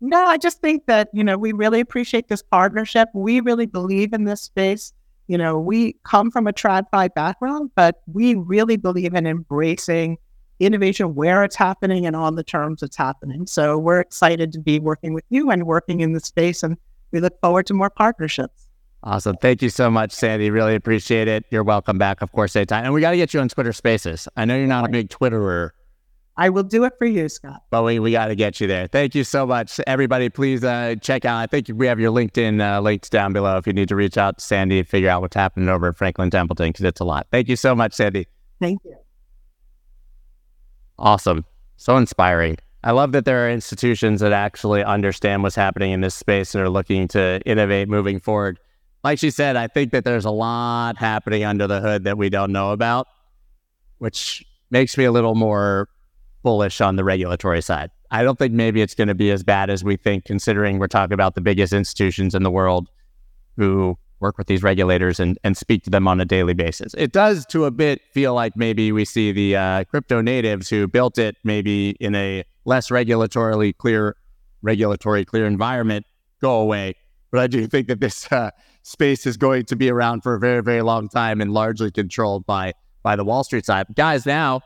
No, 0.00 0.22
I 0.26 0.36
just 0.36 0.60
think 0.60 0.84
that, 0.86 1.08
you 1.14 1.24
know, 1.24 1.38
we 1.38 1.52
really 1.52 1.80
appreciate 1.80 2.28
this 2.28 2.42
partnership. 2.42 3.08
We 3.14 3.40
really 3.40 3.66
believe 3.66 4.12
in 4.12 4.24
this 4.24 4.42
space. 4.42 4.92
You 5.28 5.38
know, 5.38 5.58
we 5.58 5.96
come 6.04 6.30
from 6.30 6.46
a 6.46 6.52
TradFi 6.52 7.14
background, 7.14 7.70
but 7.74 8.02
we 8.12 8.34
really 8.34 8.76
believe 8.76 9.14
in 9.14 9.26
embracing 9.26 10.18
innovation 10.60 11.14
where 11.14 11.42
it's 11.44 11.56
happening 11.56 12.04
and 12.04 12.14
on 12.14 12.34
the 12.34 12.44
terms 12.44 12.82
it's 12.82 12.96
happening. 12.96 13.46
So 13.46 13.78
we're 13.78 14.00
excited 14.00 14.52
to 14.52 14.58
be 14.58 14.78
working 14.78 15.14
with 15.14 15.24
you 15.30 15.50
and 15.50 15.64
working 15.64 16.00
in 16.00 16.12
the 16.12 16.20
space, 16.20 16.62
and 16.62 16.76
we 17.10 17.20
look 17.20 17.40
forward 17.40 17.66
to 17.68 17.74
more 17.74 17.90
partnerships. 17.90 18.63
Awesome. 19.04 19.36
Thank 19.36 19.62
you 19.62 19.68
so 19.68 19.90
much, 19.90 20.12
Sandy. 20.12 20.50
Really 20.50 20.74
appreciate 20.74 21.28
it. 21.28 21.44
You're 21.50 21.62
welcome 21.62 21.98
back, 21.98 22.22
of 22.22 22.32
course, 22.32 22.56
anytime. 22.56 22.84
And 22.84 22.94
we 22.94 23.02
got 23.02 23.10
to 23.10 23.16
get 23.16 23.34
you 23.34 23.40
on 23.40 23.48
Twitter 23.48 23.72
Spaces. 23.72 24.26
I 24.36 24.46
know 24.46 24.56
you're 24.56 24.66
not 24.66 24.86
a 24.86 24.88
big 24.88 25.10
Twitterer, 25.10 25.70
I 26.36 26.48
will 26.50 26.64
do 26.64 26.84
it 26.84 26.94
for 26.98 27.06
you, 27.06 27.28
Scott. 27.28 27.62
But 27.70 27.84
we, 27.84 27.98
we 28.00 28.10
got 28.10 28.26
to 28.26 28.34
get 28.34 28.60
you 28.60 28.66
there. 28.66 28.88
Thank 28.88 29.14
you 29.14 29.22
so 29.22 29.46
much. 29.46 29.78
Everybody, 29.86 30.28
please 30.28 30.64
uh, 30.64 30.96
check 31.00 31.24
out. 31.24 31.38
I 31.38 31.46
think 31.46 31.68
we 31.72 31.86
have 31.86 32.00
your 32.00 32.10
LinkedIn 32.10 32.60
uh, 32.60 32.80
links 32.80 33.08
down 33.08 33.32
below 33.32 33.56
if 33.56 33.66
you 33.66 33.72
need 33.72 33.88
to 33.88 33.96
reach 33.96 34.18
out 34.18 34.38
to 34.38 34.44
Sandy 34.44 34.80
and 34.80 34.88
figure 34.88 35.08
out 35.08 35.22
what's 35.22 35.36
happening 35.36 35.68
over 35.68 35.88
at 35.88 35.96
Franklin 35.96 36.30
Templeton 36.30 36.70
because 36.70 36.84
it's 36.84 37.00
a 37.00 37.04
lot. 37.04 37.28
Thank 37.30 37.48
you 37.48 37.56
so 37.56 37.74
much, 37.74 37.94
Sandy. 37.94 38.26
Thank 38.60 38.80
you. 38.84 38.96
Awesome. 40.98 41.44
So 41.76 41.96
inspiring. 41.96 42.56
I 42.82 42.90
love 42.90 43.12
that 43.12 43.24
there 43.24 43.46
are 43.46 43.50
institutions 43.50 44.20
that 44.20 44.32
actually 44.32 44.82
understand 44.82 45.42
what's 45.42 45.56
happening 45.56 45.92
in 45.92 46.00
this 46.00 46.14
space 46.14 46.54
and 46.54 46.62
are 46.62 46.68
looking 46.68 47.08
to 47.08 47.40
innovate 47.46 47.88
moving 47.88 48.18
forward. 48.18 48.58
Like 49.04 49.18
she 49.18 49.30
said, 49.30 49.54
I 49.56 49.68
think 49.68 49.92
that 49.92 50.04
there's 50.04 50.24
a 50.24 50.30
lot 50.30 50.96
happening 50.96 51.44
under 51.44 51.66
the 51.66 51.80
hood 51.80 52.04
that 52.04 52.16
we 52.16 52.30
don't 52.30 52.50
know 52.52 52.72
about, 52.72 53.06
which 53.98 54.42
makes 54.70 54.96
me 54.96 55.04
a 55.04 55.12
little 55.12 55.34
more 55.34 55.88
bullish 56.42 56.80
on 56.80 56.96
the 56.96 57.04
regulatory 57.04 57.60
side. 57.60 57.90
I 58.10 58.22
don't 58.22 58.38
think 58.38 58.54
maybe 58.54 58.80
it's 58.80 58.94
going 58.94 59.08
to 59.08 59.14
be 59.14 59.30
as 59.30 59.42
bad 59.42 59.68
as 59.68 59.84
we 59.84 59.96
think, 59.96 60.24
considering 60.24 60.78
we're 60.78 60.88
talking 60.88 61.12
about 61.12 61.34
the 61.34 61.42
biggest 61.42 61.74
institutions 61.74 62.34
in 62.34 62.44
the 62.44 62.50
world 62.50 62.88
who 63.56 63.98
work 64.20 64.38
with 64.38 64.46
these 64.46 64.62
regulators 64.62 65.20
and, 65.20 65.38
and 65.44 65.54
speak 65.54 65.84
to 65.84 65.90
them 65.90 66.08
on 66.08 66.18
a 66.18 66.24
daily 66.24 66.54
basis. 66.54 66.94
It 66.96 67.12
does, 67.12 67.44
to 67.46 67.66
a 67.66 67.70
bit, 67.70 68.00
feel 68.12 68.32
like 68.32 68.56
maybe 68.56 68.90
we 68.90 69.04
see 69.04 69.32
the 69.32 69.56
uh, 69.56 69.84
crypto 69.84 70.22
natives 70.22 70.70
who 70.70 70.88
built 70.88 71.18
it 71.18 71.36
maybe 71.44 71.90
in 72.00 72.14
a 72.14 72.44
less 72.64 72.88
regulatorily 72.88 73.76
clear, 73.76 74.16
regulatory 74.62 75.26
clear 75.26 75.44
environment 75.44 76.06
go 76.40 76.60
away. 76.60 76.94
But 77.34 77.42
I 77.42 77.46
do 77.48 77.66
think 77.66 77.88
that 77.88 77.98
this 77.98 78.30
uh, 78.30 78.52
space 78.84 79.26
is 79.26 79.36
going 79.36 79.64
to 79.64 79.74
be 79.74 79.90
around 79.90 80.20
for 80.20 80.36
a 80.36 80.38
very, 80.38 80.62
very 80.62 80.82
long 80.82 81.08
time 81.08 81.40
and 81.40 81.52
largely 81.52 81.90
controlled 81.90 82.46
by 82.46 82.74
by 83.02 83.16
the 83.16 83.24
Wall 83.24 83.42
Street 83.42 83.66
side. 83.66 83.86
Guys, 83.96 84.24
now 84.24 84.60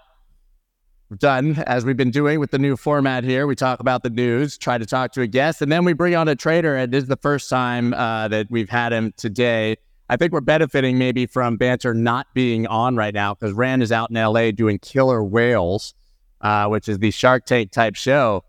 done 1.16 1.56
as 1.66 1.86
we've 1.86 1.96
been 1.96 2.10
doing 2.10 2.38
with 2.38 2.50
the 2.50 2.58
new 2.58 2.76
format 2.76 3.24
here. 3.24 3.46
We 3.46 3.54
talk 3.54 3.80
about 3.80 4.02
the 4.02 4.10
news, 4.10 4.58
try 4.58 4.76
to 4.76 4.84
talk 4.84 5.12
to 5.12 5.22
a 5.22 5.26
guest, 5.26 5.62
and 5.62 5.72
then 5.72 5.86
we 5.86 5.94
bring 5.94 6.14
on 6.14 6.28
a 6.28 6.36
trader. 6.36 6.76
And 6.76 6.92
this 6.92 7.04
is 7.04 7.08
the 7.08 7.16
first 7.16 7.48
time 7.48 7.94
uh, 7.94 8.28
that 8.28 8.48
we've 8.50 8.68
had 8.68 8.92
him 8.92 9.14
today. 9.16 9.78
I 10.10 10.18
think 10.18 10.34
we're 10.34 10.42
benefiting 10.42 10.98
maybe 10.98 11.24
from 11.24 11.56
Banter 11.56 11.94
not 11.94 12.26
being 12.34 12.66
on 12.66 12.96
right 12.96 13.14
now 13.14 13.32
because 13.32 13.54
Ran 13.54 13.80
is 13.80 13.92
out 13.92 14.10
in 14.10 14.16
LA 14.16 14.50
doing 14.50 14.78
Killer 14.78 15.24
Whales, 15.24 15.94
uh, 16.42 16.66
which 16.66 16.86
is 16.86 16.98
the 16.98 17.12
Shark 17.12 17.46
Tank 17.46 17.70
type 17.70 17.94
show. 17.94 18.44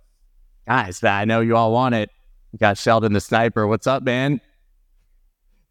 Guys, 0.68 1.02
I 1.06 1.24
know 1.24 1.40
you 1.40 1.56
all 1.56 1.72
want 1.72 1.96
it. 1.96 2.10
We 2.52 2.58
got 2.58 2.78
Sheldon 2.78 3.14
the 3.14 3.22
Sniper. 3.22 3.68
What's 3.68 3.88
up, 3.88 4.04
man? 4.04 4.42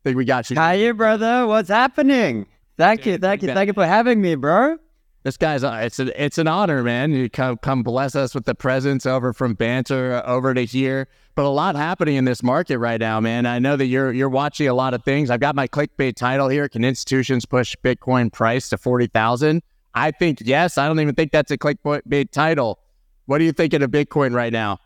think 0.08 0.16
we 0.16 0.24
got 0.24 0.48
you. 0.50 0.56
Hi, 0.56 0.90
brother. 0.92 1.46
What's 1.46 1.68
happening? 1.68 2.46
Thank 2.76 3.06
you, 3.06 3.18
thank 3.18 3.42
you, 3.42 3.48
thank 3.48 3.66
you 3.66 3.74
for 3.74 3.86
having 3.86 4.20
me, 4.20 4.36
bro. 4.36 4.78
This 5.24 5.36
guy's 5.36 5.64
uh, 5.64 5.80
it's 5.82 5.98
a, 5.98 6.24
it's 6.24 6.38
an 6.38 6.46
honor, 6.46 6.82
man. 6.82 7.10
You 7.12 7.28
come 7.28 7.58
come 7.58 7.82
bless 7.82 8.14
us 8.14 8.34
with 8.34 8.44
the 8.44 8.54
presence 8.54 9.04
over 9.04 9.32
from 9.32 9.54
banter 9.54 10.22
over 10.24 10.54
to 10.54 10.64
here. 10.64 11.08
But 11.34 11.44
a 11.44 11.48
lot 11.48 11.74
happening 11.74 12.16
in 12.16 12.24
this 12.24 12.42
market 12.42 12.78
right 12.78 13.00
now, 13.00 13.20
man. 13.20 13.44
I 13.44 13.58
know 13.58 13.76
that 13.76 13.86
you're 13.86 14.12
you're 14.12 14.28
watching 14.28 14.68
a 14.68 14.74
lot 14.74 14.94
of 14.94 15.02
things. 15.04 15.28
I've 15.28 15.40
got 15.40 15.56
my 15.56 15.66
clickbait 15.66 16.14
title 16.14 16.48
here. 16.48 16.68
Can 16.68 16.84
institutions 16.84 17.44
push 17.44 17.74
Bitcoin 17.82 18.32
price 18.32 18.68
to 18.68 18.78
forty 18.78 19.08
thousand? 19.08 19.62
I 19.92 20.12
think 20.12 20.38
yes. 20.44 20.78
I 20.78 20.86
don't 20.86 21.00
even 21.00 21.16
think 21.16 21.32
that's 21.32 21.50
a 21.50 21.58
clickbait 21.58 22.30
title. 22.30 22.78
What 23.26 23.40
are 23.40 23.44
you 23.44 23.52
thinking 23.52 23.82
of 23.82 23.90
Bitcoin 23.90 24.34
right 24.34 24.52
now? 24.52 24.78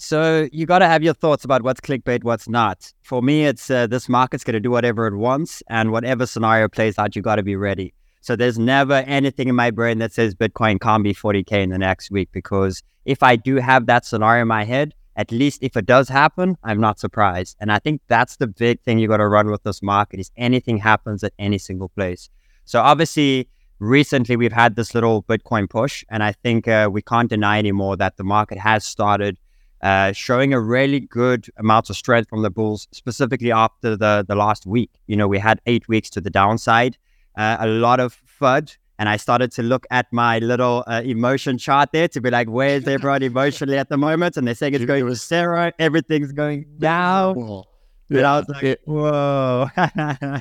So 0.00 0.48
you 0.52 0.64
got 0.64 0.78
to 0.78 0.86
have 0.86 1.02
your 1.02 1.14
thoughts 1.14 1.44
about 1.44 1.62
what's 1.62 1.80
clickbait, 1.80 2.22
what's 2.22 2.48
not. 2.48 2.92
For 3.02 3.20
me, 3.20 3.46
it's 3.46 3.68
uh, 3.68 3.88
this 3.88 4.08
market's 4.08 4.44
going 4.44 4.54
to 4.54 4.60
do 4.60 4.70
whatever 4.70 5.08
it 5.08 5.16
wants, 5.16 5.60
and 5.68 5.90
whatever 5.90 6.24
scenario 6.24 6.68
plays 6.68 6.98
out, 6.98 7.16
you 7.16 7.22
got 7.22 7.36
to 7.36 7.42
be 7.42 7.56
ready. 7.56 7.92
So 8.20 8.36
there's 8.36 8.60
never 8.60 8.94
anything 9.06 9.48
in 9.48 9.56
my 9.56 9.72
brain 9.72 9.98
that 9.98 10.12
says 10.12 10.36
Bitcoin 10.36 10.80
can't 10.80 11.02
be 11.02 11.14
40k 11.14 11.52
in 11.64 11.70
the 11.70 11.78
next 11.78 12.12
week 12.12 12.28
because 12.30 12.82
if 13.06 13.24
I 13.24 13.34
do 13.34 13.56
have 13.56 13.86
that 13.86 14.04
scenario 14.04 14.42
in 14.42 14.48
my 14.48 14.64
head, 14.64 14.94
at 15.16 15.32
least 15.32 15.64
if 15.64 15.76
it 15.76 15.86
does 15.86 16.08
happen, 16.08 16.56
I'm 16.62 16.80
not 16.80 17.00
surprised. 17.00 17.56
And 17.58 17.72
I 17.72 17.80
think 17.80 18.00
that's 18.06 18.36
the 18.36 18.46
big 18.46 18.80
thing 18.82 19.00
you 19.00 19.08
got 19.08 19.16
to 19.16 19.26
run 19.26 19.50
with 19.50 19.64
this 19.64 19.82
market 19.82 20.20
is 20.20 20.30
anything 20.36 20.78
happens 20.78 21.24
at 21.24 21.32
any 21.40 21.58
single 21.58 21.88
place. 21.88 22.30
So 22.66 22.80
obviously, 22.80 23.48
recently 23.80 24.36
we've 24.36 24.52
had 24.52 24.76
this 24.76 24.94
little 24.94 25.24
Bitcoin 25.24 25.68
push, 25.68 26.04
and 26.08 26.22
I 26.22 26.32
think 26.32 26.68
uh, 26.68 26.88
we 26.92 27.02
can't 27.02 27.28
deny 27.28 27.58
anymore 27.58 27.96
that 27.96 28.16
the 28.16 28.24
market 28.24 28.58
has 28.58 28.84
started 28.84 29.38
uh, 29.82 30.12
showing 30.12 30.52
a 30.52 30.60
really 30.60 31.00
good 31.00 31.46
amount 31.56 31.90
of 31.90 31.96
strength 31.96 32.28
from 32.28 32.42
the 32.42 32.50
bulls, 32.50 32.88
specifically 32.92 33.52
after 33.52 33.96
the 33.96 34.24
the 34.26 34.34
last 34.34 34.66
week. 34.66 34.90
You 35.06 35.16
know, 35.16 35.28
we 35.28 35.38
had 35.38 35.60
eight 35.66 35.88
weeks 35.88 36.10
to 36.10 36.20
the 36.20 36.30
downside, 36.30 36.96
uh, 37.36 37.56
a 37.60 37.66
lot 37.66 38.00
of 38.00 38.20
FUD 38.40 38.76
and 38.98 39.08
I 39.08 39.16
started 39.16 39.52
to 39.52 39.62
look 39.62 39.86
at 39.90 40.12
my 40.12 40.40
little 40.40 40.82
uh, 40.86 41.02
emotion 41.04 41.56
chart 41.56 41.90
there 41.92 42.08
to 42.08 42.20
be 42.20 42.30
like, 42.30 42.48
where's 42.48 42.86
everyone 42.88 43.22
emotionally 43.22 43.78
at 43.78 43.88
the 43.88 43.96
moment? 43.96 44.36
And 44.36 44.46
they're 44.46 44.56
saying 44.56 44.74
it's 44.74 44.84
going 44.84 45.06
to 45.06 45.14
zero, 45.14 45.70
everything's 45.78 46.32
going 46.32 46.66
down. 46.78 47.64
And 48.10 48.26
I 48.26 48.38
was 48.38 48.48
like, 48.48 48.80
whoa. 48.84 49.68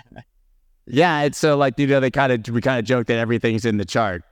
yeah, 0.87 1.21
it's 1.21 1.37
so 1.37 1.55
like 1.55 1.77
you 1.77 1.85
know 1.85 1.99
they 1.99 2.09
kind 2.09 2.31
of 2.31 2.53
we 2.53 2.61
kind 2.61 2.79
of 2.79 2.85
joke 2.85 3.07
that 3.07 3.17
everything's 3.17 3.65
in 3.65 3.77
the 3.77 3.85
chart. 3.85 4.23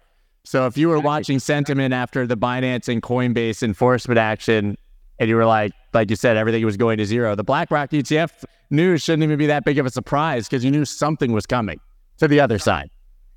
So 0.44 0.66
if 0.66 0.78
you 0.78 0.90
were 0.90 1.00
watching 1.00 1.40
sentiment 1.40 1.94
after 1.94 2.26
the 2.26 2.38
Binance 2.38 2.88
and 2.88 3.02
Coinbase 3.02 3.62
enforcement 3.62 4.18
action, 4.18 4.78
and 5.20 5.30
you 5.30 5.36
were 5.36 5.46
like, 5.46 5.72
like 5.94 6.10
you 6.10 6.16
said, 6.16 6.38
everything 6.38 6.64
was 6.66 6.78
going 6.78 6.98
to 6.98 7.06
zero, 7.06 7.36
the 7.36 7.44
BlackRock 7.44 7.92
ETF 7.92 8.44
news 8.70 9.04
shouldn't 9.04 9.24
even 9.24 9.38
be 9.38 9.48
that 9.48 9.64
big 9.66 9.78
of 9.78 9.86
a 9.86 9.90
surprise 9.90 10.48
because 10.48 10.64
you 10.64 10.72
knew 10.72 10.86
something 10.86 11.32
was 11.32 11.46
coming 11.46 11.80
to 12.18 12.28
the 12.28 12.40
other 12.40 12.58
side. 12.58 12.90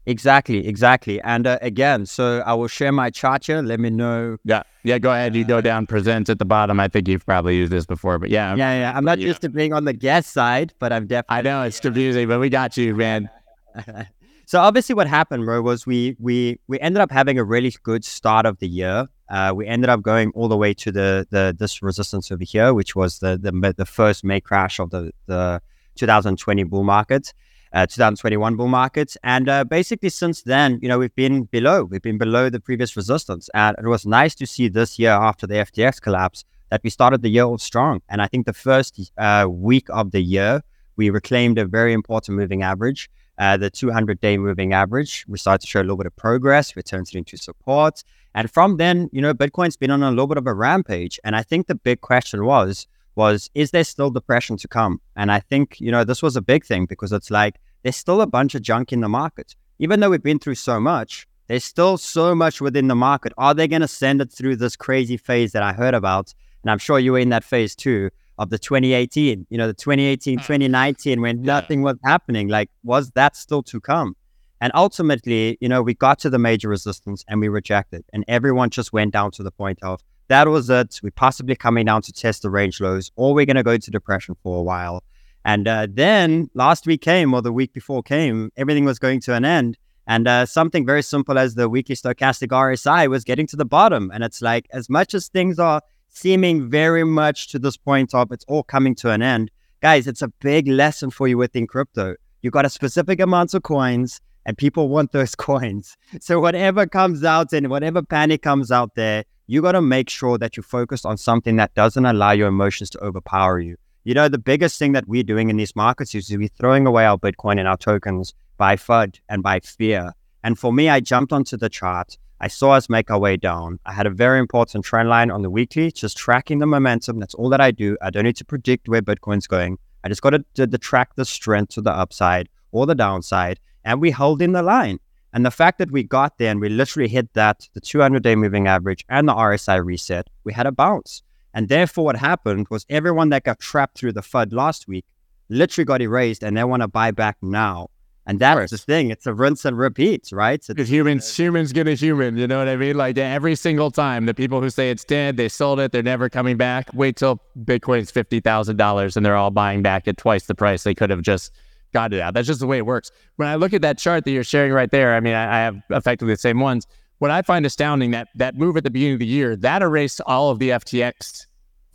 Exactly, 0.07 0.67
exactly. 0.67 1.21
And 1.21 1.47
uh, 1.47 1.59
again, 1.61 2.07
so 2.07 2.43
I 2.47 2.55
will 2.55 2.67
share 2.67 2.93
my 2.93 3.11
chart 3.11 3.45
here. 3.45 3.61
Let 3.61 3.79
me 3.79 3.91
know. 3.91 4.39
Yeah, 4.43 4.63
yeah. 4.83 4.99
Go 4.99 5.13
ahead. 5.13 5.37
You 5.37 5.45
go 5.45 5.61
down, 5.61 5.87
presents 5.87 6.31
at 6.31 6.39
the 6.39 6.47
bottom. 6.47 6.81
I 6.81 6.89
think 6.89 7.09
you've 7.09 7.27
probably 7.27 7.57
used 7.57 7.71
this 7.71 7.85
before, 7.85 8.19
but 8.19 8.31
yeah, 8.31 8.55
yeah, 8.55 8.79
yeah. 8.79 8.93
I'm 8.97 9.05
not 9.05 9.19
used 9.19 9.43
to 9.43 9.51
being 9.51 9.75
on 9.75 9.85
the 9.85 9.93
guest 9.93 10.33
side, 10.33 10.73
but 10.79 10.95
I'm 10.95 11.07
definitely. 11.07 11.37
I 11.37 11.43
know 11.43 11.63
it's 11.63 11.79
confusing, 11.79 12.27
but 12.27 12.41
we 12.41 12.49
got 12.49 12.75
you, 12.79 12.95
man. 12.95 13.29
so 14.49 14.61
obviously, 14.61 14.95
what 14.95 15.07
happened, 15.07 15.45
bro, 15.45 15.61
was 15.63 15.87
we 15.87 16.17
we 16.19 16.59
we 16.69 16.77
ended 16.81 17.01
up 17.01 17.11
having 17.11 17.39
a 17.39 17.45
really 17.45 17.73
good 17.83 18.05
start 18.05 18.45
of 18.47 18.59
the 18.59 18.69
year. 18.81 19.07
Uh, 19.29 19.53
we 19.55 19.67
ended 19.67 19.91
up 19.91 20.01
going 20.03 20.33
all 20.35 20.49
the 20.49 20.57
way 20.57 20.73
to 20.75 20.91
the 20.91 21.27
the 21.31 21.55
this 21.59 21.83
resistance 21.83 22.33
over 22.33 22.45
here, 22.45 22.73
which 22.73 22.97
was 22.97 23.19
the 23.19 23.33
the 23.37 23.53
the 23.77 23.87
first 23.87 24.25
May 24.25 24.41
crash 24.41 24.81
of 24.81 24.91
the 24.91 25.13
the 25.27 25.61
2020 25.97 26.65
bull 26.65 26.85
market 26.85 27.35
uh, 27.73 27.87
2021 27.87 28.57
bull 28.57 28.69
market. 28.69 29.17
And 29.23 29.49
uh, 29.49 29.65
basically, 29.65 30.09
since 30.09 30.43
then, 30.43 30.79
you 30.83 30.89
know, 30.89 30.99
we've 30.99 31.15
been 31.15 31.45
below. 31.45 31.85
We've 31.85 32.03
been 32.03 32.19
below 32.19 32.51
the 32.51 32.61
previous 32.61 32.97
resistance. 32.97 33.49
And 33.55 33.77
it 33.79 33.87
was 33.87 34.07
nice 34.07 34.35
to 34.37 34.47
see 34.47 34.69
this 34.69 34.99
year 34.99 35.13
after 35.13 35.47
the 35.47 35.55
FTX 35.55 36.01
collapse 36.01 36.45
that 36.71 36.83
we 36.83 36.91
started 36.91 37.23
the 37.23 37.29
year 37.29 37.45
off 37.45 37.61
strong. 37.61 38.01
And 38.09 38.21
I 38.21 38.27
think 38.27 38.47
the 38.47 38.53
first 38.53 39.11
uh, 39.19 39.47
week 39.49 39.87
of 39.91 40.11
the 40.11 40.21
year, 40.21 40.63
we 40.97 41.11
reclaimed 41.11 41.59
a 41.59 41.65
very 41.65 41.93
important 41.93 42.37
moving 42.37 42.63
average. 42.63 43.11
Uh, 43.39 43.57
the 43.57 43.71
200 43.71 44.21
day 44.21 44.37
moving 44.37 44.73
average. 44.73 45.25
We 45.29 45.39
started 45.39 45.61
to 45.61 45.69
show 45.69 45.81
a 45.81 45.83
little 45.83 45.97
bit 45.97 46.07
of 46.07 46.17
progress, 46.17 46.75
returns 46.75 47.11
it 47.11 47.19
into 47.19 47.37
support. 47.37 48.03
And 48.35 48.51
from 48.51 48.79
then, 48.79 49.09
you 49.13 49.21
know, 49.21 49.33
Bitcoin's 49.33 49.77
been 49.77 49.93
on 49.93 50.03
a 50.03 50.11
little 50.11 50.27
bit 50.27 50.39
of 50.39 50.47
a 50.47 50.55
rampage. 50.55 51.21
And 51.23 51.37
I 51.37 51.43
think 51.43 51.67
the 51.67 51.77
big 51.77 52.01
question 52.01 52.45
was, 52.45 52.89
was 53.15 53.51
is 53.55 53.71
there 53.71 53.85
still 53.85 54.11
depression 54.11 54.57
to 54.57 54.69
come? 54.69 55.01
And 55.17 55.31
I 55.31 55.41
think, 55.41 55.81
you 55.81 55.91
know, 55.91 56.05
this 56.05 56.23
was 56.23 56.37
a 56.37 56.43
big 56.43 56.65
thing 56.65 56.87
because 56.87 57.13
it's 57.13 57.31
like 57.31 57.57
there's 57.83 57.97
still 57.97 58.21
a 58.21 58.27
bunch 58.27 58.55
of 58.55 58.63
junk 58.63 58.93
in 58.93 59.01
the 59.01 59.09
market. 59.09 59.55
Even 59.79 60.01
though 60.01 60.11
we've 60.11 60.23
been 60.23 60.39
through 60.39 60.57
so 60.57 60.81
much, 60.81 61.27
there's 61.47 61.65
still 61.65 61.97
so 61.97 62.35
much 62.35 62.61
within 62.61 62.89
the 62.89 62.95
market. 62.95 63.33
Are 63.39 63.55
they 63.55 63.69
going 63.69 63.83
to 63.83 63.89
send 63.89 64.21
it 64.21 64.33
through 64.33 64.57
this 64.57 64.77
crazy 64.77 65.17
phase 65.17 65.53
that 65.53 65.63
I 65.63 65.73
heard 65.73 65.95
about? 65.95 66.35
And 66.63 66.71
I'm 66.71 66.79
sure 66.79 66.99
you 66.99 67.13
were 67.13 67.19
in 67.19 67.31
that 67.31 67.45
phase 67.45 67.75
too 67.75 68.11
of 68.39 68.51
the 68.51 68.59
2018, 68.59 69.47
you 69.51 69.59
know, 69.59 69.67
the 69.67 69.75
2018, 69.75 70.39
mm. 70.39 70.43
2019, 70.43 71.21
when 71.21 71.39
yeah. 71.39 71.45
nothing 71.45 71.83
was 71.83 71.97
happening. 72.05 72.49
Like, 72.49 72.71
was 72.83 73.11
that 73.13 73.37
still 73.37 73.63
to 73.65 73.81
come? 73.81 74.15
And 74.61 74.73
ultimately, 74.75 75.57
you 75.61 75.69
know, 75.69 75.83
we 75.83 75.95
got 75.95 76.19
to 76.21 76.31
the 76.31 76.39
major 76.39 76.69
resistance 76.69 77.25
and 77.29 77.41
we 77.41 77.49
rejected. 77.49 78.05
And 78.13 78.25
everyone 78.29 78.71
just 78.71 78.93
went 78.93 79.13
down 79.13 79.31
to 79.33 79.43
the 79.43 79.53
point 79.53 79.79
of 79.83 80.01
that 80.29 80.47
was 80.49 80.69
it. 80.69 81.01
We're 81.03 81.11
possibly 81.11 81.57
coming 81.57 81.87
down 81.87 82.03
to 82.03 82.13
test 82.13 82.43
the 82.43 82.51
range 82.51 82.81
lows, 82.81 83.11
or 83.17 83.35
we're 83.35 83.47
going 83.47 83.57
to 83.57 83.63
go 83.63 83.73
into 83.73 83.91
depression 83.91 84.37
for 84.43 84.59
a 84.59 84.63
while. 84.63 85.03
And 85.45 85.67
uh, 85.67 85.87
then 85.91 86.51
last 86.55 86.87
week 86.87 87.01
came, 87.01 87.33
or 87.33 87.41
the 87.41 87.53
week 87.53 87.73
before 87.73 88.03
came, 88.03 88.51
everything 88.57 88.85
was 88.85 88.99
going 88.99 89.21
to 89.23 89.35
an 89.35 89.45
end. 89.45 89.79
And 90.07 90.29
uh, 90.29 90.47
something 90.47 90.85
very 90.85 91.03
simple 91.03 91.39
as 91.39 91.55
the 91.55 91.69
weekly 91.69 91.95
stochastic 91.95 92.49
RSI 92.49 93.09
was 93.09 93.25
getting 93.25 93.47
to 93.49 93.57
the 93.57 93.65
bottom. 93.65 94.11
And 94.13 94.25
it's 94.25 94.43
like, 94.43 94.67
as 94.73 94.91
much 94.91 95.15
as 95.15 95.29
things 95.29 95.59
are 95.59 95.83
seeming 96.09 96.69
very 96.69 97.05
much 97.05 97.49
to 97.49 97.59
this 97.59 97.77
point 97.77 98.15
of 98.15 98.33
it's 98.33 98.45
all 98.49 98.63
coming 98.63 98.95
to 98.97 99.11
an 99.11 99.23
end, 99.23 99.51
guys, 99.81 100.07
it's 100.07 100.23
a 100.23 100.29
big 100.41 100.67
lesson 100.69 101.11
for 101.11 101.29
you 101.29 101.39
within 101.39 101.67
crypto. 101.67 102.17
You 102.43 102.51
got 102.51 102.65
a 102.65 102.71
specific 102.71 103.21
amount 103.21 103.55
of 103.55 103.63
coins, 103.63 104.21
and 104.47 104.57
people 104.57 104.89
want 104.89 105.13
those 105.13 105.35
coins. 105.49 105.97
So 106.21 106.41
whatever 106.41 106.87
comes 106.87 107.25
out 107.25 107.53
and 107.53 107.69
whatever 107.69 108.03
panic 108.03 108.43
comes 108.43 108.71
out 108.71 108.95
there, 108.95 109.25
you 109.47 109.63
got 109.63 109.73
to 109.73 109.83
make 109.83 110.11
sure 110.11 110.39
that 110.39 110.57
you 110.57 110.63
focus 110.63 111.05
on 111.05 111.17
something 111.17 111.57
that 111.57 111.75
doesn't 111.75 112.05
allow 112.05 112.33
your 112.33 112.49
emotions 112.49 112.91
to 112.91 112.99
overpower 113.01 113.61
you. 113.61 113.77
You 114.05 114.15
know, 114.15 114.29
the 114.29 114.39
biggest 114.39 114.79
thing 114.79 114.93
that 114.93 115.09
we're 115.09 115.23
doing 115.23 115.51
in 115.51 115.57
these 115.57 115.75
markets 115.75 116.15
is 116.15 116.31
we're 116.31 116.49
throwing 116.49 116.87
away 116.87 117.05
our 117.05 117.19
Bitcoin 117.19 117.59
and 117.59 117.69
our 117.69 117.77
tokens 117.77 118.35
by 118.57 118.77
FUD 118.77 119.21
and 119.29 119.43
by 119.43 119.61
fear. 119.61 120.13
And 120.45 120.59
for 120.59 120.73
me, 120.73 120.89
I 120.89 121.01
jumped 121.01 121.33
onto 121.33 121.57
the 121.57 121.69
chart. 121.69 122.17
I 122.41 122.49
saw 122.49 122.73
us 122.73 122.89
make 122.89 123.11
our 123.11 123.19
way 123.19 123.37
down. 123.37 123.81
I 123.85 123.93
had 123.93 124.07
a 124.07 124.11
very 124.11 124.39
important 124.39 124.85
trend 124.85 125.09
line 125.09 125.31
on 125.31 125.43
the 125.43 125.51
weekly, 125.51 125.91
just 125.91 126.17
tracking 126.17 126.61
the 126.61 126.67
momentum. 126.67 127.19
That's 127.19 127.35
all 127.35 127.49
that 127.49 127.61
I 127.61 127.73
do. 127.73 127.97
I 128.01 128.11
don't 128.11 128.25
need 128.25 128.37
to 128.37 128.45
predict 128.45 128.89
where 128.89 129.03
Bitcoin's 129.03 129.49
going. 129.49 129.79
I 130.05 130.09
just 130.09 130.23
got 130.23 130.31
to, 130.31 130.45
to, 130.55 130.67
to 130.67 130.79
track 130.79 131.17
the 131.17 131.25
strength 131.25 131.75
to 131.75 131.81
the 131.81 131.91
upside 131.91 132.49
or 132.71 132.87
the 132.87 132.95
downside, 132.95 133.59
and 133.85 134.01
we 134.01 134.13
hold 134.13 134.41
in 134.41 134.53
the 134.53 134.63
line. 134.63 135.01
And 135.33 135.45
the 135.45 135.51
fact 135.51 135.79
that 135.79 135.91
we 135.91 136.05
got 136.05 136.39
there 136.39 136.51
and 136.51 136.61
we 136.61 136.69
literally 136.69 137.09
hit 137.09 137.35
that, 137.35 137.69
the 137.75 137.81
200 137.81 138.23
day 138.23 138.37
moving 138.37 138.67
average 138.69 139.05
and 139.09 139.29
the 139.29 139.35
RSI 139.35 139.85
reset, 139.85 140.29
we 140.45 140.53
had 140.53 140.67
a 140.67 140.73
bounce. 140.73 141.23
And 141.53 141.69
therefore, 141.69 142.05
what 142.05 142.17
happened 142.17 142.69
was 142.71 142.87
everyone 142.89 143.31
that 143.31 143.45
got 143.45 143.59
trapped 143.59 143.99
through 143.99 144.13
the 144.13 144.23
FUD 144.23 144.53
last 144.53 144.87
week 144.87 145.05
literally 145.49 145.85
got 145.85 146.01
erased 146.01 146.43
and 146.43 146.57
they 146.57 146.65
want 146.65 146.83
to 146.83 146.89
buy 146.89 147.11
back 147.11 147.37
now. 147.43 147.89
And 148.29 148.39
that's 148.39 148.73
the 148.73 148.77
thing. 148.77 149.11
It's 149.11 149.27
a 149.27 149.33
rinse 149.33 149.65
and 149.65 149.79
repeat, 149.79 150.29
right? 150.33 150.63
Because 150.69 150.91
humans, 150.91 151.35
humans 151.35 151.73
get 151.73 151.89
a 151.89 151.95
human. 151.95 152.37
You 152.37 152.47
know 152.47 152.59
what 152.59 152.69
I 152.69 152.77
mean? 152.77 152.95
Like 152.95 153.17
every 153.17 153.57
single 153.57 153.91
time, 153.91 154.27
the 154.27 154.35
people 154.35 154.61
who 154.61 154.69
say 154.69 154.91
it's 154.91 155.03
dead, 155.03 155.39
they 155.39 155.49
sold 155.49 155.81
it, 155.81 155.93
they're 155.93 156.03
never 156.03 156.29
coming 156.29 156.59
back. 156.59 156.91
Wait 156.93 157.17
till 157.17 157.41
Bitcoin's 157.65 158.11
fifty 158.11 158.41
thousand 158.41 158.77
dollars, 158.77 159.17
and 159.17 159.25
they're 159.25 159.35
all 159.35 159.51
buying 159.51 159.83
back 159.83 160.07
at 160.07 160.19
twice 160.19 160.45
the 160.45 160.55
price 160.55 160.83
they 160.83 160.95
could 160.95 161.09
have 161.09 161.23
just 161.23 161.53
got 161.95 162.13
it 162.13 162.21
out. 162.21 162.35
That's 162.35 162.47
just 162.47 162.61
the 162.61 162.67
way 162.67 162.77
it 162.77 162.85
works. 162.85 163.11
When 163.37 163.49
I 163.49 163.55
look 163.55 163.73
at 163.73 163.81
that 163.81 163.97
chart 163.97 164.27
that 164.27 164.31
you're 164.31 164.45
sharing 164.45 164.73
right 164.73 164.91
there, 164.91 165.15
I 165.15 165.21
mean, 165.21 165.33
I, 165.33 165.45
I 165.45 165.61
have 165.61 165.81
effectively 165.89 166.35
the 166.35 166.39
same 166.39 166.61
ones. 166.61 166.87
What 167.21 167.31
I 167.31 167.41
find 167.41 167.65
astounding 167.65 168.11
that 168.11 168.29
that 168.35 168.57
move 168.57 168.77
at 168.77 168.85
the 168.85 168.91
beginning 168.91 169.15
of 169.15 169.21
the 169.21 169.27
year 169.27 169.57
that 169.57 169.81
erased 169.81 170.21
all 170.27 170.51
of 170.51 170.59
the 170.59 170.69
FTX 170.69 171.47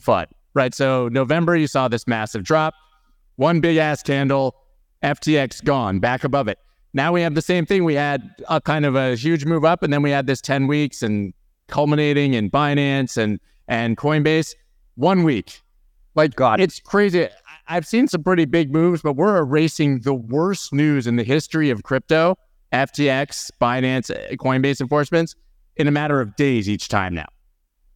FUD, 0.01 0.25
right? 0.55 0.73
So 0.73 1.09
November, 1.09 1.55
you 1.55 1.67
saw 1.67 1.87
this 1.89 2.07
massive 2.07 2.43
drop, 2.43 2.73
one 3.35 3.61
big 3.61 3.77
ass 3.77 4.01
candle, 4.01 4.55
FTX 5.03 5.63
gone, 5.63 5.99
back 5.99 6.23
above 6.23 6.47
it. 6.47 6.59
Now 6.93 7.11
we 7.11 7.21
have 7.21 7.35
the 7.35 7.41
same 7.41 7.65
thing. 7.65 7.83
We 7.83 7.95
had 7.95 8.29
a 8.49 8.61
kind 8.61 8.85
of 8.85 8.95
a 8.95 9.15
huge 9.15 9.45
move 9.45 9.65
up, 9.65 9.83
and 9.83 9.91
then 9.91 10.01
we 10.01 10.11
had 10.11 10.27
this 10.27 10.41
10 10.41 10.67
weeks 10.67 11.01
and 11.01 11.33
culminating 11.67 12.33
in 12.33 12.49
Binance 12.49 13.17
and 13.17 13.39
and 13.67 13.97
Coinbase. 13.97 14.53
One 14.95 15.23
week. 15.23 15.61
Like 16.15 16.35
God, 16.35 16.59
it's 16.59 16.79
crazy. 16.79 17.27
I've 17.67 17.87
seen 17.87 18.07
some 18.07 18.23
pretty 18.23 18.45
big 18.45 18.71
moves, 18.71 19.01
but 19.01 19.13
we're 19.13 19.37
erasing 19.37 20.01
the 20.01 20.13
worst 20.13 20.71
news 20.71 21.07
in 21.07 21.15
the 21.15 21.23
history 21.23 21.71
of 21.71 21.81
crypto, 21.81 22.37
FTX, 22.71 23.49
Binance, 23.59 24.11
Coinbase 24.37 24.79
enforcements 24.79 25.33
in 25.75 25.87
a 25.87 25.91
matter 25.91 26.21
of 26.21 26.35
days 26.35 26.69
each 26.69 26.87
time 26.87 27.15
now. 27.15 27.25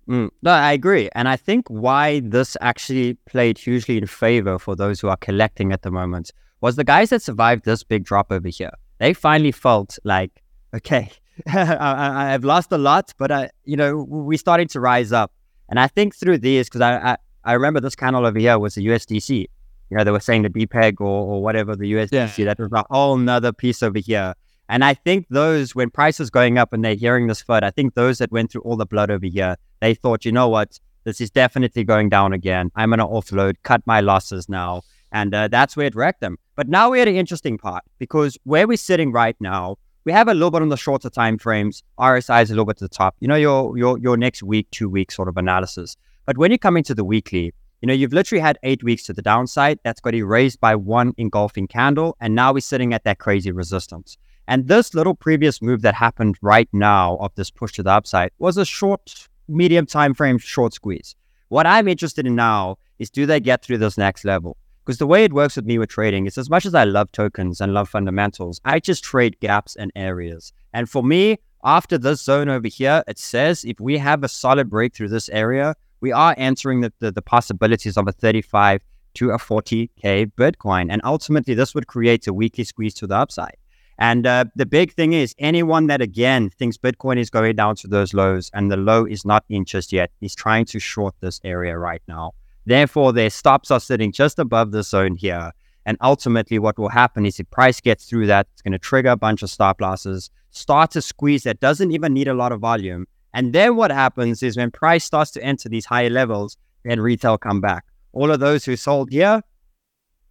Mm, 0.09 0.29
no, 0.41 0.51
I 0.51 0.71
agree. 0.71 1.09
And 1.13 1.27
I 1.27 1.35
think 1.35 1.67
why 1.67 2.21
this 2.21 2.57
actually 2.61 3.15
played 3.29 3.57
hugely 3.57 3.97
in 3.97 4.07
favor 4.07 4.57
for 4.57 4.75
those 4.75 4.99
who 4.99 5.09
are 5.09 5.17
collecting 5.17 5.71
at 5.71 5.81
the 5.83 5.91
moment 5.91 6.31
was 6.61 6.75
the 6.75 6.83
guys 6.83 7.09
that 7.09 7.21
survived 7.21 7.65
this 7.65 7.83
big 7.83 8.03
drop 8.03 8.31
over 8.31 8.47
here. 8.47 8.71
They 8.99 9.13
finally 9.13 9.51
felt 9.51 9.97
like, 10.03 10.43
okay, 10.73 11.11
I, 11.47 12.29
have 12.31 12.43
lost 12.43 12.71
a 12.71 12.77
lot, 12.77 13.13
but 13.17 13.31
I, 13.31 13.49
you 13.63 13.77
know, 13.77 14.05
we're 14.07 14.39
starting 14.39 14.67
to 14.69 14.79
rise 14.79 15.11
up. 15.11 15.31
And 15.69 15.79
I 15.79 15.87
think 15.87 16.15
through 16.15 16.39
these, 16.39 16.67
because 16.67 16.81
I, 16.81 16.97
I, 16.97 17.17
I 17.43 17.53
remember 17.53 17.79
this 17.79 17.95
candle 17.95 18.25
over 18.25 18.39
here 18.39 18.57
was 18.57 18.75
the 18.75 18.87
USDC 18.87 19.47
you 19.89 19.97
know, 19.97 20.03
they 20.03 20.11
were 20.11 20.19
saying 20.19 20.41
the 20.41 20.49
depeg 20.49 20.99
or, 20.99 21.05
or 21.05 21.41
whatever 21.41 21.75
the 21.75 21.91
USDC. 21.93 22.37
Yeah. 22.37 22.45
That 22.45 22.59
was 22.59 22.71
a 22.73 22.83
whole 22.89 23.17
nother 23.17 23.53
piece 23.53 23.81
over 23.81 23.99
here. 23.99 24.33
And 24.69 24.83
I 24.83 24.93
think 24.93 25.27
those, 25.29 25.73
when 25.75 25.89
prices 25.89 26.29
going 26.29 26.57
up 26.57 26.73
and 26.73 26.83
they're 26.83 26.95
hearing 26.95 27.27
this 27.27 27.41
FUD, 27.41 27.63
I 27.63 27.71
think 27.71 27.93
those 27.93 28.17
that 28.17 28.31
went 28.31 28.51
through 28.51 28.61
all 28.61 28.75
the 28.75 28.85
blood 28.85 29.09
over 29.09 29.25
here, 29.25 29.55
they 29.79 29.93
thought, 29.93 30.25
you 30.25 30.31
know 30.31 30.49
what, 30.49 30.79
This 31.05 31.21
is 31.21 31.29
definitely 31.29 31.85
going 31.85 32.09
down 32.09 32.33
again. 32.33 32.69
I'm 32.75 32.89
going 32.89 32.99
to 32.99 33.05
offload, 33.05 33.55
cut 33.63 33.81
my 33.85 34.01
losses 34.01 34.49
now. 34.49 34.81
And 35.13 35.33
uh, 35.33 35.47
that's 35.47 35.77
where 35.77 35.85
it 35.85 35.95
wrecked 35.95 36.19
them. 36.19 36.37
But 36.57 36.67
now 36.67 36.89
we're 36.89 37.03
at 37.03 37.07
an 37.07 37.15
interesting 37.15 37.59
part 37.59 37.83
because 37.99 38.35
where 38.43 38.67
we're 38.67 38.77
sitting 38.77 39.11
right 39.11 39.35
now, 39.39 39.77
we 40.05 40.11
have 40.11 40.27
a 40.27 40.33
little 40.33 40.49
bit 40.49 40.63
on 40.63 40.69
the 40.69 40.75
shorter 40.75 41.07
time 41.07 41.37
frames. 41.37 41.83
RSI 41.99 42.41
is 42.41 42.49
a 42.49 42.53
little 42.53 42.65
bit 42.65 42.77
to 42.77 42.85
the 42.85 42.89
top. 42.89 43.15
You 43.19 43.27
know, 43.27 43.35
your 43.35 43.77
your 43.77 43.99
your 43.99 44.17
next 44.17 44.41
week, 44.41 44.67
two 44.71 44.89
week 44.89 45.11
sort 45.11 45.27
of 45.27 45.37
analysis. 45.37 45.95
But 46.25 46.39
when 46.39 46.51
you 46.51 46.57
come 46.57 46.75
into 46.75 46.95
the 46.95 47.03
weekly, 47.03 47.53
you 47.81 47.87
know, 47.87 47.93
you've 47.93 48.11
literally 48.11 48.41
had 48.41 48.57
eight 48.63 48.83
weeks 48.83 49.03
to 49.03 49.13
the 49.13 49.21
downside. 49.21 49.77
That's 49.83 50.01
got 50.01 50.15
erased 50.15 50.59
by 50.59 50.73
one 50.75 51.13
engulfing 51.17 51.67
candle. 51.67 52.17
And 52.19 52.33
now 52.33 52.53
we're 52.53 52.61
sitting 52.61 52.91
at 52.91 53.03
that 53.03 53.19
crazy 53.19 53.51
resistance. 53.51 54.17
And 54.47 54.67
this 54.67 54.95
little 54.95 55.13
previous 55.13 55.61
move 55.61 55.83
that 55.83 55.93
happened 55.93 56.37
right 56.41 56.69
now 56.73 57.17
of 57.17 57.35
this 57.35 57.51
push 57.51 57.73
to 57.73 57.83
the 57.83 57.91
upside 57.91 58.31
was 58.39 58.57
a 58.57 58.65
short, 58.65 59.27
medium 59.47 59.85
time 59.85 60.15
frame 60.15 60.39
short 60.39 60.73
squeeze. 60.73 61.15
What 61.49 61.67
I'm 61.67 61.87
interested 61.87 62.25
in 62.25 62.33
now 62.33 62.77
is 62.97 63.11
do 63.11 63.27
they 63.27 63.39
get 63.39 63.61
through 63.61 63.77
this 63.77 63.95
next 63.95 64.25
level? 64.25 64.57
Because 64.87 64.99
the 64.99 65.05
way 65.05 65.25
it 65.25 65.33
works 65.33 65.57
with 65.57 65.65
me 65.65 65.77
with 65.77 65.89
trading 65.89 66.27
is 66.27 66.37
as 66.37 66.49
much 66.49 66.65
as 66.65 66.73
I 66.73 66.85
love 66.85 67.11
tokens 67.11 67.59
and 67.59 67.73
love 67.73 67.89
fundamentals, 67.89 68.61
I 68.63 68.79
just 68.79 69.03
trade 69.03 69.37
gaps 69.41 69.75
and 69.75 69.91
areas. 69.97 70.53
And 70.71 70.89
for 70.89 71.03
me, 71.03 71.39
after 71.61 71.97
this 71.97 72.23
zone 72.23 72.47
over 72.47 72.69
here, 72.69 73.03
it 73.05 73.19
says 73.19 73.65
if 73.65 73.81
we 73.81 73.97
have 73.97 74.23
a 74.23 74.29
solid 74.29 74.69
breakthrough 74.69 75.09
this 75.09 75.27
area, 75.27 75.75
we 75.99 76.13
are 76.13 76.33
entering 76.37 76.79
the, 76.79 76.93
the, 76.99 77.11
the 77.11 77.21
possibilities 77.21 77.97
of 77.97 78.07
a 78.07 78.13
35 78.13 78.81
to 79.15 79.31
a 79.31 79.37
40K 79.37 80.31
Bitcoin. 80.37 80.87
And 80.89 81.01
ultimately, 81.03 81.53
this 81.53 81.75
would 81.75 81.87
create 81.87 82.25
a 82.25 82.33
weekly 82.33 82.63
squeeze 82.63 82.93
to 82.93 83.07
the 83.07 83.17
upside. 83.17 83.57
And 83.99 84.25
uh, 84.25 84.45
the 84.55 84.65
big 84.65 84.93
thing 84.93 85.11
is 85.11 85.35
anyone 85.37 85.87
that 85.87 86.01
again 86.01 86.49
thinks 86.49 86.77
Bitcoin 86.77 87.17
is 87.17 87.29
going 87.29 87.57
down 87.57 87.75
to 87.77 87.89
those 87.89 88.13
lows 88.13 88.49
and 88.53 88.71
the 88.71 88.77
low 88.77 89.03
is 89.03 89.25
not 89.25 89.43
in 89.49 89.65
just 89.65 89.91
yet 89.91 90.11
is 90.21 90.33
trying 90.33 90.63
to 90.67 90.79
short 90.79 91.13
this 91.19 91.41
area 91.43 91.77
right 91.77 92.01
now. 92.07 92.35
Therefore, 92.67 93.13
their 93.13 93.29
stops 93.29 93.71
are 93.71 93.79
sitting 93.79 94.11
just 94.11 94.37
above 94.39 94.71
the 94.71 94.83
zone 94.83 95.15
here. 95.15 95.53
And 95.85 95.97
ultimately, 96.01 96.59
what 96.59 96.77
will 96.77 96.89
happen 96.89 97.25
is 97.25 97.39
if 97.39 97.49
price 97.49 97.79
gets 97.79 98.03
through 98.03 98.27
that, 98.27 98.47
it's 98.51 98.61
going 98.61 98.73
to 98.73 98.77
trigger 98.77 99.11
a 99.11 99.15
bunch 99.15 99.41
of 99.41 99.49
stop 99.49 99.79
losses, 99.79 100.29
start 100.51 100.91
to 100.91 101.01
squeeze 101.01 101.43
that 101.43 101.61
doesn't 101.61 101.93
even 101.93 102.13
need 102.13 102.27
a 102.27 102.33
lot 102.33 102.51
of 102.51 102.59
volume. 102.59 103.07
And 103.33 103.53
then 103.53 103.77
what 103.77 103.89
happens 103.89 104.43
is 104.43 104.57
when 104.57 104.69
price 104.69 105.05
starts 105.05 105.31
to 105.31 105.41
enter 105.41 105.69
these 105.69 105.85
higher 105.85 106.09
levels, 106.09 106.57
then 106.83 106.99
retail 106.99 107.37
come 107.37 107.61
back. 107.61 107.85
All 108.11 108.31
of 108.31 108.41
those 108.41 108.65
who 108.65 108.75
sold 108.75 109.11
here 109.11 109.41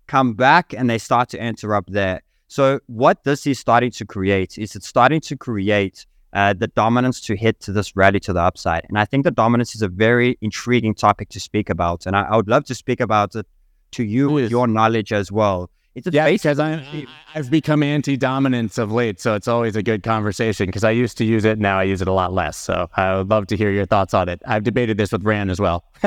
come 0.06 0.34
back 0.34 0.74
and 0.74 0.90
they 0.90 0.98
start 0.98 1.30
to 1.30 1.40
enter 1.40 1.74
up 1.74 1.86
there. 1.88 2.20
So 2.48 2.80
what 2.84 3.24
this 3.24 3.46
is 3.46 3.58
starting 3.58 3.92
to 3.92 4.04
create 4.04 4.58
is 4.58 4.76
it's 4.76 4.86
starting 4.86 5.22
to 5.22 5.38
create 5.38 6.04
uh, 6.36 6.52
the 6.52 6.68
dominance 6.68 7.18
to 7.22 7.34
hit 7.34 7.58
to 7.60 7.72
this 7.72 7.96
rally 7.96 8.20
to 8.20 8.32
the 8.32 8.40
upside. 8.40 8.84
And 8.90 8.98
I 8.98 9.06
think 9.06 9.24
the 9.24 9.30
dominance 9.30 9.74
is 9.74 9.80
a 9.80 9.88
very 9.88 10.36
intriguing 10.42 10.94
topic 10.94 11.30
to 11.30 11.40
speak 11.40 11.70
about. 11.70 12.04
And 12.04 12.14
I, 12.14 12.24
I 12.24 12.36
would 12.36 12.46
love 12.46 12.66
to 12.66 12.74
speak 12.74 13.00
about 13.00 13.34
it 13.34 13.46
to 13.92 14.04
you 14.04 14.28
with 14.28 14.50
your 14.50 14.66
knowledge 14.66 15.14
as 15.14 15.32
well. 15.32 15.70
It's 15.94 16.06
yeah, 16.12 16.28
because 16.28 16.60
I, 16.60 17.06
I've 17.34 17.50
become 17.50 17.82
anti-dominance 17.82 18.76
of 18.76 18.92
late, 18.92 19.18
so 19.18 19.34
it's 19.34 19.48
always 19.48 19.76
a 19.76 19.82
good 19.82 20.02
conversation. 20.02 20.66
Because 20.66 20.84
I 20.84 20.90
used 20.90 21.16
to 21.18 21.24
use 21.24 21.46
it, 21.46 21.58
now 21.58 21.78
I 21.78 21.84
use 21.84 22.02
it 22.02 22.08
a 22.08 22.12
lot 22.12 22.34
less. 22.34 22.58
So 22.58 22.90
I 22.94 23.16
would 23.16 23.30
love 23.30 23.46
to 23.46 23.56
hear 23.56 23.70
your 23.70 23.86
thoughts 23.86 24.12
on 24.12 24.28
it. 24.28 24.42
I've 24.46 24.62
debated 24.62 24.98
this 24.98 25.12
with 25.12 25.24
Ran 25.24 25.48
as 25.48 25.58
well. 25.58 25.84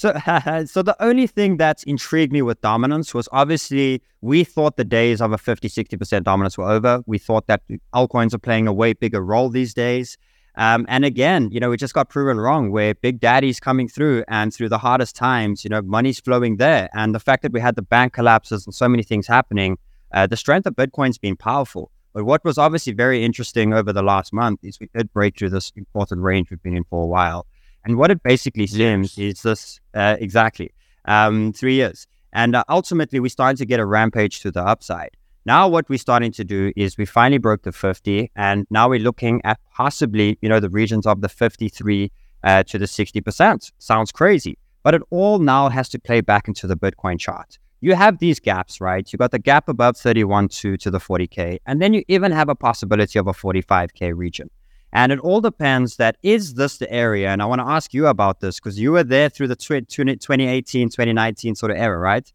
So, 0.00 0.14
so 0.64 0.80
the 0.80 0.96
only 0.98 1.26
thing 1.26 1.58
that's 1.58 1.82
intrigued 1.82 2.32
me 2.32 2.40
with 2.40 2.58
dominance 2.62 3.12
was 3.12 3.28
obviously 3.32 4.02
we 4.22 4.44
thought 4.44 4.78
the 4.78 4.84
days 4.84 5.20
of 5.20 5.32
a 5.32 5.36
50, 5.36 5.68
60% 5.68 6.22
dominance 6.22 6.56
were 6.56 6.70
over. 6.70 7.02
We 7.06 7.18
thought 7.18 7.46
that 7.48 7.60
altcoins 7.92 8.32
are 8.32 8.38
playing 8.38 8.66
a 8.66 8.72
way 8.72 8.94
bigger 8.94 9.22
role 9.22 9.50
these 9.50 9.74
days. 9.74 10.16
Um, 10.56 10.86
and 10.88 11.04
again, 11.04 11.50
you 11.52 11.60
know, 11.60 11.68
we 11.68 11.76
just 11.76 11.92
got 11.92 12.08
proven 12.08 12.38
wrong 12.38 12.70
where 12.70 12.94
Big 12.94 13.20
Daddy's 13.20 13.60
coming 13.60 13.88
through 13.88 14.24
and 14.26 14.54
through 14.54 14.70
the 14.70 14.78
hardest 14.78 15.16
times, 15.16 15.64
you 15.64 15.68
know, 15.68 15.82
money's 15.82 16.18
flowing 16.18 16.56
there. 16.56 16.88
And 16.94 17.14
the 17.14 17.20
fact 17.20 17.42
that 17.42 17.52
we 17.52 17.60
had 17.60 17.76
the 17.76 17.82
bank 17.82 18.14
collapses 18.14 18.64
and 18.64 18.74
so 18.74 18.88
many 18.88 19.02
things 19.02 19.26
happening, 19.26 19.76
uh, 20.14 20.26
the 20.26 20.36
strength 20.38 20.66
of 20.66 20.76
Bitcoin's 20.76 21.18
been 21.18 21.36
powerful. 21.36 21.90
But 22.14 22.24
what 22.24 22.42
was 22.42 22.56
obviously 22.56 22.94
very 22.94 23.22
interesting 23.22 23.74
over 23.74 23.92
the 23.92 24.02
last 24.02 24.32
month 24.32 24.60
is 24.62 24.80
we 24.80 24.88
did 24.96 25.12
break 25.12 25.38
through 25.38 25.50
this 25.50 25.72
important 25.76 26.22
range 26.22 26.50
we've 26.50 26.62
been 26.62 26.76
in 26.76 26.84
for 26.84 27.04
a 27.04 27.06
while. 27.06 27.46
And 27.84 27.96
what 27.96 28.10
it 28.10 28.22
basically 28.22 28.66
seems 28.66 29.16
is 29.18 29.42
this 29.42 29.80
uh, 29.94 30.16
exactly 30.18 30.72
um, 31.06 31.52
three 31.52 31.74
years. 31.74 32.06
And 32.32 32.54
uh, 32.54 32.64
ultimately, 32.68 33.20
we 33.20 33.28
started 33.28 33.58
to 33.58 33.66
get 33.66 33.80
a 33.80 33.86
rampage 33.86 34.40
to 34.40 34.50
the 34.50 34.62
upside. 34.62 35.10
Now, 35.46 35.66
what 35.68 35.88
we're 35.88 35.98
starting 35.98 36.32
to 36.32 36.44
do 36.44 36.70
is 36.76 36.98
we 36.98 37.06
finally 37.06 37.38
broke 37.38 37.62
the 37.62 37.72
50, 37.72 38.30
and 38.36 38.66
now 38.70 38.88
we're 38.88 39.00
looking 39.00 39.40
at 39.44 39.58
possibly, 39.74 40.38
you 40.42 40.48
know, 40.48 40.60
the 40.60 40.68
regions 40.68 41.06
of 41.06 41.22
the 41.22 41.28
53 41.28 42.12
uh, 42.44 42.62
to 42.64 42.78
the 42.78 42.84
60%. 42.84 43.72
Sounds 43.78 44.12
crazy, 44.12 44.58
but 44.82 44.94
it 44.94 45.02
all 45.10 45.38
now 45.38 45.68
has 45.70 45.88
to 45.88 45.98
play 45.98 46.20
back 46.20 46.46
into 46.46 46.66
the 46.66 46.76
Bitcoin 46.76 47.18
chart. 47.18 47.58
You 47.80 47.94
have 47.94 48.18
these 48.18 48.38
gaps, 48.38 48.82
right? 48.82 49.10
You 49.10 49.16
got 49.16 49.30
the 49.30 49.38
gap 49.38 49.68
above 49.68 49.96
31 49.96 50.48
to, 50.48 50.76
to 50.76 50.90
the 50.90 50.98
40K, 50.98 51.58
and 51.64 51.80
then 51.80 51.94
you 51.94 52.04
even 52.08 52.32
have 52.32 52.50
a 52.50 52.54
possibility 52.54 53.18
of 53.18 53.26
a 53.26 53.32
45K 53.32 54.14
region. 54.14 54.50
And 54.92 55.12
it 55.12 55.20
all 55.20 55.40
depends 55.40 55.96
that 55.96 56.16
is 56.22 56.54
this 56.54 56.78
the 56.78 56.90
area? 56.92 57.28
And 57.30 57.40
I 57.42 57.46
want 57.46 57.60
to 57.60 57.66
ask 57.66 57.94
you 57.94 58.06
about 58.06 58.40
this 58.40 58.58
because 58.58 58.78
you 58.78 58.92
were 58.92 59.04
there 59.04 59.28
through 59.28 59.48
the 59.48 59.56
tw- 59.56 59.88
2018, 59.88 60.88
2019 60.88 61.54
sort 61.54 61.70
of 61.70 61.78
era, 61.78 61.98
right? 61.98 62.30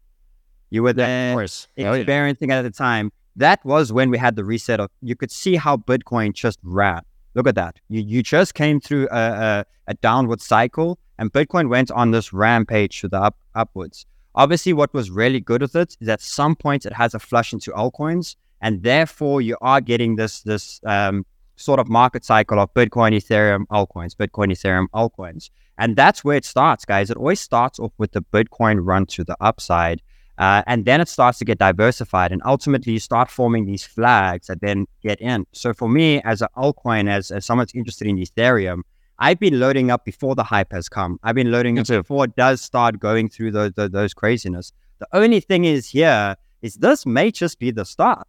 You 0.70 0.82
were 0.82 0.92
there 0.92 1.34
yeah, 1.76 1.92
experiencing 1.92 2.50
oh, 2.50 2.54
yeah. 2.54 2.58
at 2.60 2.62
the 2.62 2.70
time. 2.70 3.12
That 3.36 3.64
was 3.64 3.92
when 3.92 4.10
we 4.10 4.18
had 4.18 4.36
the 4.36 4.44
reset 4.44 4.80
of, 4.80 4.90
you 5.02 5.14
could 5.14 5.30
see 5.30 5.56
how 5.56 5.76
Bitcoin 5.76 6.32
just 6.32 6.58
ran. 6.62 7.02
Look 7.34 7.46
at 7.46 7.54
that. 7.56 7.78
You, 7.88 8.00
you 8.00 8.22
just 8.22 8.54
came 8.54 8.80
through 8.80 9.08
a, 9.10 9.16
a, 9.16 9.64
a 9.88 9.94
downward 9.94 10.40
cycle 10.40 10.98
and 11.18 11.32
Bitcoin 11.32 11.68
went 11.68 11.90
on 11.90 12.10
this 12.10 12.32
rampage 12.32 13.00
to 13.00 13.08
the 13.08 13.20
up, 13.20 13.36
upwards. 13.54 14.06
Obviously, 14.34 14.72
what 14.72 14.92
was 14.92 15.10
really 15.10 15.40
good 15.40 15.62
with 15.62 15.74
it 15.76 15.96
is 16.00 16.08
at 16.08 16.20
some 16.20 16.54
point 16.56 16.84
it 16.84 16.92
has 16.92 17.14
a 17.14 17.18
flush 17.18 17.52
into 17.52 17.70
altcoins, 17.72 18.36
and 18.60 18.82
therefore 18.82 19.40
you 19.40 19.56
are 19.62 19.80
getting 19.80 20.16
this 20.16 20.42
this 20.42 20.80
um, 20.84 21.24
sort 21.56 21.80
of 21.80 21.88
market 21.88 22.24
cycle 22.24 22.60
of 22.60 22.72
Bitcoin, 22.74 23.14
Ethereum, 23.14 23.66
altcoins, 23.66 24.14
Bitcoin, 24.14 24.52
Ethereum, 24.52 24.86
altcoins. 24.94 25.50
And 25.78 25.96
that's 25.96 26.24
where 26.24 26.36
it 26.36 26.44
starts, 26.44 26.84
guys. 26.84 27.10
It 27.10 27.16
always 27.16 27.40
starts 27.40 27.78
off 27.78 27.92
with 27.98 28.12
the 28.12 28.22
Bitcoin 28.22 28.78
run 28.80 29.06
to 29.06 29.24
the 29.24 29.36
upside. 29.40 30.02
Uh, 30.38 30.62
and 30.66 30.84
then 30.84 31.00
it 31.00 31.08
starts 31.08 31.38
to 31.38 31.44
get 31.44 31.58
diversified. 31.58 32.30
And 32.30 32.42
ultimately, 32.44 32.92
you 32.92 32.98
start 32.98 33.30
forming 33.30 33.64
these 33.64 33.84
flags 33.84 34.48
that 34.48 34.60
then 34.60 34.86
get 35.02 35.20
in. 35.20 35.46
So 35.52 35.72
for 35.72 35.88
me, 35.88 36.20
as 36.22 36.42
an 36.42 36.48
altcoin, 36.56 37.08
as, 37.08 37.30
as 37.30 37.46
someone 37.46 37.66
interested 37.74 38.06
in 38.06 38.16
Ethereum, 38.16 38.82
I've 39.18 39.40
been 39.40 39.58
loading 39.58 39.90
up 39.90 40.04
before 40.04 40.34
the 40.34 40.44
hype 40.44 40.72
has 40.72 40.90
come. 40.90 41.18
I've 41.22 41.34
been 41.34 41.50
loading 41.50 41.78
up 41.78 41.86
before 41.86 42.24
it 42.24 42.36
does 42.36 42.60
start 42.60 42.98
going 42.98 43.30
through 43.30 43.52
those, 43.52 43.72
those, 43.72 43.90
those 43.90 44.14
craziness. 44.14 44.72
The 44.98 45.08
only 45.12 45.40
thing 45.40 45.64
is 45.64 45.88
here 45.88 46.36
is 46.60 46.74
this 46.76 47.06
may 47.06 47.30
just 47.30 47.58
be 47.58 47.70
the 47.70 47.84
start. 47.84 48.26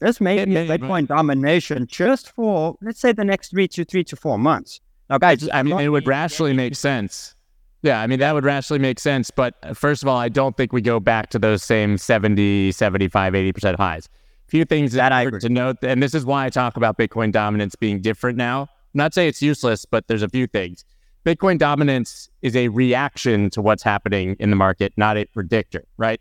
This 0.00 0.20
may 0.20 0.44
be 0.44 0.52
Bitcoin 0.52 1.06
domination 1.06 1.86
just 1.86 2.30
for, 2.32 2.76
let's 2.80 3.00
say, 3.00 3.12
the 3.12 3.24
next 3.24 3.50
three 3.50 3.68
to 3.68 3.84
three 3.84 4.04
to 4.04 4.16
four 4.16 4.38
months. 4.38 4.80
Now, 5.10 5.18
guys, 5.18 5.48
I 5.52 5.62
mean, 5.62 5.78
it 5.78 5.88
would 5.88 6.06
rationally 6.06 6.54
make 6.54 6.74
sense. 6.74 7.34
Yeah, 7.82 8.00
I 8.00 8.06
mean, 8.06 8.18
that 8.18 8.32
would 8.32 8.44
rationally 8.44 8.80
make 8.80 8.98
sense. 8.98 9.30
But 9.30 9.54
uh, 9.62 9.74
first 9.74 10.02
of 10.02 10.08
all, 10.08 10.16
I 10.16 10.28
don't 10.28 10.56
think 10.56 10.72
we 10.72 10.80
go 10.80 11.00
back 11.00 11.30
to 11.30 11.38
those 11.38 11.62
same 11.62 11.98
70, 11.98 12.72
75, 12.72 13.32
80% 13.32 13.76
highs. 13.76 14.06
A 14.06 14.50
few 14.50 14.64
things 14.64 14.92
that 14.92 15.12
I 15.12 15.30
to 15.30 15.48
note, 15.48 15.76
and 15.82 16.02
this 16.02 16.14
is 16.14 16.24
why 16.24 16.46
I 16.46 16.50
talk 16.50 16.76
about 16.76 16.98
Bitcoin 16.98 17.32
dominance 17.32 17.74
being 17.74 18.00
different 18.00 18.36
now. 18.36 18.62
I'm 18.62 18.68
not 18.94 19.14
saying 19.14 19.28
it's 19.28 19.42
useless, 19.42 19.84
but 19.84 20.08
there's 20.08 20.22
a 20.22 20.28
few 20.28 20.46
things. 20.46 20.84
Bitcoin 21.24 21.58
dominance 21.58 22.28
is 22.42 22.56
a 22.56 22.68
reaction 22.68 23.50
to 23.50 23.60
what's 23.60 23.82
happening 23.82 24.36
in 24.40 24.50
the 24.50 24.56
market, 24.56 24.92
not 24.96 25.16
a 25.16 25.26
predictor, 25.26 25.84
right? 25.96 26.20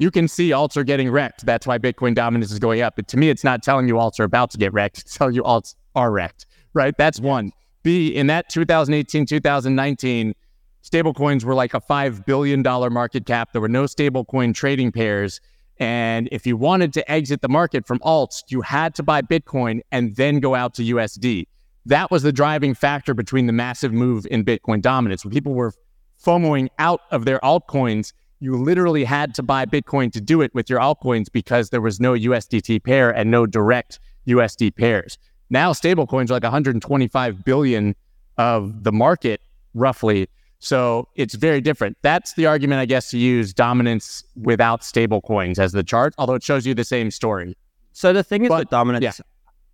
You 0.00 0.10
can 0.10 0.26
see 0.26 0.48
alts 0.50 0.78
are 0.78 0.82
getting 0.82 1.10
wrecked. 1.10 1.44
That's 1.44 1.66
why 1.66 1.78
Bitcoin 1.78 2.14
dominance 2.14 2.50
is 2.50 2.58
going 2.58 2.80
up. 2.80 2.96
But 2.96 3.06
to 3.08 3.18
me, 3.18 3.28
it's 3.28 3.44
not 3.44 3.62
telling 3.62 3.86
you 3.86 3.94
alts 3.94 4.18
are 4.18 4.24
about 4.24 4.50
to 4.52 4.58
get 4.58 4.72
wrecked. 4.72 4.98
It's 5.00 5.16
telling 5.16 5.34
you 5.34 5.42
alts 5.42 5.74
are 5.94 6.10
wrecked, 6.10 6.46
right? 6.72 6.96
That's 6.96 7.20
one. 7.20 7.52
B, 7.82 8.08
in 8.08 8.26
that 8.28 8.48
2018, 8.48 9.26
2019, 9.26 10.34
stablecoins 10.82 11.44
were 11.44 11.54
like 11.54 11.74
a 11.74 11.80
$5 11.80 12.24
billion 12.24 12.62
market 12.62 13.26
cap. 13.26 13.52
There 13.52 13.60
were 13.60 13.68
no 13.68 13.84
stablecoin 13.84 14.54
trading 14.54 14.90
pairs. 14.90 15.38
And 15.78 16.30
if 16.32 16.46
you 16.46 16.56
wanted 16.56 16.94
to 16.94 17.10
exit 17.10 17.42
the 17.42 17.48
market 17.48 17.86
from 17.86 17.98
alts, 17.98 18.42
you 18.48 18.62
had 18.62 18.94
to 18.94 19.02
buy 19.02 19.20
Bitcoin 19.20 19.80
and 19.92 20.16
then 20.16 20.40
go 20.40 20.54
out 20.54 20.72
to 20.74 20.82
USD. 20.82 21.46
That 21.84 22.10
was 22.10 22.22
the 22.22 22.32
driving 22.32 22.72
factor 22.74 23.12
between 23.12 23.46
the 23.46 23.52
massive 23.52 23.92
move 23.92 24.26
in 24.30 24.46
Bitcoin 24.46 24.80
dominance. 24.80 25.24
When 25.24 25.32
people 25.32 25.52
were 25.52 25.74
FOMOing 26.22 26.68
out 26.78 27.00
of 27.10 27.26
their 27.26 27.38
altcoins, 27.40 28.12
you 28.40 28.56
literally 28.56 29.04
had 29.04 29.34
to 29.34 29.42
buy 29.42 29.66
Bitcoin 29.66 30.10
to 30.12 30.20
do 30.20 30.40
it 30.40 30.54
with 30.54 30.68
your 30.68 30.80
altcoins 30.80 31.30
because 31.30 31.70
there 31.70 31.80
was 31.80 32.00
no 32.00 32.14
USDT 32.14 32.82
pair 32.82 33.10
and 33.10 33.30
no 33.30 33.46
direct 33.46 34.00
USD 34.26 34.74
pairs. 34.74 35.18
Now 35.50 35.72
stablecoins 35.72 36.30
are 36.30 36.34
like 36.34 36.42
125 36.42 37.44
billion 37.44 37.94
of 38.38 38.84
the 38.84 38.92
market 38.92 39.42
roughly. 39.74 40.28
So 40.58 41.08
it's 41.16 41.34
very 41.34 41.60
different. 41.60 41.96
That's 42.02 42.34
the 42.34 42.46
argument, 42.46 42.80
I 42.80 42.86
guess, 42.86 43.10
to 43.10 43.18
use 43.18 43.52
dominance 43.52 44.22
without 44.36 44.82
stablecoins 44.82 45.58
as 45.58 45.72
the 45.72 45.82
chart, 45.82 46.14
although 46.18 46.34
it 46.34 46.42
shows 46.42 46.66
you 46.66 46.74
the 46.74 46.84
same 46.84 47.10
story. 47.10 47.56
So 47.92 48.12
the 48.12 48.22
thing 48.22 48.44
is 48.44 48.48
but, 48.48 48.60
with 48.60 48.68
dominance, 48.70 49.02
yeah. 49.02 49.12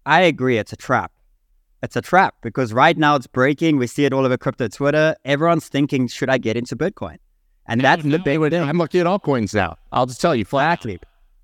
I 0.07 0.23
agree, 0.23 0.59
it's 0.59 0.73
a 0.73 0.77
trap. 0.77 1.12
it's 1.83 1.97
a 1.97 2.03
trap 2.03 2.35
because 2.43 2.73
right 2.73 2.97
now 2.97 3.17
it's 3.17 3.27
breaking. 3.27 3.77
We 3.77 3.87
see 3.87 4.05
it 4.05 4.12
all 4.12 4.25
over 4.25 4.37
crypto 4.37 4.69
Twitter. 4.69 5.14
Everyone's 5.25 5.69
thinking, 5.69 6.09
should 6.09 6.29
I 6.31 6.39
get 6.39 6.57
into 6.57 6.77
Bitcoin? 6.77 7.19
And 7.69 7.81
that's 7.81 8.03
the 8.03 8.19
big 8.19 8.41
thing. 8.51 8.62
I'm 8.62 8.79
looking 8.79 9.01
at 9.01 9.07
altcoins 9.07 9.55
now. 9.55 9.77
I'll 9.93 10.07
just 10.07 10.21
tell 10.21 10.35
you 10.35 10.45
flat. 10.45 10.85
Exactly. 10.85 10.99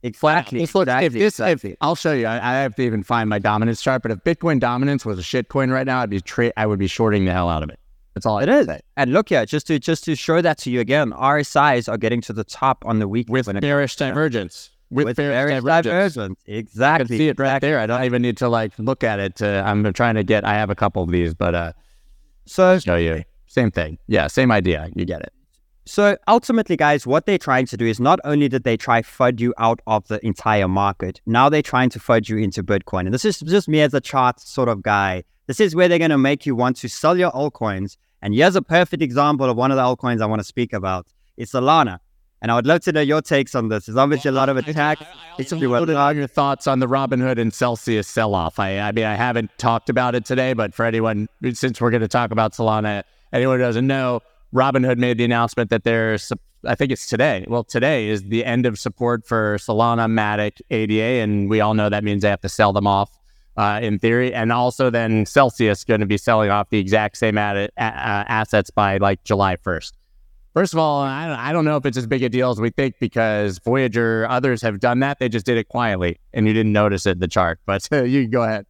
Exactly. 0.05 0.62
If, 0.62 0.75
if 0.77 1.12
this, 1.12 1.41
if, 1.41 1.77
I'll 1.81 1.95
show 1.95 2.12
you. 2.12 2.27
I, 2.27 2.37
I 2.37 2.55
have 2.62 2.75
to 2.77 2.83
even 2.83 3.03
find 3.03 3.29
my 3.29 3.39
dominance 3.39 3.81
chart. 3.81 4.03
But 4.03 4.11
if 4.11 4.18
Bitcoin 4.25 4.59
dominance 4.59 5.07
was 5.07 5.18
a 5.18 5.23
shit 5.23 5.49
coin 5.49 5.70
right 5.70 5.87
now, 5.87 6.01
I'd 6.01 6.11
be 6.11 6.20
tra- 6.20 6.53
I 6.57 6.66
would 6.66 6.79
be 6.79 6.89
shorting 6.89 7.25
the 7.25 7.33
hell 7.33 7.49
out 7.49 7.62
of 7.62 7.70
it. 7.70 7.79
That's 8.14 8.27
all 8.27 8.41
It 8.41 8.49
is. 8.49 8.68
And 8.97 9.12
look 9.12 9.31
here, 9.31 9.47
just 9.47 9.66
to 9.68 9.79
just 9.79 10.05
to 10.05 10.14
show 10.14 10.43
that 10.43 10.59
to 10.59 10.70
you 10.70 10.81
again, 10.81 11.12
RSIs 11.12 11.89
are 11.91 11.97
getting 11.97 12.20
to 12.23 12.33
the 12.33 12.45
top 12.45 12.85
on 12.85 12.99
the 12.99 13.09
week 13.09 13.29
with 13.31 13.47
when 13.47 13.59
bearish 13.61 13.97
divergence. 13.97 14.70
With, 14.91 15.07
with 15.07 15.16
bearish 15.16 15.35
bearish 15.51 15.55
divergence. 15.64 16.14
divergence. 16.14 16.37
I 16.47 16.51
can 16.51 16.59
Exactly. 16.59 17.18
see 17.18 17.29
it 17.29 17.39
right 17.39 17.47
exactly. 17.47 17.68
there. 17.70 17.79
I 17.79 17.87
don't 17.87 18.05
even 18.05 18.20
need 18.20 18.37
to 18.39 18.49
like 18.51 18.73
look 18.79 19.03
at 19.03 19.18
it. 19.18 19.37
To, 19.37 19.62
I'm 19.64 19.91
trying 19.95 20.16
to 20.16 20.25
get. 20.25 20.45
I 20.45 20.55
have 20.55 20.68
a 20.68 20.75
couple 20.75 21.03
of 21.03 21.11
these, 21.11 21.33
but 21.33 21.55
uh, 21.55 21.73
So 22.45 22.79
show 22.79 22.97
you. 22.97 23.25
Same 23.47 23.70
thing. 23.70 23.99
Yeah, 24.09 24.27
same 24.27 24.51
idea. 24.53 24.91
You 24.95 25.07
get 25.07 25.23
it. 25.23 25.33
So 25.85 26.16
ultimately, 26.28 26.76
guys, 26.76 27.07
what 27.07 27.26
they're 27.26 27.39
trying 27.39 27.66
to 27.66 27.76
do 27.76 27.85
is 27.87 27.99
not 27.99 28.20
only 28.24 28.49
did 28.49 28.62
they 28.62 28.76
try 28.76 29.03
fud 29.03 29.41
you 29.41 29.53
out 29.59 29.80
of 29.87 30.07
the 30.07 30.24
entire 30.24 30.68
market, 30.68 31.20
now 31.26 31.49
they're 31.49 31.61
trying 31.61 31.91
to 31.91 31.99
fud 31.99 32.28
you 32.28 32.37
into 32.37 32.62
Bitcoin. 32.62 33.01
And 33.01 33.12
this 33.12 33.24
is 33.24 33.41
just 33.41 33.68
me 33.68 33.80
as 33.80 33.93
a 33.93 34.01
chart 34.01 34.39
sort 34.41 34.68
of 34.68 34.83
guy. 34.83 35.24
This 35.49 35.59
is 35.59 35.74
where 35.74 35.89
they're 35.89 35.99
going 35.99 36.12
to 36.12 36.18
make 36.18 36.47
you 36.47 36.55
want 36.55 36.76
to 36.78 36.89
sell 36.89 37.18
your 37.18 37.33
altcoins. 37.33 37.97
And 38.22 38.33
here's 38.33 38.55
a 38.55 38.62
perfect 38.62 39.03
example 39.03 39.51
of 39.51 39.57
one 39.57 39.72
of 39.72 39.76
the 39.76 39.83
altcoins 39.83 40.22
I 40.22 40.26
want 40.26 40.41
to 40.41 40.47
speak 40.47 40.72
about. 40.72 41.09
It's 41.37 41.53
Solana. 41.53 41.99
And 42.41 42.51
I 42.51 42.55
would 42.55 42.66
love 42.66 42.80
to 42.83 42.93
know 42.93 43.01
your 43.01 43.22
takes 43.22 43.55
on 43.55 43.68
this. 43.68 43.87
There's 43.87 43.97
obviously 43.97 44.28
a 44.28 44.33
lot 44.33 44.49
of 44.49 44.57
attacks. 44.57 45.03
It's 45.39 45.53
I 45.53 45.66
wanted 45.66 45.97
on 45.97 46.16
your 46.16 46.26
thoughts 46.26 46.66
on 46.66 46.80
the 46.80 46.89
Robinhood 46.89 47.39
and 47.39 47.53
Celsius 47.53 48.09
sell-off. 48.09 48.59
I, 48.59 48.78
I 48.78 48.93
mean, 48.93 49.05
I 49.05 49.14
haven't 49.14 49.51
talked 49.59 49.89
about 49.89 50.14
it 50.14 50.24
today, 50.24 50.53
but 50.53 50.74
for 50.74 50.85
anyone, 50.85 51.28
since 51.53 51.80
we're 51.80 51.91
going 51.91 52.03
to 52.03 52.09
talk 52.09 52.33
about 52.33 52.53
Solana, 52.53 53.05
anyone 53.33 53.59
who 53.59 53.64
doesn't 53.64 53.87
know, 53.87 54.22
Robinhood 54.55 54.98
made 54.98 55.18
the 55.18 55.24
announcement 55.24 55.70
that 55.70 55.84
there's, 55.84 56.32
I 56.66 56.74
think 56.74 56.92
it's 56.92 57.07
today. 57.07 57.44
Well, 57.48 57.64
today 57.64 58.09
is 58.09 58.24
the 58.24 58.44
end 58.44 58.66
of 58.66 58.78
support 58.78 59.26
for 59.26 59.57
Solana, 59.59 60.11
Matic, 60.11 60.61
ADA, 60.70 61.22
and 61.22 61.48
we 61.48 61.61
all 61.61 61.74
know 61.74 61.88
that 61.88 62.05
means 62.05 62.22
they 62.22 62.28
have 62.28 62.40
to 62.42 62.48
sell 62.48 62.72
them 62.72 62.86
off 62.86 63.11
uh, 63.57 63.80
in 63.82 63.98
theory. 63.98 64.32
And 64.34 64.53
also, 64.53 64.90
then 64.90 65.26
Celsius 65.26 65.84
going 65.84 66.00
to 66.00 66.07
be 66.07 66.18
selling 66.18 66.50
off 66.50 66.70
the 66.70 66.78
exact 66.78 67.16
same 67.16 67.38
ad- 67.38 67.70
a- 67.76 67.80
assets 67.80 68.70
by 68.70 68.98
like 68.98 69.24
July 69.24 69.57
1st. 69.57 69.92
First 70.55 70.74
of 70.74 70.78
all, 70.78 71.00
I 71.00 71.26
don't, 71.26 71.38
I 71.38 71.53
don't 71.53 71.64
know 71.64 71.76
if 71.76 71.86
it's 71.86 71.96
as 71.96 72.07
big 72.07 72.22
a 72.22 72.28
deal 72.28 72.50
as 72.50 72.61
we 72.61 72.68
think 72.68 72.96
because 73.00 73.59
Voyager, 73.59 74.26
others 74.28 74.61
have 74.61 74.80
done 74.80 75.00
that. 75.00 75.18
They 75.18 75.30
just 75.30 75.46
did 75.46 75.57
it 75.57 75.68
quietly 75.68 76.20
and 76.34 76.46
you 76.46 76.53
didn't 76.53 76.72
notice 76.72 77.07
it 77.07 77.12
in 77.12 77.18
the 77.20 77.28
chart. 77.28 77.59
But 77.64 77.88
you 77.90 78.24
can 78.24 78.30
go 78.30 78.42
ahead. 78.42 78.66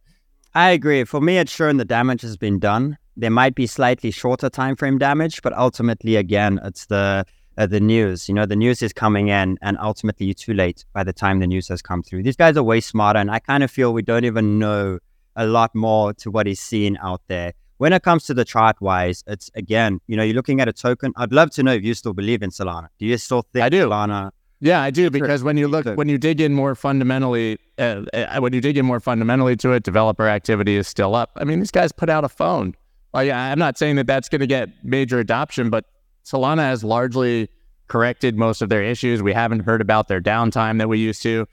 I 0.55 0.69
agree. 0.69 1.03
For 1.03 1.19
me, 1.19 1.39
it's 1.39 1.51
showing 1.51 1.77
the 1.77 1.85
damage 1.85 2.21
has 2.21 2.37
been 2.37 2.59
done. 2.59 2.97
There 3.15 3.29
might 3.29 3.55
be 3.55 3.67
slightly 3.67 4.11
shorter 4.11 4.49
time 4.49 4.75
frame 4.75 4.97
damage, 4.97 5.41
but 5.41 5.53
ultimately, 5.53 6.15
again, 6.15 6.59
it's 6.63 6.87
the 6.87 7.25
uh, 7.57 7.67
the 7.67 7.79
news. 7.79 8.27
You 8.27 8.35
know, 8.35 8.45
the 8.45 8.55
news 8.55 8.81
is 8.81 8.93
coming 8.93 9.27
in, 9.27 9.57
and 9.61 9.77
ultimately, 9.79 10.27
you're 10.27 10.33
too 10.33 10.53
late 10.53 10.85
by 10.93 11.03
the 11.03 11.13
time 11.13 11.39
the 11.39 11.47
news 11.47 11.67
has 11.67 11.81
come 11.81 12.01
through. 12.01 12.23
These 12.23 12.35
guys 12.35 12.57
are 12.57 12.63
way 12.63 12.81
smarter, 12.81 13.19
and 13.19 13.29
I 13.29 13.39
kind 13.39 13.63
of 13.63 13.71
feel 13.71 13.93
we 13.93 14.01
don't 14.01 14.25
even 14.25 14.59
know 14.59 14.99
a 15.35 15.45
lot 15.45 15.73
more 15.73 16.13
to 16.13 16.31
what 16.31 16.47
is 16.47 16.59
seen 16.59 16.97
out 17.01 17.21
there. 17.27 17.53
When 17.77 17.91
it 17.91 18.03
comes 18.03 18.23
to 18.25 18.33
the 18.33 18.45
chart 18.45 18.79
wise, 18.81 19.23
it's 19.27 19.49
again, 19.55 19.99
you 20.07 20.15
know, 20.15 20.23
you're 20.23 20.35
looking 20.35 20.61
at 20.61 20.67
a 20.67 20.73
token. 20.73 21.11
I'd 21.17 21.33
love 21.33 21.51
to 21.51 21.63
know 21.63 21.73
if 21.73 21.83
you 21.83 21.93
still 21.93 22.13
believe 22.13 22.41
in 22.41 22.49
Solana. 22.49 22.87
Do 22.97 23.05
you 23.05 23.17
still 23.17 23.41
think 23.41 23.63
I 23.63 23.69
do. 23.69 23.87
Solana? 23.87 24.31
Yeah, 24.59 24.81
I 24.81 24.91
do 24.91 25.09
because 25.09 25.43
when 25.43 25.57
you 25.57 25.67
look, 25.67 25.85
when 25.85 26.07
you 26.07 26.17
dig 26.17 26.39
in 26.39 26.53
more 26.53 26.73
fundamentally, 26.73 27.59
uh, 27.77 28.03
uh, 28.13 28.39
when 28.39 28.53
you 28.53 28.61
dig 28.61 28.77
in 28.77 28.85
more 28.85 29.01
fundamentally 29.01 29.57
to 29.57 29.73
it, 29.73 29.83
developer 29.83 30.27
activity 30.29 30.77
is 30.77 30.87
still 30.87 31.15
up. 31.15 31.31
I 31.35 31.43
mean, 31.43 31.59
these 31.59 31.71
guys 31.71 31.91
put 31.91 32.09
out 32.09 32.23
a 32.23 32.29
phone. 32.29 32.73
Like, 33.13 33.31
I'm 33.31 33.59
not 33.59 33.77
saying 33.77 33.95
that 33.97 34.07
that's 34.07 34.29
going 34.29 34.41
to 34.41 34.47
get 34.47 34.69
major 34.83 35.19
adoption, 35.19 35.69
but 35.69 35.85
Solana 36.25 36.61
has 36.61 36.83
largely 36.83 37.49
corrected 37.87 38.37
most 38.37 38.61
of 38.61 38.69
their 38.69 38.83
issues. 38.83 39.21
We 39.21 39.33
haven't 39.33 39.61
heard 39.61 39.81
about 39.81 40.07
their 40.07 40.21
downtime 40.21 40.79
that 40.79 40.89
we 40.89 40.97
used 40.99 41.21
to. 41.23 41.45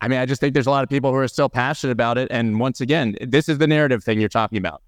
I 0.00 0.08
mean, 0.08 0.18
I 0.18 0.26
just 0.26 0.40
think 0.40 0.54
there's 0.54 0.66
a 0.66 0.70
lot 0.70 0.84
of 0.84 0.90
people 0.90 1.10
who 1.10 1.16
are 1.16 1.28
still 1.28 1.48
passionate 1.48 1.92
about 1.92 2.18
it. 2.18 2.28
And 2.30 2.60
once 2.60 2.80
again, 2.80 3.16
this 3.20 3.48
is 3.48 3.58
the 3.58 3.66
narrative 3.66 4.04
thing 4.04 4.20
you're 4.20 4.28
talking 4.28 4.58
about. 4.58 4.82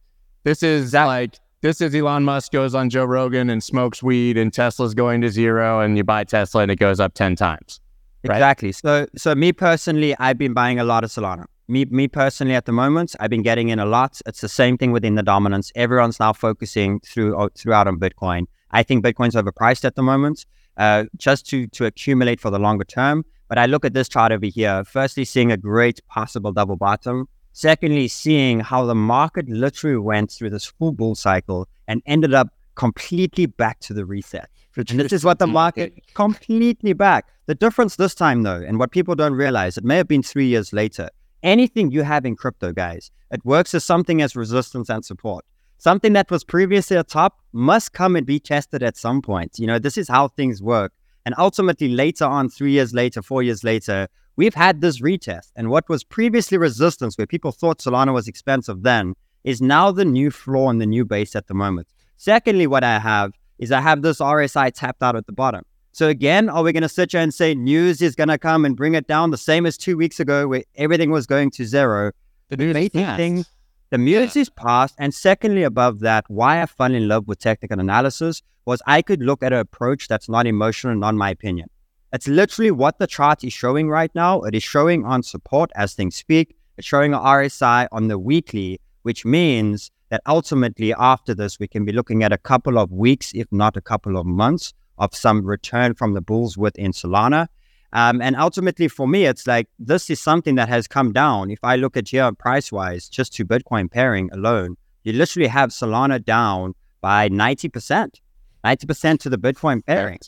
This 0.44 0.62
is 0.62 0.92
like 0.92 1.38
this 1.62 1.80
is 1.80 1.94
Elon 1.94 2.24
Musk 2.24 2.52
goes 2.52 2.74
on 2.74 2.88
Joe 2.88 3.04
Rogan 3.04 3.50
and 3.50 3.62
smokes 3.62 4.02
weed, 4.02 4.38
and 4.38 4.52
Tesla's 4.52 4.94
going 4.94 5.20
to 5.20 5.28
zero, 5.28 5.80
and 5.80 5.96
you 5.96 6.04
buy 6.04 6.24
Tesla 6.24 6.62
and 6.62 6.70
it 6.70 6.76
goes 6.76 7.00
up 7.00 7.14
ten 7.14 7.36
times. 7.36 7.80
Right. 8.24 8.36
Exactly. 8.36 8.72
So, 8.72 9.06
so 9.16 9.34
me 9.34 9.52
personally, 9.52 10.16
I've 10.18 10.38
been 10.38 10.52
buying 10.52 10.78
a 10.78 10.84
lot 10.84 11.04
of 11.04 11.10
Solana. 11.10 11.46
Me, 11.70 11.84
me 11.84 12.08
personally, 12.08 12.56
at 12.56 12.66
the 12.66 12.72
moment, 12.72 13.14
I've 13.20 13.30
been 13.30 13.42
getting 13.42 13.68
in 13.68 13.78
a 13.78 13.86
lot. 13.86 14.20
It's 14.26 14.40
the 14.40 14.48
same 14.48 14.76
thing 14.76 14.90
within 14.90 15.14
the 15.14 15.22
dominance. 15.22 15.70
Everyone's 15.76 16.18
now 16.18 16.32
focusing 16.32 16.98
through 17.00 17.36
uh, 17.36 17.48
throughout 17.54 17.86
on 17.86 17.96
Bitcoin. 18.00 18.46
I 18.72 18.82
think 18.82 19.04
Bitcoin's 19.04 19.36
overpriced 19.36 19.84
at 19.84 19.94
the 19.94 20.02
moment, 20.02 20.46
uh, 20.78 21.04
just 21.16 21.46
to 21.50 21.68
to 21.68 21.86
accumulate 21.86 22.40
for 22.40 22.50
the 22.50 22.58
longer 22.58 22.84
term. 22.84 23.24
But 23.46 23.58
I 23.58 23.66
look 23.66 23.84
at 23.84 23.94
this 23.94 24.08
chart 24.08 24.32
over 24.32 24.46
here. 24.46 24.84
Firstly, 24.84 25.24
seeing 25.24 25.52
a 25.52 25.56
great 25.56 26.00
possible 26.08 26.52
double 26.52 26.76
bottom. 26.76 27.28
Secondly, 27.52 28.08
seeing 28.08 28.58
how 28.58 28.84
the 28.84 28.96
market 28.96 29.48
literally 29.48 29.96
went 29.96 30.32
through 30.32 30.50
this 30.50 30.64
full 30.64 30.92
bull 30.92 31.14
cycle 31.14 31.68
and 31.86 32.02
ended 32.06 32.34
up 32.34 32.48
completely 32.74 33.46
back 33.46 33.78
to 33.80 33.94
the 33.94 34.04
reset. 34.04 34.48
And 34.76 35.00
this 35.00 35.12
is 35.12 35.24
what 35.24 35.38
the 35.38 35.46
market 35.46 35.94
completely 36.14 36.94
back. 36.94 37.26
The 37.46 37.54
difference 37.54 37.96
this 37.96 38.14
time, 38.14 38.42
though, 38.42 38.62
and 38.66 38.78
what 38.78 38.90
people 38.90 39.14
don't 39.14 39.34
realize, 39.34 39.76
it 39.76 39.84
may 39.84 39.96
have 39.96 40.08
been 40.08 40.22
three 40.22 40.46
years 40.46 40.72
later. 40.72 41.10
Anything 41.42 41.90
you 41.90 42.02
have 42.02 42.26
in 42.26 42.36
crypto, 42.36 42.72
guys, 42.72 43.10
it 43.30 43.44
works 43.44 43.74
as 43.74 43.84
something 43.84 44.20
as 44.20 44.36
resistance 44.36 44.90
and 44.90 45.04
support. 45.04 45.44
Something 45.78 46.12
that 46.12 46.30
was 46.30 46.44
previously 46.44 46.98
a 46.98 47.02
top 47.02 47.38
must 47.52 47.94
come 47.94 48.14
and 48.14 48.26
be 48.26 48.38
tested 48.38 48.82
at 48.82 48.98
some 48.98 49.22
point. 49.22 49.58
You 49.58 49.66
know, 49.66 49.78
this 49.78 49.96
is 49.96 50.08
how 50.08 50.28
things 50.28 50.62
work. 50.62 50.92
And 51.24 51.34
ultimately, 51.38 51.88
later 51.88 52.26
on, 52.26 52.50
three 52.50 52.72
years 52.72 52.92
later, 52.92 53.22
four 53.22 53.42
years 53.42 53.64
later, 53.64 54.08
we've 54.36 54.54
had 54.54 54.82
this 54.82 55.00
retest. 55.00 55.50
And 55.56 55.70
what 55.70 55.88
was 55.88 56.04
previously 56.04 56.58
resistance, 56.58 57.16
where 57.16 57.26
people 57.26 57.52
thought 57.52 57.78
Solana 57.78 58.12
was 58.12 58.28
expensive 58.28 58.82
then, 58.82 59.14
is 59.42 59.62
now 59.62 59.90
the 59.90 60.04
new 60.04 60.30
floor 60.30 60.70
and 60.70 60.80
the 60.80 60.86
new 60.86 61.06
base 61.06 61.34
at 61.34 61.46
the 61.46 61.54
moment. 61.54 61.88
Secondly, 62.18 62.66
what 62.66 62.84
I 62.84 62.98
have 62.98 63.32
is 63.58 63.72
I 63.72 63.80
have 63.80 64.02
this 64.02 64.18
RSI 64.18 64.72
tapped 64.74 65.02
out 65.02 65.16
at 65.16 65.26
the 65.26 65.32
bottom. 65.32 65.64
So 65.92 66.08
again, 66.08 66.48
are 66.48 66.62
we 66.62 66.72
going 66.72 66.82
to 66.82 66.88
sit 66.88 67.12
here 67.12 67.20
and 67.20 67.34
say 67.34 67.54
news 67.54 68.00
is 68.00 68.14
going 68.14 68.28
to 68.28 68.38
come 68.38 68.64
and 68.64 68.76
bring 68.76 68.94
it 68.94 69.08
down 69.08 69.30
the 69.30 69.36
same 69.36 69.66
as 69.66 69.76
two 69.76 69.96
weeks 69.96 70.20
ago 70.20 70.46
where 70.46 70.62
everything 70.76 71.10
was 71.10 71.26
going 71.26 71.50
to 71.52 71.64
zero? 71.64 72.12
The 72.48 72.56
news 72.56 72.74
basic 72.74 72.92
passed. 72.92 73.16
thing, 73.16 73.44
the 73.90 73.98
news 73.98 74.36
is 74.36 74.48
past. 74.48 74.94
And 74.98 75.12
secondly, 75.12 75.64
above 75.64 75.98
that, 76.00 76.24
why 76.28 76.62
I 76.62 76.66
fell 76.66 76.94
in 76.94 77.08
love 77.08 77.26
with 77.26 77.40
technical 77.40 77.80
analysis 77.80 78.40
was 78.66 78.80
I 78.86 79.02
could 79.02 79.20
look 79.20 79.42
at 79.42 79.52
an 79.52 79.58
approach 79.58 80.06
that's 80.06 80.28
not 80.28 80.46
emotional, 80.46 80.92
and 80.92 81.00
not 81.00 81.16
my 81.16 81.30
opinion. 81.30 81.68
It's 82.12 82.28
literally 82.28 82.70
what 82.70 82.98
the 82.98 83.06
chart 83.06 83.42
is 83.42 83.52
showing 83.52 83.88
right 83.88 84.12
now. 84.14 84.42
It 84.42 84.54
is 84.54 84.62
showing 84.62 85.04
on 85.04 85.22
support 85.22 85.70
as 85.74 85.94
things 85.94 86.16
speak. 86.16 86.56
It's 86.76 86.86
showing 86.86 87.14
an 87.14 87.20
RSI 87.20 87.88
on 87.90 88.08
the 88.08 88.18
weekly, 88.18 88.80
which 89.02 89.24
means 89.24 89.90
that 90.10 90.22
ultimately 90.26 90.92
after 90.94 91.34
this, 91.34 91.58
we 91.58 91.68
can 91.68 91.84
be 91.84 91.92
looking 91.92 92.22
at 92.22 92.32
a 92.32 92.38
couple 92.38 92.78
of 92.78 92.92
weeks, 92.92 93.32
if 93.34 93.46
not 93.50 93.76
a 93.76 93.80
couple 93.80 94.16
of 94.16 94.26
months, 94.26 94.72
of 95.00 95.14
some 95.14 95.44
return 95.44 95.94
from 95.94 96.14
the 96.14 96.20
bulls 96.20 96.56
within 96.56 96.92
Solana. 96.92 97.48
Um, 97.92 98.22
and 98.22 98.36
ultimately, 98.36 98.86
for 98.86 99.08
me, 99.08 99.24
it's 99.24 99.48
like 99.48 99.66
this 99.80 100.10
is 100.10 100.20
something 100.20 100.54
that 100.54 100.68
has 100.68 100.86
come 100.86 101.12
down. 101.12 101.50
If 101.50 101.58
I 101.64 101.74
look 101.74 101.96
at 101.96 102.08
here 102.08 102.30
price 102.32 102.70
wise, 102.70 103.08
just 103.08 103.32
to 103.34 103.44
Bitcoin 103.44 103.90
pairing 103.90 104.30
alone, 104.32 104.76
you 105.02 105.12
literally 105.12 105.48
have 105.48 105.70
Solana 105.70 106.24
down 106.24 106.74
by 107.00 107.28
90%, 107.28 108.20
90% 108.64 109.18
to 109.20 109.28
the 109.28 109.38
Bitcoin 109.38 109.84
pairing. 109.84 110.20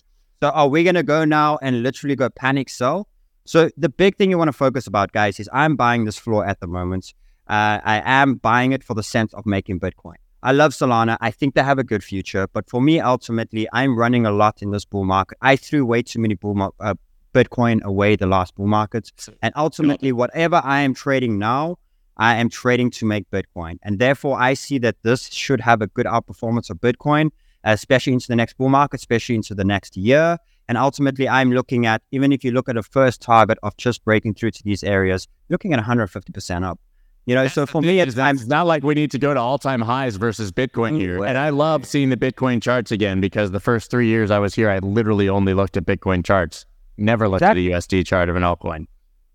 So 0.43 0.49
are 0.49 0.67
we 0.67 0.83
going 0.83 0.97
to 0.97 1.05
go 1.05 1.25
now 1.25 1.59
and 1.63 1.85
literally 1.85 2.17
go 2.17 2.29
panic 2.31 2.69
sell? 2.69 3.07
So 3.45 3.71
the 3.77 3.89
big 3.89 4.17
thing 4.17 4.31
you 4.31 4.39
want 4.39 4.49
to 4.49 4.53
focus 4.53 4.87
about, 4.89 5.13
guys, 5.13 5.39
is 5.39 5.49
I'm 5.53 5.77
buying 5.77 6.05
this 6.05 6.19
floor 6.19 6.45
at 6.45 6.59
the 6.61 6.67
moment. 6.67 7.15
Uh, 7.49 7.79
I 7.85 8.03
am 8.05 8.37
buying 8.37 8.73
it 8.73 8.83
for 8.83 8.95
the 8.95 9.03
sense 9.03 9.35
of 9.35 9.47
making 9.47 9.79
Bitcoin. 9.79 10.17
I 10.43 10.53
love 10.53 10.73
Solana. 10.73 11.17
I 11.21 11.31
think 11.31 11.55
they 11.55 11.63
have 11.63 11.79
a 11.79 11.85
good 11.85 12.03
future. 12.03 12.49
But 12.53 12.69
for 12.69 12.81
me, 12.83 13.01
ultimately, 13.01 13.69
I'm 13.73 13.97
running 13.97 14.27
a 14.27 14.33
lot 14.33 14.61
in 14.61 14.73
this 14.73 14.85
bull 14.85 15.05
market. 15.05 15.39
I 15.41 15.57
threw 15.57 15.87
way 15.87 16.03
too 16.03 16.19
many 16.19 16.35
bull 16.35 16.55
mar- 16.55 16.73
uh, 16.81 16.95
Bitcoin 17.33 17.81
away 17.83 18.17
the 18.17 18.27
last 18.27 18.55
bull 18.57 18.67
markets. 18.67 19.13
And 19.41 19.55
ultimately, 19.57 20.13
whatever 20.13 20.61
I 20.65 20.81
am 20.81 20.95
trading 20.95 21.39
now, 21.39 21.77
I 22.17 22.37
am 22.37 22.49
trading 22.49 22.91
to 22.93 23.07
make 23.07 23.31
Bitcoin. 23.31 23.79
And 23.83 23.99
therefore, 23.99 24.41
I 24.41 24.55
see 24.55 24.79
that 24.79 24.97
this 25.03 25.29
should 25.29 25.61
have 25.61 25.81
a 25.81 25.87
good 25.87 26.07
outperformance 26.07 26.71
of 26.71 26.79
Bitcoin, 26.81 27.31
especially 27.65 28.13
into 28.13 28.29
the 28.29 28.37
next 28.37 28.59
bull 28.59 28.69
market, 28.69 29.01
especially 29.01 29.37
into 29.37 29.55
the 29.55 29.65
next 29.65 29.97
year. 29.97 30.39
And 30.69 30.77
ultimately, 30.77 31.29
I'm 31.29 31.53
looking 31.53 31.87
at, 31.87 32.03
even 32.11 32.33
if 32.33 32.45
you 32.45 32.51
look 32.51 32.69
at 32.69 32.77
a 32.77 32.83
first 32.83 33.23
target 33.23 33.59
of 33.63 33.77
just 33.77 34.05
breaking 34.05 34.35
through 34.35 34.53
to 34.53 34.63
these 34.63 34.83
areas, 34.83 35.29
looking 35.49 35.73
at 35.73 35.83
150% 35.83 36.65
up. 36.65 36.81
You 37.25 37.37
know, 37.37 37.47
so 37.47 37.67
for 37.67 37.81
me, 37.81 38.01
it's, 38.01 38.17
It's 38.17 38.47
not 38.47 38.67
like 38.67 38.83
we 38.83 38.95
need 38.95 39.13
to 39.13 39.19
go 39.19 39.33
to 39.33 39.39
all 39.39 39.57
time 39.57 39.81
highs 39.81 40.17
versus 40.17 40.51
Bitcoin 40.51 40.99
here. 40.99 41.25
And 41.25 41.39
I 41.39 41.51
love 41.51 41.83
eh 41.83 41.85
seeing 41.85 42.09
the 42.09 42.17
Bitcoin 42.17 42.61
charts 42.61 42.91
again 42.91 43.21
because 43.21 43.53
the 43.53 43.61
first 43.61 43.91
three 43.91 44.09
years 44.09 44.31
I 44.31 44.41
was 44.41 44.55
here, 44.55 44.69
I 44.69 44.79
literally 44.79 45.29
only 45.29 45.55
looked 45.55 45.77
at 45.77 45.87
Bitcoin 45.87 46.25
charts, 46.25 46.67
never 46.97 47.29
looked 47.29 47.43
at 47.43 47.57
a 47.57 47.61
USD 47.61 48.05
chart 48.07 48.29
of 48.29 48.35
an 48.35 48.43
altcoin. 48.43 48.87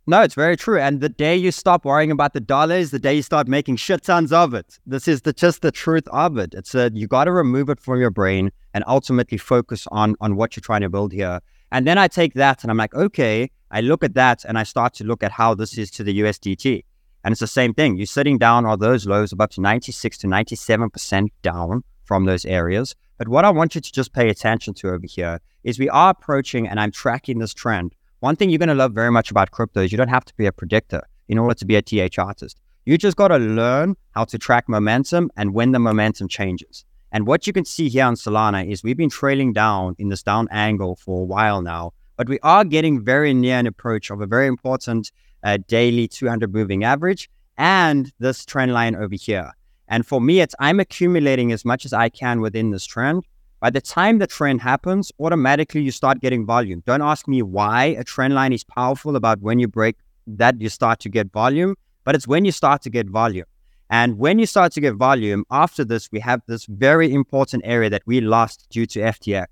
No, 0.09 0.21
it's 0.21 0.35
very 0.35 0.55
true. 0.55 0.79
And 0.79 1.01
the 1.01 1.09
day 1.09 1.35
you 1.35 1.51
stop 1.51 1.83
worrying 1.83 2.11
about 2.11 2.31
the 2.31 2.39
dollars, 2.39 2.91
the 2.91 2.99
day 2.99 3.15
you 3.15 3.21
start 3.21 3.47
making 3.49 3.75
shit 3.75 4.03
tons 4.03 4.31
of 4.31 4.53
it. 4.53 4.79
This 4.85 5.05
is 5.05 5.23
the, 5.23 5.33
just 5.33 5.61
the 5.61 5.71
truth 5.71 6.07
of 6.09 6.37
it. 6.37 6.53
It's 6.53 6.73
a, 6.73 6.89
you 6.93 7.07
got 7.07 7.25
to 7.25 7.33
remove 7.33 7.69
it 7.69 7.81
from 7.81 7.99
your 7.99 8.09
brain 8.09 8.51
and 8.73 8.85
ultimately 8.87 9.37
focus 9.37 9.85
on 9.91 10.15
on 10.21 10.37
what 10.37 10.55
you're 10.55 10.61
trying 10.61 10.81
to 10.81 10.89
build 10.89 11.11
here. 11.11 11.41
And 11.73 11.85
then 11.85 11.97
I 11.97 12.07
take 12.07 12.35
that 12.35 12.63
and 12.63 12.71
I'm 12.71 12.77
like, 12.77 12.95
okay, 12.95 13.51
I 13.71 13.81
look 13.81 14.01
at 14.01 14.13
that 14.13 14.45
and 14.45 14.57
I 14.57 14.63
start 14.63 14.93
to 14.95 15.03
look 15.03 15.23
at 15.23 15.31
how 15.31 15.53
this 15.53 15.77
is 15.77 15.91
to 15.91 16.03
the 16.03 16.21
USDT. 16.21 16.83
And 17.27 17.33
it's 17.33 17.41
the 17.41 17.47
same 17.47 17.73
thing. 17.73 17.97
You're 17.97 18.05
sitting 18.05 18.37
down 18.37 18.65
on 18.65 18.79
those 18.79 19.05
lows 19.05 19.33
of 19.33 19.41
up 19.41 19.51
to 19.51 19.61
96 19.61 20.17
to 20.19 20.27
97% 20.27 21.27
down 21.41 21.83
from 22.05 22.23
those 22.23 22.45
areas. 22.45 22.95
But 23.17 23.27
what 23.27 23.43
I 23.43 23.49
want 23.49 23.75
you 23.75 23.81
to 23.81 23.91
just 23.91 24.13
pay 24.13 24.29
attention 24.29 24.73
to 24.75 24.87
over 24.87 25.05
here 25.05 25.41
is 25.63 25.77
we 25.77 25.89
are 25.89 26.11
approaching 26.11 26.67
and 26.67 26.79
I'm 26.79 26.91
tracking 26.91 27.39
this 27.39 27.53
trend 27.53 27.93
one 28.19 28.35
thing 28.35 28.49
you're 28.49 28.57
going 28.57 28.69
to 28.69 28.75
love 28.75 28.93
very 28.93 29.11
much 29.11 29.29
about 29.29 29.51
crypto 29.51 29.81
is 29.81 29.91
you 29.91 29.97
don't 29.97 30.07
have 30.07 30.25
to 30.25 30.35
be 30.37 30.47
a 30.47 30.51
predictor 30.51 31.03
in 31.27 31.37
order 31.37 31.53
to 31.53 31.65
be 31.65 31.75
a 31.75 31.83
TH 31.83 32.17
artist. 32.17 32.59
You 32.85 32.97
just 32.97 33.15
got 33.15 33.27
to 33.27 33.37
learn 33.37 33.95
how 34.11 34.23
to 34.25 34.39
track 34.39 34.67
momentum 34.67 35.29
and 35.37 35.53
when 35.53 35.71
the 35.71 35.79
momentum 35.79 36.27
changes. 36.27 36.83
And 37.11 37.27
what 37.27 37.45
you 37.45 37.53
can 37.53 37.63
see 37.63 37.89
here 37.89 38.05
on 38.05 38.15
Solana 38.15 38.67
is 38.67 38.83
we've 38.83 38.97
been 38.97 39.09
trailing 39.09 39.53
down 39.53 39.95
in 39.99 40.09
this 40.09 40.23
down 40.23 40.47
angle 40.49 40.95
for 40.95 41.21
a 41.21 41.25
while 41.25 41.61
now, 41.61 41.93
but 42.15 42.27
we 42.27 42.39
are 42.39 42.65
getting 42.65 43.03
very 43.03 43.35
near 43.35 43.59
an 43.59 43.67
approach 43.67 44.09
of 44.09 44.19
a 44.19 44.25
very 44.25 44.47
important 44.47 45.11
uh, 45.43 45.57
daily 45.67 46.07
200 46.07 46.53
moving 46.53 46.83
average 46.83 47.29
and 47.57 48.11
this 48.19 48.45
trend 48.45 48.73
line 48.73 48.95
over 48.95 49.15
here. 49.15 49.51
And 49.87 50.05
for 50.05 50.19
me, 50.19 50.41
it's 50.41 50.55
I'm 50.59 50.79
accumulating 50.79 51.51
as 51.51 51.63
much 51.63 51.85
as 51.85 51.93
I 51.93 52.09
can 52.09 52.41
within 52.41 52.71
this 52.71 52.85
trend 52.85 53.23
by 53.59 53.71
the 53.71 53.81
time 53.81 54.19
the 54.19 54.27
trend 54.27 54.61
happens, 54.61 55.11
automatically 55.19 55.81
you 55.81 55.89
start 55.89 56.19
getting 56.19 56.45
volume. 56.45 56.83
Don't 56.85 57.01
ask 57.01 57.27
me 57.27 57.41
why 57.41 57.85
a 57.85 58.03
trend 58.03 58.35
line 58.35 58.53
is 58.53 58.63
powerful 58.63 59.15
about 59.15 59.41
when 59.41 59.57
you 59.57 59.67
break 59.67 59.95
that 60.27 60.61
you 60.61 60.69
start 60.69 60.99
to 60.99 61.09
get 61.09 61.31
volume, 61.31 61.75
but 62.03 62.13
it's 62.13 62.27
when 62.27 62.45
you 62.45 62.51
start 62.51 62.83
to 62.83 62.91
get 62.91 63.09
volume. 63.09 63.45
And 63.89 64.19
when 64.19 64.37
you 64.37 64.45
start 64.45 64.73
to 64.73 64.81
get 64.81 64.93
volume, 64.93 65.43
after 65.49 65.83
this, 65.83 66.11
we 66.11 66.19
have 66.19 66.41
this 66.47 66.65
very 66.65 67.11
important 67.11 67.63
area 67.65 67.89
that 67.89 68.03
we 68.05 68.21
lost 68.21 68.67
due 68.69 68.85
to 68.85 68.99
FTX. 68.99 69.47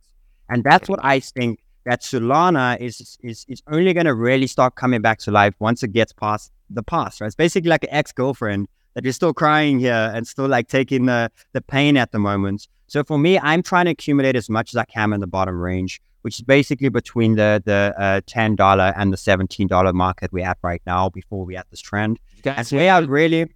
And 0.49 0.63
that's 0.63 0.87
what 0.87 0.99
I 1.03 1.19
think 1.19 1.63
that 1.85 2.01
Solana 2.01 2.79
is 2.79 3.17
is, 3.21 3.45
is 3.47 3.61
only 3.67 3.93
going 3.93 4.05
to 4.05 4.13
really 4.13 4.47
start 4.47 4.75
coming 4.75 5.01
back 5.01 5.19
to 5.19 5.31
life 5.31 5.55
once 5.59 5.83
it 5.83 5.93
gets 5.93 6.13
past 6.13 6.51
the 6.69 6.83
past, 6.83 7.21
right? 7.21 7.27
It's 7.27 7.35
basically 7.35 7.69
like 7.69 7.83
an 7.83 7.91
ex-girlfriend 7.91 8.67
that 8.95 9.03
you're 9.03 9.13
still 9.13 9.33
crying 9.33 9.79
here 9.79 10.11
and 10.13 10.27
still 10.27 10.47
like 10.47 10.67
taking 10.67 11.05
the, 11.05 11.29
the 11.53 11.61
pain 11.61 11.97
at 11.97 12.11
the 12.11 12.19
moment. 12.19 12.67
So 12.87 13.03
for 13.03 13.17
me, 13.17 13.37
I'm 13.39 13.61
trying 13.61 13.85
to 13.85 13.91
accumulate 13.91 14.35
as 14.35 14.49
much 14.49 14.71
as 14.73 14.77
I 14.77 14.85
can 14.85 15.13
in 15.13 15.19
the 15.19 15.27
bottom 15.27 15.59
range, 15.59 16.01
which 16.21 16.39
is 16.39 16.43
basically 16.43 16.89
between 16.89 17.35
the 17.35 17.61
the 17.65 17.93
uh, 17.97 18.21
ten 18.25 18.55
dollar 18.55 18.93
and 18.95 19.13
the 19.13 19.17
seventeen 19.17 19.67
dollar 19.67 19.93
market 19.93 20.31
we're 20.31 20.45
at 20.45 20.57
right 20.63 20.81
now 20.85 21.09
before 21.09 21.45
we 21.45 21.55
at 21.55 21.69
this 21.71 21.81
trend. 21.81 22.19
That's 22.43 22.71
way 22.71 22.89
out 22.89 23.07
really. 23.07 23.51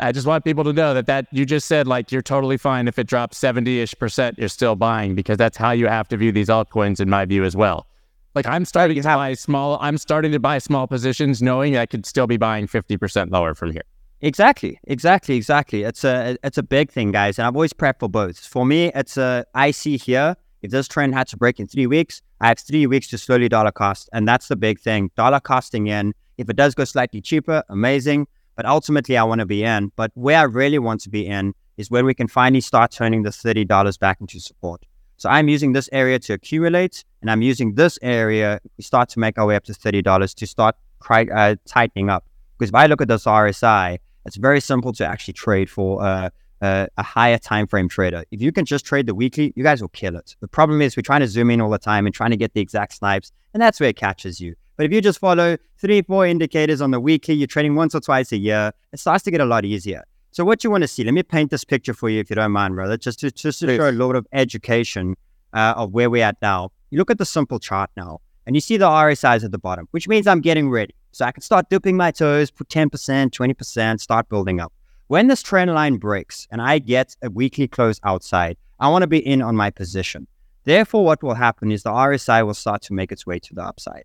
I 0.00 0.12
just 0.12 0.26
want 0.26 0.44
people 0.44 0.64
to 0.64 0.72
know 0.72 0.94
that 0.94 1.06
that 1.06 1.26
you 1.32 1.44
just 1.44 1.66
said 1.66 1.86
like 1.86 2.12
you're 2.12 2.22
totally 2.22 2.56
fine 2.56 2.88
if 2.88 2.98
it 2.98 3.06
drops 3.06 3.38
70ish 3.40 3.98
percent, 3.98 4.38
you're 4.38 4.48
still 4.48 4.76
buying 4.76 5.14
because 5.14 5.36
that's 5.36 5.56
how 5.56 5.70
you 5.70 5.86
have 5.86 6.08
to 6.08 6.16
view 6.16 6.32
these 6.32 6.48
altcoins 6.48 7.00
in 7.00 7.08
my 7.10 7.24
view 7.24 7.44
as 7.44 7.56
well. 7.56 7.86
Like 8.34 8.46
I'm 8.46 8.64
starting 8.64 9.00
to 9.00 9.02
buy 9.02 9.34
small 9.34 9.78
I'm 9.80 9.98
starting 9.98 10.32
to 10.32 10.38
buy 10.38 10.58
small 10.58 10.86
positions 10.86 11.42
knowing 11.42 11.76
I 11.76 11.86
could 11.86 12.06
still 12.06 12.26
be 12.26 12.36
buying 12.36 12.66
50% 12.66 13.30
lower 13.30 13.54
from 13.54 13.72
here. 13.72 13.82
Exactly, 14.20 14.80
exactly, 14.84 15.36
exactly. 15.36 15.84
It's 15.84 16.02
a 16.02 16.36
it's 16.42 16.58
a 16.58 16.62
big 16.62 16.90
thing, 16.90 17.12
guys, 17.12 17.38
and 17.38 17.46
I've 17.46 17.54
always 17.54 17.72
prepped 17.72 18.00
for 18.00 18.08
both. 18.08 18.38
For 18.38 18.66
me, 18.66 18.90
it's 18.94 19.16
a 19.16 19.44
I 19.54 19.70
see 19.70 19.96
here. 19.96 20.36
If 20.60 20.72
this 20.72 20.88
trend 20.88 21.14
had 21.14 21.28
to 21.28 21.36
break 21.36 21.60
in 21.60 21.68
three 21.68 21.86
weeks, 21.86 22.20
I 22.40 22.48
have 22.48 22.58
three 22.58 22.86
weeks 22.88 23.06
to 23.08 23.18
slowly 23.18 23.48
dollar 23.48 23.70
cost, 23.70 24.10
and 24.12 24.26
that's 24.26 24.48
the 24.48 24.56
big 24.56 24.80
thing. 24.80 25.12
Dollar 25.16 25.38
costing 25.38 25.86
in. 25.86 26.14
If 26.36 26.50
it 26.50 26.56
does 26.56 26.74
go 26.74 26.84
slightly 26.84 27.20
cheaper, 27.20 27.62
amazing. 27.68 28.26
But 28.58 28.66
ultimately, 28.66 29.16
I 29.16 29.22
want 29.22 29.38
to 29.38 29.46
be 29.46 29.62
in. 29.62 29.92
But 29.94 30.10
where 30.14 30.40
I 30.40 30.42
really 30.42 30.80
want 30.80 31.00
to 31.02 31.08
be 31.08 31.24
in 31.24 31.54
is 31.76 31.92
when 31.92 32.04
we 32.04 32.12
can 32.12 32.26
finally 32.26 32.60
start 32.60 32.90
turning 32.90 33.22
the 33.22 33.30
thirty 33.30 33.64
dollars 33.64 33.96
back 33.96 34.20
into 34.20 34.40
support. 34.40 34.84
So 35.16 35.28
I'm 35.28 35.48
using 35.48 35.74
this 35.74 35.88
area 35.92 36.18
to 36.18 36.32
accumulate, 36.32 37.04
and 37.22 37.30
I'm 37.30 37.40
using 37.40 37.76
this 37.76 38.00
area. 38.02 38.58
We 38.76 38.82
start 38.82 39.10
to 39.10 39.20
make 39.20 39.38
our 39.38 39.46
way 39.46 39.54
up 39.54 39.62
to 39.66 39.74
thirty 39.74 40.02
dollars 40.02 40.34
to 40.34 40.46
start 40.48 40.74
cry, 40.98 41.28
uh, 41.32 41.54
tightening 41.66 42.10
up. 42.10 42.24
Because 42.58 42.70
if 42.70 42.74
I 42.74 42.86
look 42.86 43.00
at 43.00 43.06
this 43.06 43.26
RSI, 43.26 43.98
it's 44.26 44.36
very 44.36 44.60
simple 44.60 44.92
to 44.94 45.06
actually 45.06 45.34
trade 45.34 45.70
for 45.70 46.02
uh, 46.02 46.30
uh, 46.60 46.88
a 46.96 47.02
higher 47.04 47.38
time 47.38 47.68
frame 47.68 47.88
trader. 47.88 48.24
If 48.32 48.42
you 48.42 48.50
can 48.50 48.64
just 48.64 48.84
trade 48.84 49.06
the 49.06 49.14
weekly, 49.14 49.52
you 49.54 49.62
guys 49.62 49.80
will 49.80 49.88
kill 49.90 50.16
it. 50.16 50.34
The 50.40 50.48
problem 50.48 50.82
is 50.82 50.96
we're 50.96 51.02
trying 51.02 51.20
to 51.20 51.28
zoom 51.28 51.52
in 51.52 51.60
all 51.60 51.70
the 51.70 51.78
time 51.78 52.06
and 52.06 52.14
trying 52.14 52.30
to 52.30 52.36
get 52.36 52.54
the 52.54 52.60
exact 52.60 52.94
snipes, 52.94 53.30
and 53.54 53.62
that's 53.62 53.78
where 53.78 53.90
it 53.90 53.96
catches 53.96 54.40
you. 54.40 54.56
But 54.78 54.86
if 54.86 54.92
you 54.92 55.00
just 55.00 55.18
follow 55.18 55.58
three, 55.76 56.02
four 56.02 56.24
indicators 56.24 56.80
on 56.80 56.92
the 56.92 57.00
weekly, 57.00 57.34
you're 57.34 57.48
trading 57.48 57.74
once 57.74 57.96
or 57.96 58.00
twice 58.00 58.30
a 58.30 58.36
year, 58.36 58.72
it 58.92 59.00
starts 59.00 59.24
to 59.24 59.32
get 59.32 59.40
a 59.40 59.44
lot 59.44 59.64
easier. 59.64 60.04
So 60.30 60.44
what 60.44 60.62
you 60.62 60.70
want 60.70 60.82
to 60.82 60.88
see, 60.88 61.02
let 61.02 61.14
me 61.14 61.24
paint 61.24 61.50
this 61.50 61.64
picture 61.64 61.92
for 61.92 62.08
you 62.08 62.20
if 62.20 62.30
you 62.30 62.36
don't 62.36 62.52
mind, 62.52 62.76
brother, 62.76 62.96
just 62.96 63.18
to, 63.20 63.32
just 63.32 63.58
to 63.58 63.76
show 63.76 63.90
a 63.90 63.92
lot 63.92 64.14
of 64.14 64.24
education 64.32 65.16
uh, 65.52 65.74
of 65.76 65.92
where 65.92 66.08
we're 66.08 66.24
at 66.24 66.36
now. 66.40 66.70
You 66.90 66.98
look 66.98 67.10
at 67.10 67.18
the 67.18 67.24
simple 67.24 67.58
chart 67.58 67.90
now, 67.96 68.20
and 68.46 68.54
you 68.54 68.60
see 68.60 68.76
the 68.76 68.86
RSIs 68.86 69.42
at 69.42 69.50
the 69.50 69.58
bottom, 69.58 69.88
which 69.90 70.06
means 70.06 70.28
I'm 70.28 70.40
getting 70.40 70.70
ready. 70.70 70.94
So 71.10 71.24
I 71.24 71.32
can 71.32 71.42
start 71.42 71.70
dipping 71.70 71.96
my 71.96 72.12
toes, 72.12 72.52
put 72.52 72.68
10%, 72.68 72.88
20%, 73.30 74.00
start 74.00 74.28
building 74.28 74.60
up. 74.60 74.72
When 75.08 75.26
this 75.26 75.42
trend 75.42 75.74
line 75.74 75.96
breaks 75.96 76.46
and 76.52 76.62
I 76.62 76.78
get 76.78 77.16
a 77.20 77.30
weekly 77.30 77.66
close 77.66 77.98
outside, 78.04 78.56
I 78.78 78.90
want 78.90 79.02
to 79.02 79.08
be 79.08 79.18
in 79.18 79.42
on 79.42 79.56
my 79.56 79.70
position. 79.70 80.28
Therefore, 80.62 81.04
what 81.04 81.20
will 81.20 81.34
happen 81.34 81.72
is 81.72 81.82
the 81.82 81.90
RSI 81.90 82.46
will 82.46 82.54
start 82.54 82.82
to 82.82 82.92
make 82.92 83.10
its 83.10 83.26
way 83.26 83.40
to 83.40 83.54
the 83.54 83.62
upside. 83.62 84.04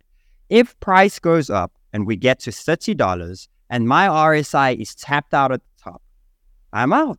If 0.54 0.80
price 0.82 1.18
goes 1.18 1.50
up 1.50 1.72
and 1.94 2.06
we 2.06 2.16
get 2.16 2.40
to 2.42 2.52
$30 2.52 3.48
and 3.72 3.88
my 3.88 4.08
RSI 4.08 4.80
is 4.80 4.94
tapped 4.94 5.34
out 5.34 5.52
at 5.52 5.62
the 5.62 5.84
top, 5.84 6.04
I'm 6.72 6.94
out. 6.94 7.18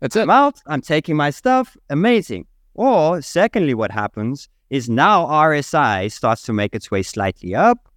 That's 0.00 0.16
it. 0.16 0.22
I'm 0.22 0.30
out. 0.30 0.62
I'm 0.66 0.80
taking 0.80 1.16
my 1.16 1.28
stuff. 1.28 1.76
Amazing. 1.90 2.46
Or, 2.72 3.20
secondly, 3.20 3.74
what 3.74 3.90
happens 3.90 4.48
is 4.70 4.88
now 4.88 5.26
RSI 5.26 6.10
starts 6.10 6.44
to 6.44 6.54
make 6.54 6.74
its 6.74 6.90
way 6.90 7.02
slightly 7.02 7.54
up 7.54 7.90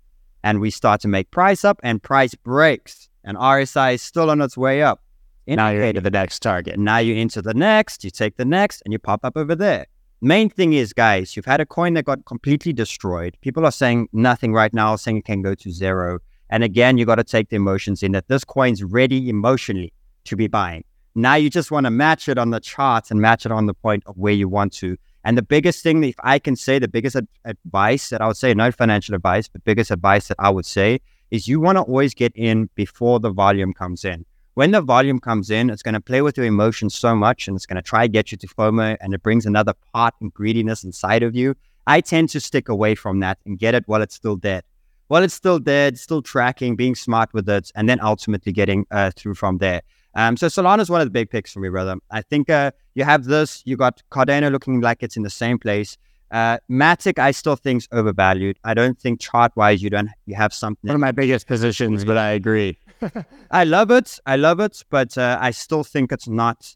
and 0.43 0.59
we 0.59 0.71
start 0.71 0.99
to 1.01 1.07
make 1.07 1.31
price 1.31 1.63
up 1.63 1.79
and 1.81 2.03
price 2.03 2.35
breaks 2.35 3.07
and 3.23 3.37
RSI 3.37 3.93
is 3.93 4.01
still 4.01 4.29
on 4.29 4.41
its 4.41 4.57
way 4.57 4.83
up. 4.83 5.01
Now 5.47 5.69
you're 5.69 5.83
into 5.83 6.01
the 6.01 6.11
next 6.11 6.41
target. 6.41 6.77
Now 6.77 6.97
you 6.97 7.15
into 7.15 7.41
the 7.41 7.53
next, 7.53 8.03
you 8.03 8.11
take 8.11 8.35
the 8.35 8.43
next 8.43 8.81
and 8.83 8.91
you 8.91 8.99
pop 8.99 9.23
up 9.23 9.37
over 9.37 9.55
there. 9.55 9.85
Main 10.21 10.49
thing 10.49 10.73
is, 10.73 10.91
guys, 10.91 11.37
you've 11.37 11.45
had 11.45 11.61
a 11.61 11.65
coin 11.65 11.93
that 11.93 12.03
got 12.03 12.25
completely 12.25 12.73
destroyed. 12.73 13.37
People 13.39 13.65
are 13.65 13.71
saying 13.71 14.09
nothing 14.11 14.51
right 14.51 14.73
now, 14.73 14.97
saying 14.97 15.17
it 15.19 15.25
can 15.25 15.41
go 15.41 15.55
to 15.55 15.71
zero. 15.71 16.19
And 16.49 16.61
again, 16.61 16.97
you 16.97 17.05
got 17.05 17.15
to 17.15 17.23
take 17.23 17.47
the 17.47 17.55
emotions 17.55 18.03
in 18.03 18.11
that 18.11 18.27
this 18.27 18.43
coin's 18.43 18.83
ready 18.83 19.29
emotionally 19.29 19.93
to 20.25 20.35
be 20.35 20.47
buying. 20.47 20.83
Now 21.15 21.35
you 21.35 21.49
just 21.49 21.71
want 21.71 21.85
to 21.85 21.89
match 21.89 22.27
it 22.27 22.37
on 22.37 22.49
the 22.49 22.59
charts 22.59 23.11
and 23.11 23.21
match 23.21 23.45
it 23.45 23.53
on 23.53 23.65
the 23.65 23.73
point 23.73 24.03
of 24.07 24.17
where 24.17 24.33
you 24.33 24.49
want 24.49 24.73
to. 24.73 24.97
And 25.23 25.37
the 25.37 25.41
biggest 25.41 25.83
thing, 25.83 26.03
if 26.03 26.15
I 26.21 26.37
can 26.37 26.57
say, 26.57 26.79
the 26.79 26.89
biggest 26.89 27.15
ad- 27.15 27.27
advice 27.45 28.09
that 28.09 28.19
I 28.19 28.27
would 28.27 28.35
say, 28.37 28.53
not 28.53 28.75
financial 28.75 29.15
advice, 29.15 29.47
but 29.47 29.63
biggest 29.63 29.89
advice 29.89 30.27
that 30.27 30.37
I 30.37 30.49
would 30.49 30.65
say 30.65 30.99
is 31.31 31.47
you 31.47 31.61
want 31.61 31.77
to 31.77 31.83
always 31.83 32.13
get 32.13 32.33
in 32.35 32.69
before 32.75 33.21
the 33.21 33.31
volume 33.31 33.73
comes 33.73 34.03
in. 34.03 34.25
When 34.59 34.71
the 34.71 34.81
volume 34.81 35.21
comes 35.21 35.49
in, 35.49 35.69
it's 35.69 35.81
going 35.81 35.93
to 35.93 36.01
play 36.01 36.21
with 36.21 36.35
your 36.35 36.45
emotions 36.45 36.93
so 36.93 37.15
much 37.15 37.47
and 37.47 37.55
it's 37.55 37.65
going 37.65 37.77
to 37.77 37.81
try 37.81 38.07
to 38.07 38.11
get 38.11 38.29
you 38.29 38.37
to 38.39 38.45
FOMO 38.45 38.97
and 38.99 39.13
it 39.13 39.23
brings 39.23 39.45
another 39.45 39.73
part 39.93 40.15
and 40.19 40.33
greediness 40.33 40.83
inside 40.83 41.23
of 41.23 41.33
you. 41.33 41.55
I 41.87 42.01
tend 42.01 42.27
to 42.31 42.41
stick 42.41 42.67
away 42.67 42.95
from 42.95 43.21
that 43.21 43.37
and 43.45 43.57
get 43.57 43.73
it 43.73 43.85
while 43.87 44.01
it's 44.01 44.15
still 44.15 44.35
dead. 44.35 44.65
While 45.07 45.23
it's 45.23 45.33
still 45.33 45.59
dead, 45.59 45.97
still 45.97 46.21
tracking, 46.21 46.75
being 46.75 46.93
smart 46.93 47.33
with 47.33 47.47
it, 47.47 47.71
and 47.73 47.87
then 47.87 48.01
ultimately 48.01 48.51
getting 48.51 48.85
uh, 48.91 49.11
through 49.15 49.35
from 49.35 49.59
there. 49.59 49.81
Um, 50.15 50.35
so 50.35 50.47
Solana 50.47 50.81
is 50.81 50.89
one 50.89 50.99
of 50.99 51.07
the 51.07 51.11
big 51.11 51.29
picks 51.29 51.53
for 51.53 51.61
me, 51.61 51.69
brother. 51.69 51.95
I 52.11 52.21
think 52.21 52.49
uh, 52.49 52.71
you 52.95 53.05
have 53.05 53.23
this. 53.23 53.63
You 53.65 53.77
got 53.77 54.03
Cardano 54.11 54.51
looking 54.51 54.81
like 54.81 55.03
it's 55.03 55.15
in 55.15 55.23
the 55.23 55.29
same 55.29 55.57
place. 55.57 55.97
Uh, 56.31 56.57
Matic, 56.69 57.17
I 57.17 57.31
still 57.31 57.55
think 57.55 57.83
is 57.83 57.87
overvalued. 57.93 58.57
I 58.65 58.73
don't 58.73 58.99
think 58.99 59.21
chart 59.21 59.53
wise 59.55 59.81
you 59.81 59.89
don't 59.89 60.09
you 60.25 60.35
have 60.35 60.53
something. 60.53 60.89
One 60.89 60.95
of 60.95 61.01
my 61.01 61.13
biggest 61.13 61.47
positions, 61.47 62.03
but 62.03 62.17
I 62.17 62.31
agree. 62.31 62.77
I 63.51 63.63
love 63.63 63.91
it. 63.91 64.19
I 64.25 64.35
love 64.35 64.59
it, 64.59 64.83
but 64.89 65.17
uh, 65.17 65.37
I 65.39 65.51
still 65.51 65.83
think 65.83 66.11
it's 66.11 66.27
not. 66.27 66.75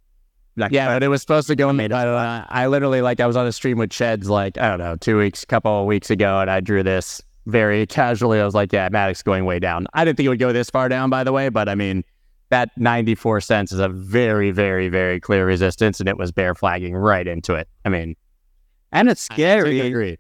Like, 0.55 0.71
yeah, 0.71 0.93
but 0.93 1.01
it 1.01 1.07
was 1.07 1.21
supposed 1.21 1.47
to 1.47 1.55
go 1.55 1.69
in. 1.69 1.91
I, 1.91 2.45
I 2.47 2.67
literally 2.67 3.01
like 3.01 3.19
I 3.19 3.25
was 3.25 3.35
on 3.35 3.47
a 3.47 3.51
stream 3.51 3.79
with 3.79 3.89
Cheds 3.89 4.27
like 4.27 4.57
I 4.57 4.69
don't 4.69 4.77
know 4.79 4.95
two 4.95 5.17
weeks, 5.17 5.43
couple 5.45 5.81
of 5.81 5.87
weeks 5.87 6.09
ago, 6.11 6.39
and 6.39 6.49
I 6.49 6.59
drew 6.59 6.83
this 6.83 7.21
very 7.47 7.87
casually. 7.87 8.39
I 8.39 8.45
was 8.45 8.53
like, 8.53 8.71
yeah, 8.71 8.87
Matic's 8.91 9.23
going 9.23 9.45
way 9.45 9.59
down. 9.59 9.87
I 9.93 10.05
didn't 10.05 10.17
think 10.17 10.25
it 10.27 10.29
would 10.29 10.39
go 10.39 10.53
this 10.53 10.69
far 10.69 10.89
down, 10.89 11.09
by 11.09 11.23
the 11.23 11.31
way, 11.31 11.49
but 11.49 11.67
I 11.67 11.75
mean, 11.75 12.03
that 12.49 12.69
94 12.77 13.41
cents 13.41 13.71
is 13.71 13.79
a 13.79 13.89
very, 13.89 14.51
very, 14.51 14.89
very 14.89 15.19
clear 15.19 15.45
resistance, 15.45 15.99
and 15.99 16.07
it 16.07 16.17
was 16.17 16.31
bear 16.31 16.53
flagging 16.53 16.95
right 16.95 17.27
into 17.27 17.55
it. 17.55 17.67
I 17.83 17.89
mean, 17.89 18.15
and 18.91 19.09
it's 19.09 19.21
scary. 19.21 20.17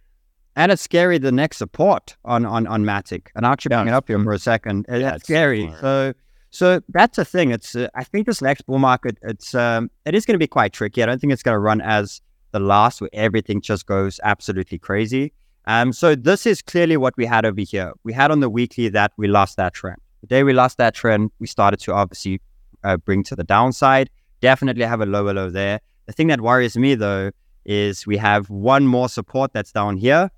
And 0.55 0.71
it's 0.71 0.81
scary 0.81 1.17
the 1.17 1.31
next 1.31 1.57
support 1.57 2.15
on 2.25 2.45
on 2.45 2.67
on 2.67 2.83
Matic. 2.83 3.27
And 3.35 3.45
I'll 3.45 3.53
actually 3.53 3.75
bring 3.75 3.87
it 3.87 3.93
up 3.93 4.07
here 4.07 4.21
for 4.23 4.33
a 4.33 4.39
second. 4.39 4.85
It's 4.87 5.01
yeah, 5.01 5.17
scary. 5.17 5.63
Smart. 5.63 5.81
So 5.81 6.13
so 6.51 6.81
that's 6.89 7.17
the 7.17 7.25
thing. 7.25 7.51
It's 7.51 7.75
uh, 7.75 7.87
I 7.95 8.03
think 8.03 8.27
this 8.27 8.41
next 8.41 8.67
bull 8.67 8.79
market 8.79 9.17
it's 9.23 9.55
um 9.55 9.89
it 10.05 10.13
is 10.13 10.25
going 10.25 10.35
to 10.35 10.39
be 10.39 10.47
quite 10.47 10.73
tricky. 10.73 11.01
I 11.01 11.07
don't 11.07 11.19
think 11.19 11.33
it's 11.33 11.43
going 11.43 11.55
to 11.55 11.59
run 11.59 11.81
as 11.81 12.21
the 12.51 12.59
last 12.59 13.01
where 13.01 13.09
everything 13.13 13.61
just 13.61 13.87
goes 13.87 14.19
absolutely 14.23 14.77
crazy. 14.77 15.33
Um, 15.65 15.93
so 15.93 16.13
this 16.13 16.45
is 16.45 16.61
clearly 16.61 16.97
what 16.97 17.15
we 17.17 17.25
had 17.25 17.45
over 17.45 17.61
here. 17.61 17.93
We 18.03 18.13
had 18.13 18.31
on 18.31 18.41
the 18.41 18.49
weekly 18.49 18.89
that 18.89 19.13
we 19.17 19.27
lost 19.27 19.57
that 19.57 19.73
trend. 19.73 19.97
The 20.21 20.27
day 20.27 20.43
we 20.43 20.53
lost 20.53 20.77
that 20.77 20.93
trend, 20.93 21.31
we 21.39 21.47
started 21.47 21.79
to 21.81 21.93
obviously 21.93 22.41
uh, 22.83 22.97
bring 22.97 23.23
to 23.23 23.35
the 23.35 23.43
downside. 23.43 24.09
Definitely 24.41 24.85
have 24.85 25.01
a 25.01 25.05
lower 25.05 25.33
low 25.33 25.49
there. 25.49 25.79
The 26.05 26.13
thing 26.13 26.27
that 26.27 26.41
worries 26.41 26.77
me 26.77 26.95
though 26.95 27.31
is 27.65 28.05
we 28.05 28.17
have 28.17 28.49
one 28.49 28.85
more 28.85 29.09
support 29.09 29.53
that's 29.53 29.71
down 29.71 29.97
here. 29.97 30.29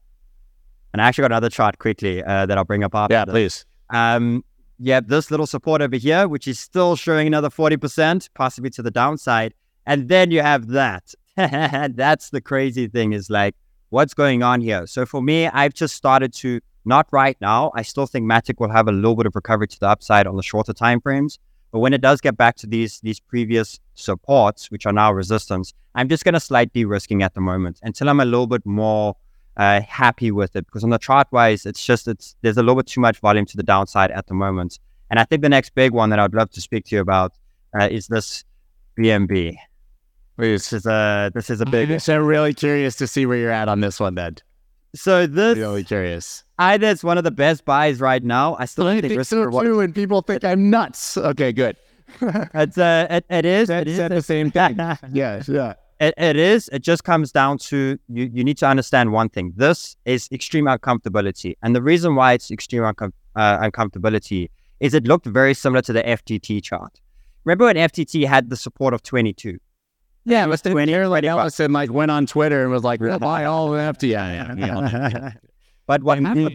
And 0.95 1.01
I 1.01 1.09
actually 1.09 1.23
got 1.23 1.33
another 1.33 1.49
chart 1.49 1.77
quickly 1.77 2.23
uh, 2.23 2.45
that 2.45 2.57
I'll 2.57 2.63
bring 2.63 2.85
up 2.85 2.95
after. 2.95 3.15
Yeah, 3.15 3.25
this. 3.25 3.33
please. 3.33 3.65
Um, 3.89 4.45
have 4.87 5.09
this 5.09 5.29
little 5.29 5.45
support 5.45 5.81
over 5.81 5.97
here, 5.97 6.25
which 6.25 6.47
is 6.47 6.57
still 6.57 6.95
showing 6.95 7.27
another 7.27 7.49
40%, 7.49 8.29
possibly 8.33 8.69
to 8.69 8.81
the 8.81 8.91
downside. 8.91 9.53
And 9.85 10.07
then 10.07 10.31
you 10.31 10.41
have 10.41 10.67
that. 10.67 11.13
That's 11.35 12.29
the 12.29 12.39
crazy 12.39 12.87
thing 12.87 13.11
is 13.11 13.29
like, 13.29 13.55
what's 13.89 14.13
going 14.13 14.41
on 14.41 14.61
here? 14.61 14.87
So 14.87 15.05
for 15.05 15.21
me, 15.21 15.47
I've 15.47 15.73
just 15.73 15.97
started 15.97 16.31
to, 16.35 16.61
not 16.85 17.07
right 17.11 17.35
now. 17.41 17.73
I 17.75 17.81
still 17.81 18.05
think 18.05 18.25
Matic 18.25 18.61
will 18.61 18.71
have 18.71 18.87
a 18.87 18.93
little 18.93 19.17
bit 19.17 19.25
of 19.25 19.35
recovery 19.35 19.67
to 19.67 19.79
the 19.81 19.89
upside 19.89 20.27
on 20.27 20.37
the 20.37 20.43
shorter 20.43 20.71
time 20.71 21.01
frames. 21.01 21.39
But 21.73 21.79
when 21.79 21.93
it 21.93 21.99
does 21.99 22.21
get 22.21 22.37
back 22.37 22.55
to 22.57 22.67
these 22.67 23.01
these 23.01 23.19
previous 23.19 23.81
supports, 23.95 24.71
which 24.71 24.85
are 24.85 24.93
now 24.93 25.11
resistance, 25.11 25.73
I'm 25.93 26.07
just 26.07 26.23
going 26.23 26.35
to 26.35 26.39
slight 26.39 26.71
de-risking 26.71 27.21
at 27.21 27.33
the 27.33 27.41
moment 27.41 27.79
until 27.83 28.07
I'm 28.07 28.21
a 28.21 28.25
little 28.25 28.47
bit 28.47 28.65
more 28.65 29.17
uh, 29.57 29.81
happy 29.81 30.31
with 30.31 30.55
it. 30.55 30.65
Because 30.65 30.83
on 30.83 30.89
the 30.89 30.97
chart 30.97 31.27
wise, 31.31 31.65
it's 31.65 31.85
just 31.85 32.07
it's 32.07 32.35
there's 32.41 32.57
a 32.57 32.61
little 32.61 32.75
bit 32.75 32.87
too 32.87 33.01
much 33.01 33.19
volume 33.19 33.45
to 33.45 33.57
the 33.57 33.63
downside 33.63 34.11
at 34.11 34.27
the 34.27 34.33
moment. 34.33 34.79
And 35.09 35.19
I 35.19 35.23
think 35.23 35.41
the 35.41 35.49
next 35.49 35.75
big 35.75 35.91
one 35.91 36.09
that 36.09 36.19
I'd 36.19 36.33
love 36.33 36.49
to 36.51 36.61
speak 36.61 36.85
to 36.85 36.95
you 36.95 37.01
about 37.01 37.33
uh, 37.79 37.87
is 37.91 38.07
this 38.07 38.43
BNB. 38.97 39.57
This 40.37 40.73
is 40.73 40.85
a 40.85 41.31
this 41.33 41.49
is 41.49 41.61
a 41.61 41.65
big. 41.65 41.91
I'm 41.91 41.99
so 41.99 42.17
really 42.19 42.53
curious 42.53 42.95
to 42.97 43.07
see 43.07 43.25
where 43.25 43.37
you're 43.37 43.51
at 43.51 43.69
on 43.69 43.81
this 43.81 43.99
one, 43.99 44.15
then. 44.15 44.35
So 44.93 45.27
this 45.27 45.57
Really 45.57 45.83
curious. 45.83 46.43
I 46.57 46.75
it's 46.75 47.03
one 47.03 47.17
of 47.17 47.23
the 47.25 47.31
best 47.31 47.65
buys 47.65 47.99
right 47.99 48.23
now. 48.23 48.55
I 48.57 48.65
still 48.65 48.87
I 48.87 48.93
think 48.93 49.07
think 49.07 49.17
risk 49.17 49.29
so 49.29 49.49
too, 49.49 49.81
and 49.81 49.93
people 49.93 50.21
think 50.21 50.43
I'm 50.43 50.69
nuts. 50.69 51.17
Okay, 51.17 51.51
good. 51.51 51.75
It's 52.21 52.77
uh, 52.77 53.07
it, 53.09 53.25
it 53.29 53.45
is. 53.45 53.67
That 53.67 53.81
It 53.83 53.91
is 53.91 53.97
said 53.97 54.11
the 54.11 54.21
same 54.21 54.51
thing. 54.51 54.77
yes, 55.11 55.49
yeah. 55.49 55.73
It, 55.99 56.13
it 56.17 56.35
is. 56.35 56.69
It 56.73 56.79
just 56.81 57.03
comes 57.03 57.31
down 57.31 57.57
to 57.69 57.97
you. 58.09 58.29
You 58.33 58.43
need 58.43 58.57
to 58.57 58.67
understand 58.67 59.11
one 59.13 59.29
thing. 59.29 59.53
This 59.55 59.95
is 60.05 60.27
extreme 60.31 60.65
uncomfortability, 60.65 61.55
and 61.61 61.75
the 61.75 61.81
reason 61.81 62.15
why 62.15 62.33
it's 62.33 62.51
extreme 62.51 62.83
uncom- 62.83 63.13
uh, 63.35 63.59
uncomfortability 63.59 64.49
is 64.79 64.93
it 64.93 65.05
looked 65.05 65.25
very 65.25 65.53
similar 65.53 65.81
to 65.83 65.93
the 65.93 66.03
FTT 66.03 66.61
chart. 66.61 66.99
Remember 67.45 67.65
when 67.65 67.77
FTT 67.77 68.27
had 68.27 68.49
the 68.49 68.57
support 68.57 68.93
of 68.93 69.03
22? 69.03 69.57
Yeah, 70.25 70.43
it 70.43 70.49
was 70.49 70.61
20, 70.63 70.91
Caroline 70.91 71.21
25. 71.21 71.39
Ellison 71.39 71.71
like 71.71 71.91
went 71.91 72.11
on 72.11 72.25
Twitter 72.25 72.63
and 72.63 72.71
was 72.71 72.83
like, 72.83 72.99
"Buy 72.99 73.45
all 73.45 73.73
of 73.73 73.95
FTT. 73.95 74.09
Yeah, 74.09 74.53
yeah. 74.55 74.55
yeah. 75.13 75.31
But 75.87 76.03
what 76.03 76.17
we? 76.45 76.53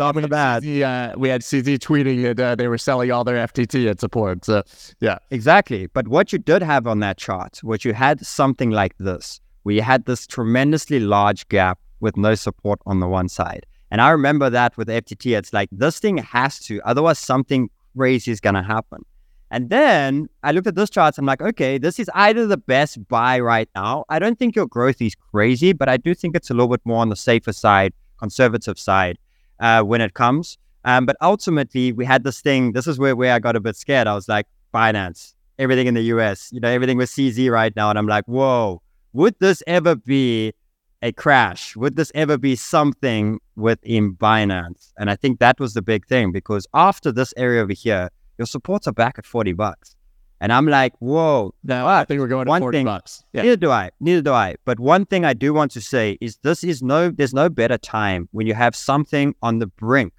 CZ, 0.62 0.82
uh, 0.82 1.18
we 1.18 1.28
had 1.28 1.42
CZ 1.42 1.78
tweeting 1.78 2.22
that 2.36 2.40
uh, 2.40 2.54
they 2.54 2.68
were 2.68 2.78
selling 2.78 3.10
all 3.10 3.24
their 3.24 3.46
FTT 3.46 3.88
at 3.88 4.00
support. 4.00 4.44
So 4.44 4.62
yeah, 5.00 5.18
Exactly. 5.30 5.86
But 5.86 6.08
what 6.08 6.32
you 6.32 6.38
did 6.38 6.62
have 6.62 6.86
on 6.86 7.00
that 7.00 7.16
chart, 7.16 7.60
what 7.62 7.84
you 7.84 7.92
had 7.92 8.24
something 8.24 8.70
like 8.70 8.96
this, 8.98 9.40
where 9.62 9.74
you 9.74 9.82
had 9.82 10.06
this 10.06 10.26
tremendously 10.26 11.00
large 11.00 11.48
gap 11.48 11.78
with 12.00 12.16
no 12.16 12.34
support 12.34 12.80
on 12.86 13.00
the 13.00 13.08
one 13.08 13.28
side. 13.28 13.66
And 13.90 14.00
I 14.00 14.10
remember 14.10 14.50
that 14.50 14.76
with 14.76 14.88
FTT, 14.88 15.36
it's 15.36 15.52
like 15.52 15.68
this 15.72 15.98
thing 15.98 16.18
has 16.18 16.58
to, 16.60 16.80
otherwise 16.84 17.18
something 17.18 17.68
crazy 17.96 18.30
is 18.30 18.40
going 18.40 18.54
to 18.54 18.62
happen. 18.62 19.04
And 19.50 19.68
then 19.68 20.28
I 20.44 20.52
looked 20.52 20.68
at 20.68 20.76
this 20.76 20.90
chart. 20.90 21.18
I'm 21.18 21.26
like, 21.26 21.42
okay, 21.42 21.76
this 21.76 21.98
is 21.98 22.08
either 22.14 22.46
the 22.46 22.56
best 22.56 23.08
buy 23.08 23.40
right 23.40 23.68
now. 23.74 24.04
I 24.08 24.20
don't 24.20 24.38
think 24.38 24.54
your 24.54 24.66
growth 24.66 25.02
is 25.02 25.16
crazy, 25.32 25.72
but 25.72 25.88
I 25.88 25.96
do 25.96 26.14
think 26.14 26.36
it's 26.36 26.50
a 26.50 26.54
little 26.54 26.68
bit 26.68 26.82
more 26.84 26.98
on 26.98 27.08
the 27.08 27.16
safer 27.16 27.52
side, 27.52 27.92
conservative 28.20 28.78
side 28.78 29.18
uh, 29.58 29.82
when 29.82 30.00
it 30.00 30.14
comes. 30.14 30.58
Um, 30.84 31.04
but 31.06 31.16
ultimately, 31.20 31.92
we 31.92 32.04
had 32.04 32.24
this 32.24 32.40
thing. 32.40 32.72
This 32.72 32.86
is 32.86 32.98
where, 32.98 33.14
where 33.16 33.34
I 33.34 33.38
got 33.38 33.56
a 33.56 33.60
bit 33.60 33.76
scared. 33.76 34.06
I 34.06 34.14
was 34.14 34.28
like, 34.28 34.46
Binance, 34.72 35.34
everything 35.58 35.86
in 35.86 35.94
the 35.94 36.02
US, 36.14 36.50
you 36.52 36.60
know, 36.60 36.68
everything 36.68 36.96
with 36.96 37.10
CZ 37.10 37.50
right 37.50 37.74
now. 37.76 37.90
And 37.90 37.98
I'm 37.98 38.06
like, 38.06 38.24
whoa, 38.26 38.80
would 39.12 39.34
this 39.40 39.62
ever 39.66 39.94
be 39.94 40.52
a 41.02 41.12
crash? 41.12 41.76
Would 41.76 41.96
this 41.96 42.12
ever 42.14 42.38
be 42.38 42.56
something 42.56 43.40
within 43.56 44.14
Binance? 44.14 44.92
And 44.98 45.10
I 45.10 45.16
think 45.16 45.40
that 45.40 45.58
was 45.58 45.74
the 45.74 45.82
big 45.82 46.06
thing 46.06 46.32
because 46.32 46.66
after 46.72 47.12
this 47.12 47.34
area 47.36 47.62
over 47.62 47.72
here, 47.72 48.08
your 48.38 48.46
supports 48.46 48.86
are 48.86 48.92
back 48.92 49.18
at 49.18 49.26
40 49.26 49.52
bucks. 49.52 49.96
And 50.43 50.53
I'm 50.53 50.66
like, 50.66 50.95
whoa, 51.01 51.55
no, 51.64 51.86
I 51.86 52.05
think 52.05 52.20
we're 52.20 52.26
going 52.28 52.47
to 52.47 52.49
One 52.51 52.62
forty 52.62 52.78
thing- 52.78 52.86
bucks. 52.86 53.22
Yeah, 53.32 53.43
Neither 53.43 53.57
do 53.57 53.70
I. 53.70 53.91
Neither 54.01 54.22
do 54.22 54.32
I. 54.32 54.57
But 54.64 54.80
one 54.80 55.05
thing 55.05 55.24
I 55.24 55.34
do 55.34 55.53
want 55.53 55.70
to 55.72 55.80
say 55.80 56.16
is 56.20 56.38
this 56.43 56.64
is 56.64 56.82
no 56.82 57.11
there's 57.11 57.34
no 57.34 57.49
better 57.51 57.76
time 57.76 58.28
when 58.32 58.47
you 58.47 58.55
have 58.55 58.74
something 58.74 59.34
on 59.43 59.59
the 59.59 59.66
brink 59.66 60.12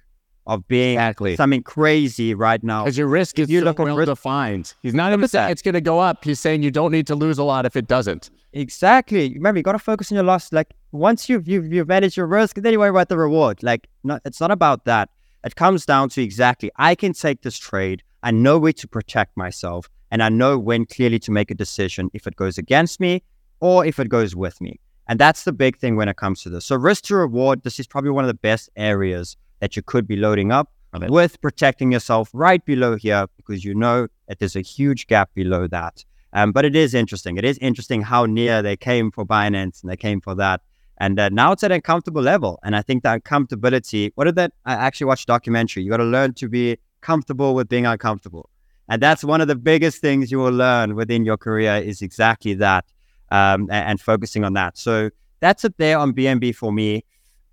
of 0.46 0.66
being 0.66 0.94
exactly. 0.94 1.36
something 1.36 1.62
crazy 1.62 2.34
right 2.34 2.62
now. 2.62 2.84
Because 2.84 2.98
your 2.98 3.06
risk 3.06 3.38
is 3.38 3.48
you 3.50 3.60
so 3.60 3.64
look 3.64 3.78
well 3.78 3.96
risk- 3.96 4.10
defined. 4.10 4.74
He's 4.82 4.94
not 4.94 5.12
even 5.12 5.26
saying 5.28 5.50
it's 5.50 5.62
going 5.62 5.74
to 5.74 5.80
go 5.80 5.98
up. 6.00 6.24
He's 6.24 6.40
saying 6.40 6.62
you 6.62 6.70
don't 6.70 6.90
need 6.92 7.06
to 7.08 7.14
lose 7.14 7.38
a 7.38 7.44
lot 7.44 7.66
if 7.66 7.76
it 7.76 7.86
doesn't. 7.88 8.30
Exactly. 8.52 9.32
Remember, 9.34 9.58
you 9.58 9.62
got 9.64 9.72
to 9.72 9.78
focus 9.78 10.12
on 10.12 10.16
your 10.16 10.24
loss. 10.24 10.52
Like 10.52 10.72
once 10.92 11.28
you've 11.28 11.48
you've, 11.48 11.72
you've 11.72 11.88
managed 11.88 12.16
your 12.16 12.26
risk, 12.26 12.56
then 12.56 12.72
you 12.72 12.78
worry 12.78 12.90
about 12.90 13.08
the 13.08 13.16
reward. 13.18 13.62
Like 13.62 13.88
no, 14.04 14.20
it's 14.24 14.40
not 14.40 14.50
about 14.52 14.84
that. 14.84 15.08
It 15.44 15.56
comes 15.56 15.84
down 15.84 16.08
to 16.10 16.22
exactly 16.22 16.70
I 16.76 16.94
can 16.94 17.12
take 17.12 17.42
this 17.42 17.58
trade. 17.58 18.02
I 18.22 18.30
know 18.30 18.58
where 18.58 18.72
to 18.74 18.86
protect 18.86 19.36
myself, 19.36 19.88
and 20.12 20.22
I 20.22 20.28
know 20.28 20.58
when 20.58 20.84
clearly 20.84 21.18
to 21.20 21.32
make 21.32 21.50
a 21.50 21.54
decision 21.54 22.10
if 22.12 22.26
it 22.26 22.36
goes 22.36 22.58
against 22.58 23.00
me 23.00 23.24
or 23.60 23.86
if 23.86 23.98
it 23.98 24.10
goes 24.10 24.36
with 24.36 24.60
me. 24.60 24.78
And 25.08 25.18
that's 25.18 25.44
the 25.44 25.52
big 25.52 25.78
thing 25.78 25.96
when 25.96 26.08
it 26.08 26.16
comes 26.16 26.42
to 26.42 26.50
this. 26.50 26.66
So 26.66 26.76
risk 26.76 27.04
to 27.04 27.16
reward, 27.16 27.62
this 27.64 27.80
is 27.80 27.86
probably 27.86 28.10
one 28.10 28.22
of 28.22 28.28
the 28.28 28.34
best 28.34 28.68
areas 28.76 29.38
that 29.60 29.74
you 29.74 29.82
could 29.82 30.06
be 30.06 30.16
loading 30.16 30.52
up 30.52 30.70
with 31.08 31.40
protecting 31.40 31.90
yourself 31.90 32.28
right 32.34 32.62
below 32.66 32.94
here 32.94 33.26
because 33.38 33.64
you 33.64 33.74
know 33.74 34.06
that 34.28 34.38
there's 34.38 34.54
a 34.54 34.60
huge 34.60 35.06
gap 35.06 35.30
below 35.34 35.66
that. 35.66 36.04
Um, 36.34 36.52
but 36.52 36.66
it 36.66 36.76
is 36.76 36.92
interesting. 36.92 37.38
It 37.38 37.44
is 37.46 37.56
interesting 37.58 38.02
how 38.02 38.26
near 38.26 38.60
they 38.60 38.76
came 38.76 39.10
for 39.10 39.24
Binance 39.24 39.82
and 39.82 39.90
they 39.90 39.96
came 39.96 40.20
for 40.20 40.34
that. 40.34 40.60
And 40.98 41.18
uh, 41.18 41.30
now 41.30 41.52
it's 41.52 41.64
at 41.64 41.72
a 41.72 41.80
comfortable 41.80 42.22
level. 42.22 42.58
And 42.62 42.76
I 42.76 42.82
think 42.82 43.02
that 43.02 43.24
comfortability, 43.24 44.12
what 44.14 44.24
did 44.24 44.34
that? 44.34 44.52
I 44.66 44.74
actually 44.74 45.06
watched 45.06 45.24
a 45.24 45.32
documentary. 45.32 45.82
You 45.82 45.90
got 45.90 45.96
to 45.96 46.04
learn 46.04 46.34
to 46.34 46.48
be 46.50 46.76
comfortable 47.00 47.54
with 47.54 47.70
being 47.70 47.86
uncomfortable. 47.86 48.50
And 48.92 49.00
that's 49.00 49.24
one 49.24 49.40
of 49.40 49.48
the 49.48 49.56
biggest 49.56 50.02
things 50.02 50.30
you 50.30 50.38
will 50.38 50.52
learn 50.52 50.94
within 50.96 51.24
your 51.24 51.38
career 51.38 51.76
is 51.76 52.02
exactly 52.02 52.52
that 52.66 52.84
um, 53.30 53.68
a- 53.70 53.84
and, 53.90 53.98
focusing 53.98 54.44
on 54.44 54.52
that. 54.52 54.76
So 54.76 55.08
that's 55.40 55.64
it 55.64 55.74
there 55.78 55.96
on 55.98 56.12
BNB 56.12 56.54
for 56.54 56.70
me. 56.74 57.02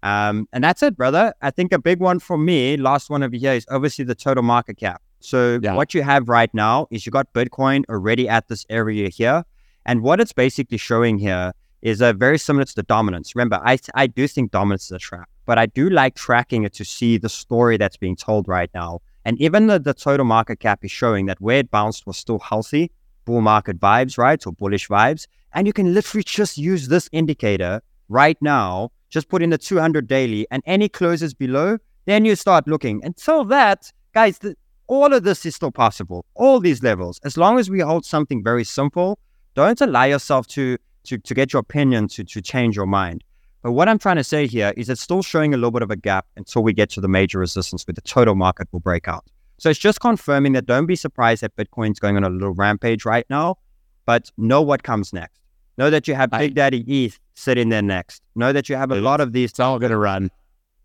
Um, 0.03 0.49
and 0.51 0.61
that's 0.61 0.83
it, 0.83 0.97
brother. 0.97 1.33
I 1.41 1.51
think 1.51 1.71
a 1.71 1.79
big 1.79 2.01
one 2.01 2.19
for 2.19 2.37
me, 2.37 2.75
last 2.75 3.09
one 3.09 3.23
over 3.23 3.37
here, 3.37 3.53
is 3.53 3.65
obviously 3.71 4.03
the 4.03 4.15
total 4.15 4.43
market 4.43 4.75
cap. 4.75 5.01
So 5.21 5.59
Yeah. 5.63 5.75
what 5.75 5.93
you 5.93 6.01
have 6.03 6.27
right 6.27 6.53
now 6.53 6.87
is 6.91 7.05
you 7.05 7.11
got 7.13 7.31
Bitcoin 7.33 7.85
already 7.87 8.27
at 8.27 8.49
this 8.49 8.65
area 8.69 9.07
here. 9.07 9.45
And 9.85 10.01
what 10.01 10.19
it's 10.19 10.33
basically 10.33 10.77
showing 10.77 11.19
here 11.19 11.53
is 11.81 12.01
uh, 12.01 12.11
very 12.11 12.37
similar 12.37 12.65
to 12.65 12.75
the 12.75 12.83
dominance. 12.83 13.33
Remember, 13.33 13.61
I, 13.63 13.79
I 13.95 14.07
do 14.07 14.27
think 14.27 14.51
dominance 14.51 14.85
is 14.87 14.91
a 14.91 14.99
trap, 14.99 15.29
but 15.45 15.57
I 15.57 15.67
do 15.67 15.89
like 15.89 16.15
tracking 16.15 16.65
it 16.65 16.73
to 16.73 16.83
see 16.83 17.17
the 17.17 17.29
story 17.29 17.77
that's 17.77 17.95
being 17.95 18.17
told 18.17 18.49
right 18.49 18.69
now. 18.73 18.99
And 19.25 19.39
even 19.39 19.67
the, 19.67 19.79
the 19.79 19.93
total 19.93 20.25
market 20.25 20.59
cap 20.59 20.83
is 20.83 20.91
showing 20.91 21.25
that 21.27 21.41
where 21.41 21.57
it 21.57 21.71
bounced 21.71 22.07
was 22.07 22.17
still 22.17 22.39
healthy, 22.39 22.91
bull 23.25 23.41
market 23.41 23.79
vibes, 23.79 24.17
right? 24.17 24.45
Or 24.45 24.53
bullish 24.53 24.87
vibes. 24.87 25.27
And 25.53 25.67
you 25.67 25.73
can 25.73 25.93
literally 25.93 26.23
just 26.23 26.57
use 26.57 26.87
this 26.87 27.09
indicator 27.11 27.81
right 28.07 28.37
now, 28.41 28.91
just 29.09 29.29
put 29.29 29.41
in 29.41 29.49
the 29.49 29.57
200 29.57 30.07
daily 30.07 30.47
and 30.51 30.63
any 30.65 30.89
closes 30.89 31.33
below, 31.33 31.77
then 32.05 32.25
you 32.25 32.35
start 32.35 32.67
looking. 32.67 33.03
Until 33.03 33.45
that, 33.45 33.91
guys, 34.13 34.39
the, 34.39 34.55
all 34.87 35.13
of 35.13 35.23
this 35.23 35.45
is 35.45 35.55
still 35.55 35.71
possible. 35.71 36.25
All 36.35 36.59
these 36.59 36.81
levels, 36.81 37.19
as 37.23 37.37
long 37.37 37.59
as 37.59 37.69
we 37.69 37.79
hold 37.79 38.05
something 38.05 38.43
very 38.43 38.63
simple, 38.63 39.19
don't 39.53 39.79
allow 39.81 40.05
yourself 40.05 40.47
to 40.47 40.77
to, 41.09 41.17
to 41.17 41.33
get 41.33 41.53
your 41.53 41.61
opinion 41.61 42.07
to, 42.09 42.23
to 42.23 42.41
change 42.41 42.75
your 42.75 42.85
mind. 42.85 43.23
But 43.61 43.73
what 43.73 43.89
I'm 43.89 43.99
trying 43.99 44.15
to 44.15 44.23
say 44.23 44.47
here 44.47 44.73
is 44.77 44.89
it's 44.89 45.01
still 45.01 45.21
showing 45.21 45.53
a 45.53 45.57
little 45.57 45.71
bit 45.71 45.81
of 45.81 45.91
a 45.91 45.95
gap 45.95 46.25
until 46.37 46.63
we 46.63 46.71
get 46.71 46.89
to 46.91 47.01
the 47.01 47.09
major 47.09 47.39
resistance 47.39 47.85
where 47.85 47.93
the 47.93 48.01
total 48.01 48.35
market 48.35 48.67
will 48.71 48.79
break 48.79 49.07
out. 49.07 49.25
So 49.57 49.69
it's 49.69 49.79
just 49.79 49.99
confirming 49.99 50.53
that 50.53 50.65
don't 50.65 50.85
be 50.85 50.95
surprised 50.95 51.43
that 51.43 51.55
Bitcoin's 51.57 51.99
going 51.99 52.15
on 52.15 52.23
a 52.23 52.29
little 52.29 52.53
rampage 52.53 53.03
right 53.03 53.25
now, 53.29 53.57
but 54.05 54.31
know 54.37 54.61
what 54.61 54.83
comes 54.83 55.11
next. 55.11 55.39
Know 55.77 55.89
that 55.89 56.07
you 56.07 56.15
have 56.15 56.31
Big 56.31 56.55
Daddy 56.55 56.83
ETH 56.87 57.19
sitting 57.35 57.67
there 57.69 57.81
next. 57.81 58.21
Know 58.35 58.53
that 58.53 58.69
you 58.69 58.77
have 58.77 58.91
a 58.91 58.95
lot 58.95 59.19
of 59.19 59.33
these 59.33 59.49
It's 59.49 59.59
all 59.59 59.79
going 59.79 59.91
to 59.91 59.97
run. 59.97 60.29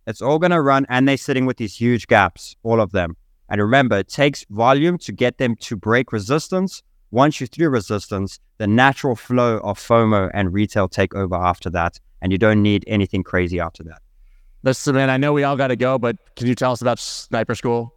it's 0.06 0.20
all 0.20 0.38
going 0.40 0.50
to 0.50 0.60
run 0.60 0.86
and 0.88 1.08
they're 1.08 1.16
sitting 1.16 1.46
with 1.46 1.56
these 1.56 1.76
huge 1.76 2.08
gaps, 2.08 2.56
all 2.64 2.80
of 2.80 2.90
them. 2.90 3.16
And 3.48 3.60
remember, 3.60 3.98
it 3.98 4.08
takes 4.08 4.44
volume 4.50 4.98
to 4.98 5.12
get 5.12 5.38
them 5.38 5.54
to 5.56 5.76
break 5.76 6.12
resistance. 6.12 6.82
Once 7.10 7.38
you're 7.38 7.46
through 7.46 7.68
resistance, 7.68 8.40
the 8.58 8.66
natural 8.66 9.14
flow 9.14 9.58
of 9.58 9.78
FOMO 9.78 10.30
and 10.34 10.52
retail 10.52 10.88
take 10.88 11.14
over 11.14 11.36
after 11.36 11.70
that. 11.70 12.00
And 12.24 12.32
you 12.32 12.38
don't 12.38 12.62
need 12.62 12.84
anything 12.86 13.22
crazy 13.22 13.60
after 13.60 13.82
that. 13.84 14.00
Listen, 14.62 14.94
man, 14.94 15.10
I 15.10 15.18
know 15.18 15.34
we 15.34 15.44
all 15.44 15.58
got 15.58 15.68
to 15.68 15.76
go, 15.76 15.98
but 15.98 16.16
can 16.36 16.46
you 16.46 16.54
tell 16.54 16.72
us 16.72 16.80
about 16.80 16.98
Sniper 16.98 17.54
School? 17.54 17.94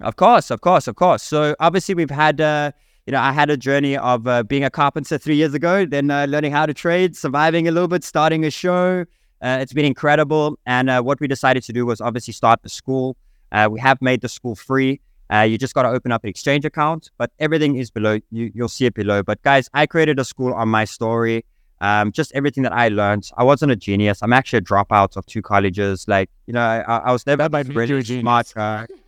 Of 0.00 0.16
course, 0.16 0.50
of 0.50 0.60
course, 0.60 0.88
of 0.88 0.96
course. 0.96 1.22
So 1.22 1.54
obviously, 1.60 1.94
we've 1.94 2.10
had, 2.10 2.40
uh, 2.40 2.72
you 3.06 3.12
know, 3.12 3.20
I 3.20 3.30
had 3.30 3.48
a 3.48 3.56
journey 3.56 3.96
of 3.96 4.26
uh, 4.26 4.42
being 4.42 4.64
a 4.64 4.70
carpenter 4.70 5.18
three 5.18 5.36
years 5.36 5.54
ago, 5.54 5.86
then 5.86 6.10
uh, 6.10 6.26
learning 6.28 6.50
how 6.50 6.66
to 6.66 6.74
trade, 6.74 7.16
surviving 7.16 7.68
a 7.68 7.70
little 7.70 7.86
bit, 7.86 8.02
starting 8.02 8.44
a 8.44 8.50
show, 8.50 9.04
uh, 9.40 9.58
it's 9.60 9.72
been 9.72 9.84
incredible. 9.84 10.58
And 10.66 10.90
uh, 10.90 11.00
what 11.02 11.20
we 11.20 11.28
decided 11.28 11.62
to 11.62 11.72
do 11.72 11.86
was 11.86 12.00
obviously 12.00 12.32
start 12.32 12.62
the 12.64 12.68
school. 12.68 13.16
Uh, 13.52 13.68
we 13.70 13.78
have 13.78 14.02
made 14.02 14.20
the 14.20 14.28
school 14.28 14.56
free. 14.56 15.00
Uh, 15.32 15.42
you 15.42 15.58
just 15.58 15.74
got 15.74 15.82
to 15.82 15.90
open 15.90 16.10
up 16.10 16.24
an 16.24 16.30
exchange 16.30 16.64
account, 16.64 17.10
but 17.18 17.30
everything 17.38 17.76
is 17.76 17.90
below. 17.90 18.18
You, 18.30 18.50
you'll 18.54 18.68
see 18.68 18.86
it 18.86 18.94
below. 18.94 19.22
But 19.22 19.42
guys, 19.42 19.68
I 19.74 19.86
created 19.86 20.18
a 20.18 20.24
school 20.24 20.52
on 20.54 20.68
my 20.68 20.84
story. 20.84 21.44
Um, 21.80 22.10
just 22.10 22.32
everything 22.34 22.64
that 22.64 22.72
I 22.72 22.88
learned. 22.88 23.30
I 23.36 23.44
wasn't 23.44 23.70
a 23.72 23.76
genius. 23.76 24.20
I'm 24.22 24.32
actually 24.32 24.58
a 24.58 24.62
dropout 24.62 25.16
of 25.16 25.24
two 25.26 25.42
colleges. 25.42 26.06
Like, 26.08 26.28
you 26.46 26.52
know, 26.52 26.60
I, 26.60 26.80
I 26.80 27.12
was 27.12 27.24
never 27.26 27.44
That 27.44 27.52
might 27.52 27.68
make 27.68 27.88
you 27.88 27.96
really 27.96 28.18
a 28.18 28.20
smart. 28.20 28.52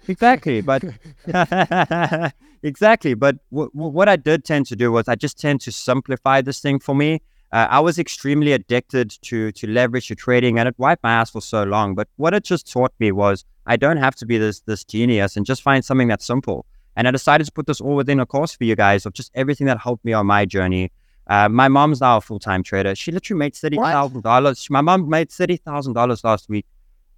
exactly. 0.07 0.61
But 0.61 0.85
exactly. 2.63 3.15
But 3.15 3.37
w- 3.51 3.71
w- 3.75 3.93
what 3.93 4.09
I 4.09 4.17
did 4.17 4.45
tend 4.45 4.67
to 4.67 4.77
do 4.77 4.93
was 4.93 5.09
I 5.09 5.15
just 5.15 5.39
tend 5.39 5.61
to 5.63 5.73
simplify 5.73 6.41
this 6.41 6.61
thing 6.61 6.79
for 6.79 6.95
me. 6.95 7.23
Uh, 7.53 7.67
I 7.69 7.81
was 7.81 7.99
extremely 7.99 8.53
addicted 8.53 9.11
to 9.23 9.51
to 9.53 9.67
leverage 9.67 10.07
to 10.09 10.15
trading, 10.15 10.59
and 10.59 10.69
it 10.69 10.75
wiped 10.79 11.03
my 11.03 11.13
ass 11.13 11.31
for 11.31 11.41
so 11.43 11.65
long. 11.65 11.97
But 11.97 12.07
what 12.17 12.33
it 12.35 12.45
just 12.45 12.71
taught 12.71 12.93
me 13.01 13.11
was 13.11 13.45
I 13.67 13.77
don't 13.77 13.97
have 13.97 14.15
to 14.17 14.27
be 14.27 14.39
this 14.39 14.61
this 14.61 14.85
genius, 14.85 15.37
and 15.37 15.45
just 15.45 15.63
find 15.63 15.85
something 15.85 16.07
that's 16.09 16.25
simple. 16.27 16.65
And 16.97 17.09
I 17.09 17.11
decided 17.11 17.47
to 17.47 17.53
put 17.53 17.67
this 17.67 17.81
all 17.81 17.97
within 17.97 18.21
a 18.21 18.27
course 18.27 18.55
for 18.55 18.65
you 18.65 18.77
guys 18.77 19.07
of 19.07 19.15
just 19.15 19.31
everything 19.35 19.67
that 19.67 19.79
helped 19.79 20.05
me 20.05 20.13
on 20.13 20.27
my 20.27 20.45
journey. 20.45 20.93
Uh, 21.31 21.49
my 21.49 21.69
mom's 21.69 22.01
now 22.01 22.17
a 22.17 22.21
full 22.21 22.41
time 22.41 22.63
trader. 22.65 22.93
She 22.97 23.13
literally 23.13 23.39
made 23.39 23.55
thirty 23.55 23.77
thousand 23.77 24.23
dollars. 24.23 24.69
My 24.69 24.81
mom 24.81 25.09
made 25.09 25.31
thirty 25.31 25.57
thousand 25.57 25.93
dollars 25.93 26.25
last 26.25 26.49
week, 26.49 26.67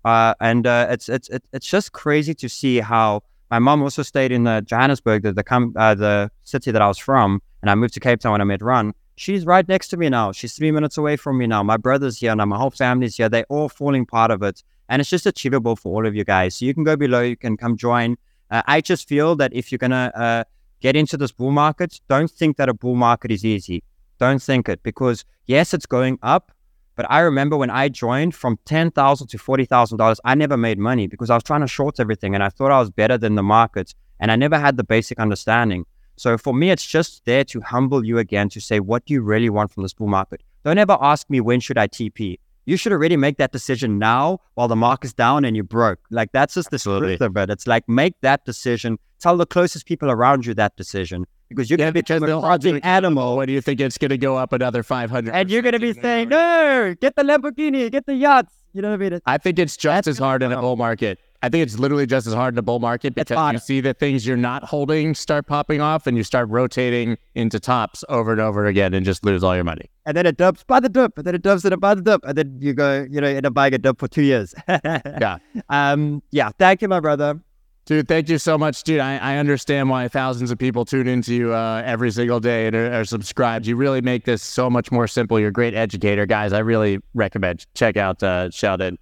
uh, 0.04 0.34
and 0.38 0.66
uh, 0.66 0.86
it's 0.90 1.08
it's 1.08 1.30
it's 1.54 1.66
just 1.66 1.92
crazy 1.92 2.34
to 2.34 2.48
see 2.48 2.80
how 2.80 3.22
my 3.50 3.58
mom 3.58 3.82
also 3.82 4.02
stayed 4.02 4.30
in 4.30 4.46
uh, 4.46 4.60
Johannesburg, 4.60 5.22
the 5.22 5.32
the, 5.32 5.42
com- 5.42 5.72
uh, 5.76 5.94
the 5.94 6.30
city 6.44 6.70
that 6.70 6.82
I 6.82 6.88
was 6.88 6.98
from, 6.98 7.40
and 7.62 7.70
I 7.70 7.74
moved 7.74 7.94
to 7.94 8.00
Cape 8.00 8.20
Town 8.20 8.32
when 8.32 8.42
I 8.42 8.44
met 8.44 8.60
Ran. 8.60 8.92
She's 9.16 9.46
right 9.46 9.66
next 9.66 9.88
to 9.88 9.96
me 9.96 10.10
now. 10.10 10.30
She's 10.32 10.52
three 10.52 10.72
minutes 10.72 10.98
away 10.98 11.16
from 11.16 11.38
me 11.38 11.46
now. 11.46 11.62
My 11.62 11.78
brother's 11.78 12.18
here 12.18 12.36
now. 12.36 12.44
My 12.44 12.58
whole 12.58 12.70
family's 12.70 13.16
here. 13.16 13.30
They're 13.30 13.46
all 13.48 13.70
falling 13.70 14.04
part 14.04 14.30
of 14.30 14.42
it, 14.42 14.62
and 14.90 15.00
it's 15.00 15.08
just 15.08 15.24
achievable 15.24 15.74
for 15.74 15.90
all 15.94 16.06
of 16.06 16.14
you 16.14 16.24
guys. 16.24 16.56
So 16.56 16.66
you 16.66 16.74
can 16.74 16.84
go 16.84 16.96
below. 16.96 17.22
You 17.22 17.36
can 17.38 17.56
come 17.56 17.78
join. 17.78 18.18
Uh, 18.50 18.60
I 18.66 18.82
just 18.82 19.08
feel 19.08 19.36
that 19.36 19.54
if 19.54 19.72
you're 19.72 19.78
gonna 19.78 20.12
uh, 20.14 20.44
get 20.80 20.96
into 20.96 21.16
this 21.16 21.32
bull 21.32 21.50
market, 21.50 21.98
don't 22.10 22.30
think 22.30 22.58
that 22.58 22.68
a 22.68 22.74
bull 22.74 22.94
market 22.94 23.30
is 23.30 23.42
easy. 23.46 23.82
Don't 24.22 24.40
think 24.40 24.68
it 24.68 24.84
because 24.84 25.24
yes, 25.46 25.74
it's 25.74 25.84
going 25.84 26.16
up. 26.22 26.52
But 26.94 27.10
I 27.10 27.18
remember 27.18 27.56
when 27.56 27.70
I 27.70 27.88
joined 27.88 28.36
from 28.36 28.56
ten 28.64 28.92
thousand 28.92 29.26
to 29.30 29.36
forty 29.36 29.64
thousand 29.64 29.98
dollars, 29.98 30.20
I 30.24 30.36
never 30.36 30.56
made 30.56 30.78
money 30.78 31.08
because 31.08 31.28
I 31.28 31.34
was 31.34 31.42
trying 31.42 31.62
to 31.62 31.66
short 31.66 31.98
everything 31.98 32.32
and 32.32 32.44
I 32.44 32.48
thought 32.48 32.70
I 32.70 32.78
was 32.78 32.88
better 32.88 33.18
than 33.18 33.34
the 33.34 33.42
market, 33.42 33.92
and 34.20 34.30
I 34.30 34.36
never 34.36 34.60
had 34.60 34.76
the 34.76 34.84
basic 34.84 35.18
understanding. 35.18 35.86
So 36.14 36.38
for 36.38 36.54
me, 36.54 36.70
it's 36.70 36.86
just 36.86 37.24
there 37.24 37.42
to 37.46 37.60
humble 37.62 38.04
you 38.04 38.18
again 38.18 38.48
to 38.50 38.60
say, 38.60 38.78
what 38.78 39.04
do 39.06 39.12
you 39.12 39.22
really 39.22 39.50
want 39.50 39.72
from 39.72 39.82
this 39.82 39.92
bull 39.92 40.06
market? 40.06 40.40
Don't 40.64 40.78
ever 40.78 40.96
ask 41.00 41.28
me 41.28 41.40
when 41.40 41.58
should 41.58 41.76
I 41.76 41.88
TP. 41.88 42.38
You 42.64 42.76
should 42.76 42.92
already 42.92 43.16
make 43.16 43.38
that 43.38 43.50
decision 43.50 43.98
now 43.98 44.38
while 44.54 44.68
the 44.68 44.76
market's 44.76 45.14
down 45.14 45.44
and 45.44 45.56
you're 45.56 45.64
broke. 45.64 45.98
Like 46.10 46.30
that's 46.30 46.54
just 46.54 46.70
the 46.70 46.78
truth 46.78 47.20
of 47.20 47.36
it. 47.36 47.50
It's 47.50 47.66
like 47.66 47.88
make 47.88 48.14
that 48.20 48.44
decision. 48.44 49.00
Tell 49.18 49.36
the 49.36 49.46
closest 49.46 49.84
people 49.86 50.12
around 50.12 50.46
you 50.46 50.54
that 50.54 50.76
decision 50.76 51.26
because 51.56 51.70
you're 51.70 51.78
Yeah, 51.78 51.86
gonna 51.86 51.92
be 51.94 52.00
because 52.00 52.22
a 52.22 52.26
they'll 52.26 52.80
animal. 52.84 53.44
Do 53.46 53.52
you 53.52 53.60
think 53.60 53.80
it's 53.80 53.98
going 53.98 54.10
to 54.10 54.18
go 54.18 54.36
up 54.36 54.52
another 54.52 54.82
500? 54.82 55.32
And 55.34 55.50
you're 55.50 55.62
gonna 55.62 55.78
be 55.78 55.92
saying, 55.92 56.28
no, 56.28 56.94
get 57.00 57.16
the 57.16 57.22
Lamborghini, 57.22 57.90
get 57.90 58.06
the 58.06 58.14
yachts. 58.14 58.54
You 58.74 58.80
know 58.82 58.88
what 58.88 58.94
I 58.94 58.98
mean? 58.98 59.06
It's- 59.08 59.22
I 59.26 59.38
think 59.38 59.58
it's 59.58 59.76
just 59.76 60.06
as 60.08 60.18
hard 60.18 60.42
in 60.42 60.50
a 60.52 60.60
bull 60.60 60.76
market. 60.76 61.18
I 61.44 61.48
think 61.48 61.64
it's 61.64 61.76
literally 61.76 62.06
just 62.06 62.28
as 62.28 62.32
hard 62.34 62.54
in 62.54 62.58
a 62.58 62.62
bull 62.62 62.78
market 62.78 63.16
because 63.16 63.52
you 63.52 63.58
see 63.58 63.80
the 63.80 63.92
things 63.94 64.24
you're 64.24 64.36
not 64.36 64.62
holding 64.62 65.12
start 65.12 65.46
popping 65.48 65.80
off 65.80 66.06
and 66.06 66.16
you 66.16 66.22
start 66.22 66.48
rotating 66.48 67.18
into 67.34 67.58
tops 67.58 68.04
over 68.08 68.30
and 68.30 68.40
over 68.40 68.64
again 68.66 68.94
and 68.94 69.04
just 69.04 69.24
lose 69.24 69.42
all 69.42 69.54
your 69.56 69.64
money. 69.64 69.90
and 70.06 70.16
then 70.16 70.24
it 70.24 70.36
dumps, 70.36 70.62
buy 70.64 70.78
the 70.80 70.88
dump 70.88 71.18
and 71.18 71.26
then 71.26 71.34
it 71.34 71.42
dumps 71.42 71.64
and 71.64 71.74
it 71.74 71.80
buy 71.80 71.94
the 71.94 72.00
dump 72.02 72.24
and 72.24 72.38
then 72.38 72.56
you 72.60 72.72
go, 72.72 73.04
you 73.10 73.20
know, 73.20 73.26
end 73.26 73.44
up 73.44 73.52
buying 73.54 73.74
a 73.74 73.78
dump 73.78 73.98
for 73.98 74.06
two 74.08 74.22
years. 74.22 74.54
Yeah. 74.68 75.38
Um. 75.68 76.22
Yeah. 76.30 76.50
Thank 76.58 76.80
you, 76.80 76.88
my 76.88 77.00
brother. 77.00 77.40
Dude, 77.84 78.06
thank 78.06 78.28
you 78.28 78.38
so 78.38 78.56
much, 78.56 78.84
dude. 78.84 79.00
I, 79.00 79.16
I 79.16 79.36
understand 79.38 79.90
why 79.90 80.06
thousands 80.06 80.52
of 80.52 80.58
people 80.58 80.84
tune 80.84 81.08
into 81.08 81.34
you 81.34 81.52
uh, 81.52 81.82
every 81.84 82.12
single 82.12 82.38
day 82.38 82.68
and 82.68 82.76
are, 82.76 83.00
are 83.00 83.04
subscribed. 83.04 83.66
You 83.66 83.74
really 83.74 84.00
make 84.00 84.24
this 84.24 84.40
so 84.40 84.70
much 84.70 84.92
more 84.92 85.08
simple. 85.08 85.40
You're 85.40 85.48
a 85.48 85.52
great 85.52 85.74
educator, 85.74 86.24
guys. 86.24 86.52
I 86.52 86.60
really 86.60 87.00
recommend 87.14 87.66
check 87.74 87.96
out 87.96 88.22
uh, 88.22 88.50
Sheldon. 88.50 88.98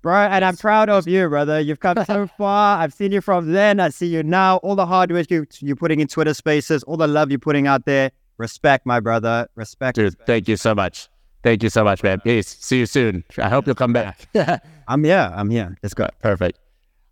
Bro, 0.00 0.16
and 0.16 0.44
I'm 0.44 0.56
proud 0.56 0.88
of 0.88 1.06
you, 1.06 1.28
brother. 1.28 1.60
You've 1.60 1.80
come 1.80 2.02
so 2.04 2.26
far. 2.38 2.78
I've 2.78 2.94
seen 2.94 3.12
you 3.12 3.20
from 3.20 3.52
then. 3.52 3.78
I 3.78 3.90
see 3.90 4.06
you 4.06 4.22
now. 4.22 4.56
All 4.58 4.76
the 4.76 4.86
hard 4.86 5.12
work 5.12 5.30
you, 5.30 5.46
you're 5.60 5.76
putting 5.76 6.00
in 6.00 6.08
Twitter 6.08 6.34
spaces, 6.34 6.82
all 6.84 6.96
the 6.96 7.06
love 7.06 7.30
you're 7.30 7.38
putting 7.38 7.66
out 7.66 7.84
there. 7.84 8.10
Respect, 8.38 8.86
my 8.86 9.00
brother. 9.00 9.48
Respect. 9.54 9.96
Dude, 9.96 10.18
thank 10.26 10.48
you 10.48 10.56
so 10.56 10.74
much. 10.74 11.08
Thank 11.42 11.62
you 11.62 11.68
so 11.68 11.84
much, 11.84 12.02
man. 12.02 12.20
Peace. 12.20 12.48
See 12.48 12.78
you 12.78 12.86
soon. 12.86 13.22
I 13.36 13.50
hope 13.50 13.66
you'll 13.66 13.74
come 13.74 13.92
back. 13.92 14.28
I'm 14.88 15.04
here. 15.04 15.30
I'm 15.34 15.50
here. 15.50 15.76
Let's 15.82 15.94
go. 15.94 16.08
Perfect. 16.20 16.58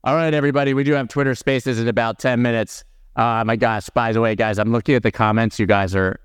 All 0.05 0.17
right, 0.17 0.35
everybody. 0.35 0.75
We 0.75 0.83
do 0.83 0.95
have 0.95 1.07
Twitter 1.07 1.37
Spaces 1.37 1.79
in 1.79 1.87
about 1.87 2.19
ten 2.19 2.43
minutes. 2.43 2.83
Uh, 3.15 3.45
my 3.47 3.55
gosh! 3.55 3.89
By 3.91 4.11
the 4.11 4.21
way, 4.21 4.35
guys, 4.35 4.59
I'm 4.59 4.73
looking 4.73 4.97
at 4.97 5.05
the 5.05 5.13
comments. 5.13 5.61
You 5.61 5.67
guys 5.67 5.95
are 5.95 6.19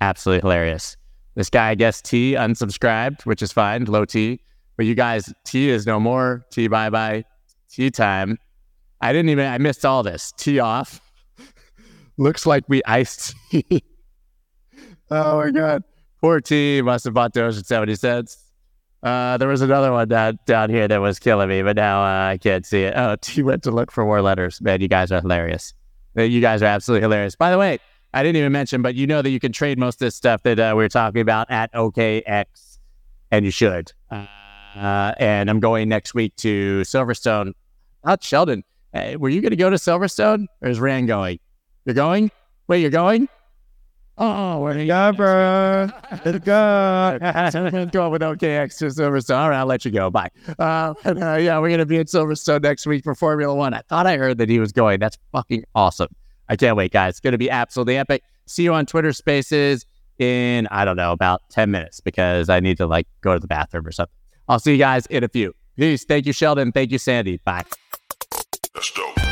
absolutely 0.00 0.42
hilarious. 0.42 0.96
This 1.34 1.50
guy, 1.50 1.70
I 1.70 1.74
guess 1.74 2.00
T, 2.00 2.34
unsubscribed, 2.34 3.26
which 3.26 3.42
is 3.42 3.50
fine. 3.50 3.84
Low 3.86 4.04
T, 4.04 4.38
but 4.76 4.86
you 4.86 4.94
guys, 4.94 5.34
T 5.44 5.70
is 5.70 5.86
no 5.86 5.98
more. 5.98 6.46
T 6.52 6.68
bye 6.68 6.88
bye. 6.88 7.24
T 7.68 7.90
time. 7.90 8.38
I 9.00 9.12
didn't 9.12 9.30
even. 9.30 9.44
I 9.44 9.58
missed 9.58 9.84
all 9.84 10.04
this. 10.04 10.32
T 10.36 10.60
off. 10.60 11.00
Looks 12.18 12.46
like 12.46 12.62
we 12.68 12.80
iced. 12.84 13.34
T. 13.50 13.82
oh 15.10 15.38
my 15.38 15.50
god. 15.50 15.82
Poor 16.20 16.40
T 16.40 16.80
must 16.80 17.04
have 17.04 17.14
bought 17.14 17.32
those 17.32 17.58
at 17.58 17.66
seventy 17.66 17.96
cents. 17.96 18.45
Uh, 19.06 19.36
there 19.36 19.46
was 19.46 19.60
another 19.60 19.92
one 19.92 20.08
down, 20.08 20.36
down 20.46 20.68
here 20.68 20.88
that 20.88 21.00
was 21.00 21.20
killing 21.20 21.48
me, 21.48 21.62
but 21.62 21.76
now 21.76 22.02
uh, 22.02 22.30
I 22.30 22.38
can't 22.38 22.66
see 22.66 22.82
it. 22.82 22.94
Oh, 22.96 23.14
T 23.20 23.40
went 23.40 23.62
to 23.62 23.70
look 23.70 23.92
for 23.92 24.04
more 24.04 24.20
letters. 24.20 24.60
Man, 24.60 24.80
you 24.80 24.88
guys 24.88 25.12
are 25.12 25.20
hilarious. 25.20 25.74
Uh, 26.18 26.22
You 26.22 26.40
guys 26.40 26.60
are 26.60 26.66
absolutely 26.66 27.02
hilarious. 27.02 27.36
By 27.36 27.52
the 27.52 27.58
way, 27.58 27.78
I 28.14 28.24
didn't 28.24 28.34
even 28.34 28.50
mention, 28.50 28.82
but 28.82 28.96
you 28.96 29.06
know 29.06 29.22
that 29.22 29.30
you 29.30 29.38
can 29.38 29.52
trade 29.52 29.78
most 29.78 29.96
of 29.96 30.06
this 30.06 30.16
stuff 30.16 30.42
that 30.42 30.58
uh, 30.58 30.74
we 30.76 30.82
are 30.84 30.88
talking 30.88 31.20
about 31.20 31.48
at 31.52 31.72
OKX, 31.72 32.78
and 33.30 33.44
you 33.44 33.52
should. 33.52 33.92
Uh, 34.10 35.14
and 35.18 35.48
I'm 35.48 35.60
going 35.60 35.88
next 35.88 36.12
week 36.12 36.34
to 36.38 36.80
Silverstone. 36.80 37.52
Not 38.04 38.24
Sheldon. 38.24 38.64
Hey, 38.92 39.14
were 39.14 39.28
you 39.28 39.40
going 39.40 39.50
to 39.50 39.56
go 39.56 39.70
to 39.70 39.76
Silverstone, 39.76 40.46
or 40.62 40.68
is 40.68 40.80
Ran 40.80 41.06
going? 41.06 41.38
You're 41.84 41.94
going? 41.94 42.32
Wait, 42.66 42.80
you're 42.80 42.90
going? 42.90 43.28
Oh, 44.18 44.60
where 44.60 44.72
do 44.72 44.80
you 44.80 44.86
Go, 44.86 45.12
bro. 45.12 45.88
Let's 46.24 46.38
go. 46.38 47.18
Let's 47.20 47.90
go 47.90 48.08
with 48.08 48.22
OKX 48.22 48.78
to 48.78 48.86
Silverstone. 48.86 49.36
All 49.36 49.50
right, 49.50 49.58
I'll 49.58 49.66
let 49.66 49.84
you 49.84 49.90
go. 49.90 50.10
Bye. 50.10 50.30
Uh, 50.58 50.94
and, 51.04 51.22
uh, 51.22 51.34
yeah, 51.34 51.58
we're 51.58 51.68
going 51.68 51.80
to 51.80 51.86
be 51.86 51.98
in 51.98 52.06
Silverstone 52.06 52.62
next 52.62 52.86
week 52.86 53.04
for 53.04 53.14
Formula 53.14 53.54
One. 53.54 53.74
I 53.74 53.82
thought 53.88 54.06
I 54.06 54.16
heard 54.16 54.38
that 54.38 54.48
he 54.48 54.58
was 54.58 54.72
going. 54.72 55.00
That's 55.00 55.18
fucking 55.32 55.64
awesome. 55.74 56.08
I 56.48 56.56
can't 56.56 56.76
wait, 56.76 56.92
guys. 56.92 57.14
It's 57.14 57.20
going 57.20 57.32
to 57.32 57.38
be 57.38 57.50
absolutely 57.50 57.98
epic. 57.98 58.22
See 58.46 58.62
you 58.62 58.72
on 58.72 58.86
Twitter 58.86 59.12
Spaces 59.12 59.84
in, 60.18 60.66
I 60.70 60.86
don't 60.86 60.96
know, 60.96 61.12
about 61.12 61.42
10 61.50 61.70
minutes 61.70 62.00
because 62.00 62.48
I 62.48 62.60
need 62.60 62.78
to 62.78 62.86
like 62.86 63.06
go 63.20 63.34
to 63.34 63.40
the 63.40 63.48
bathroom 63.48 63.86
or 63.86 63.92
something. 63.92 64.14
I'll 64.48 64.60
see 64.60 64.72
you 64.72 64.78
guys 64.78 65.06
in 65.06 65.24
a 65.24 65.28
few. 65.28 65.54
Peace. 65.76 66.04
Thank 66.04 66.24
you, 66.24 66.32
Sheldon. 66.32 66.72
Thank 66.72 66.90
you, 66.90 66.98
Sandy. 66.98 67.38
Bye. 67.44 67.64
That's 68.72 68.92
dope. 68.92 69.25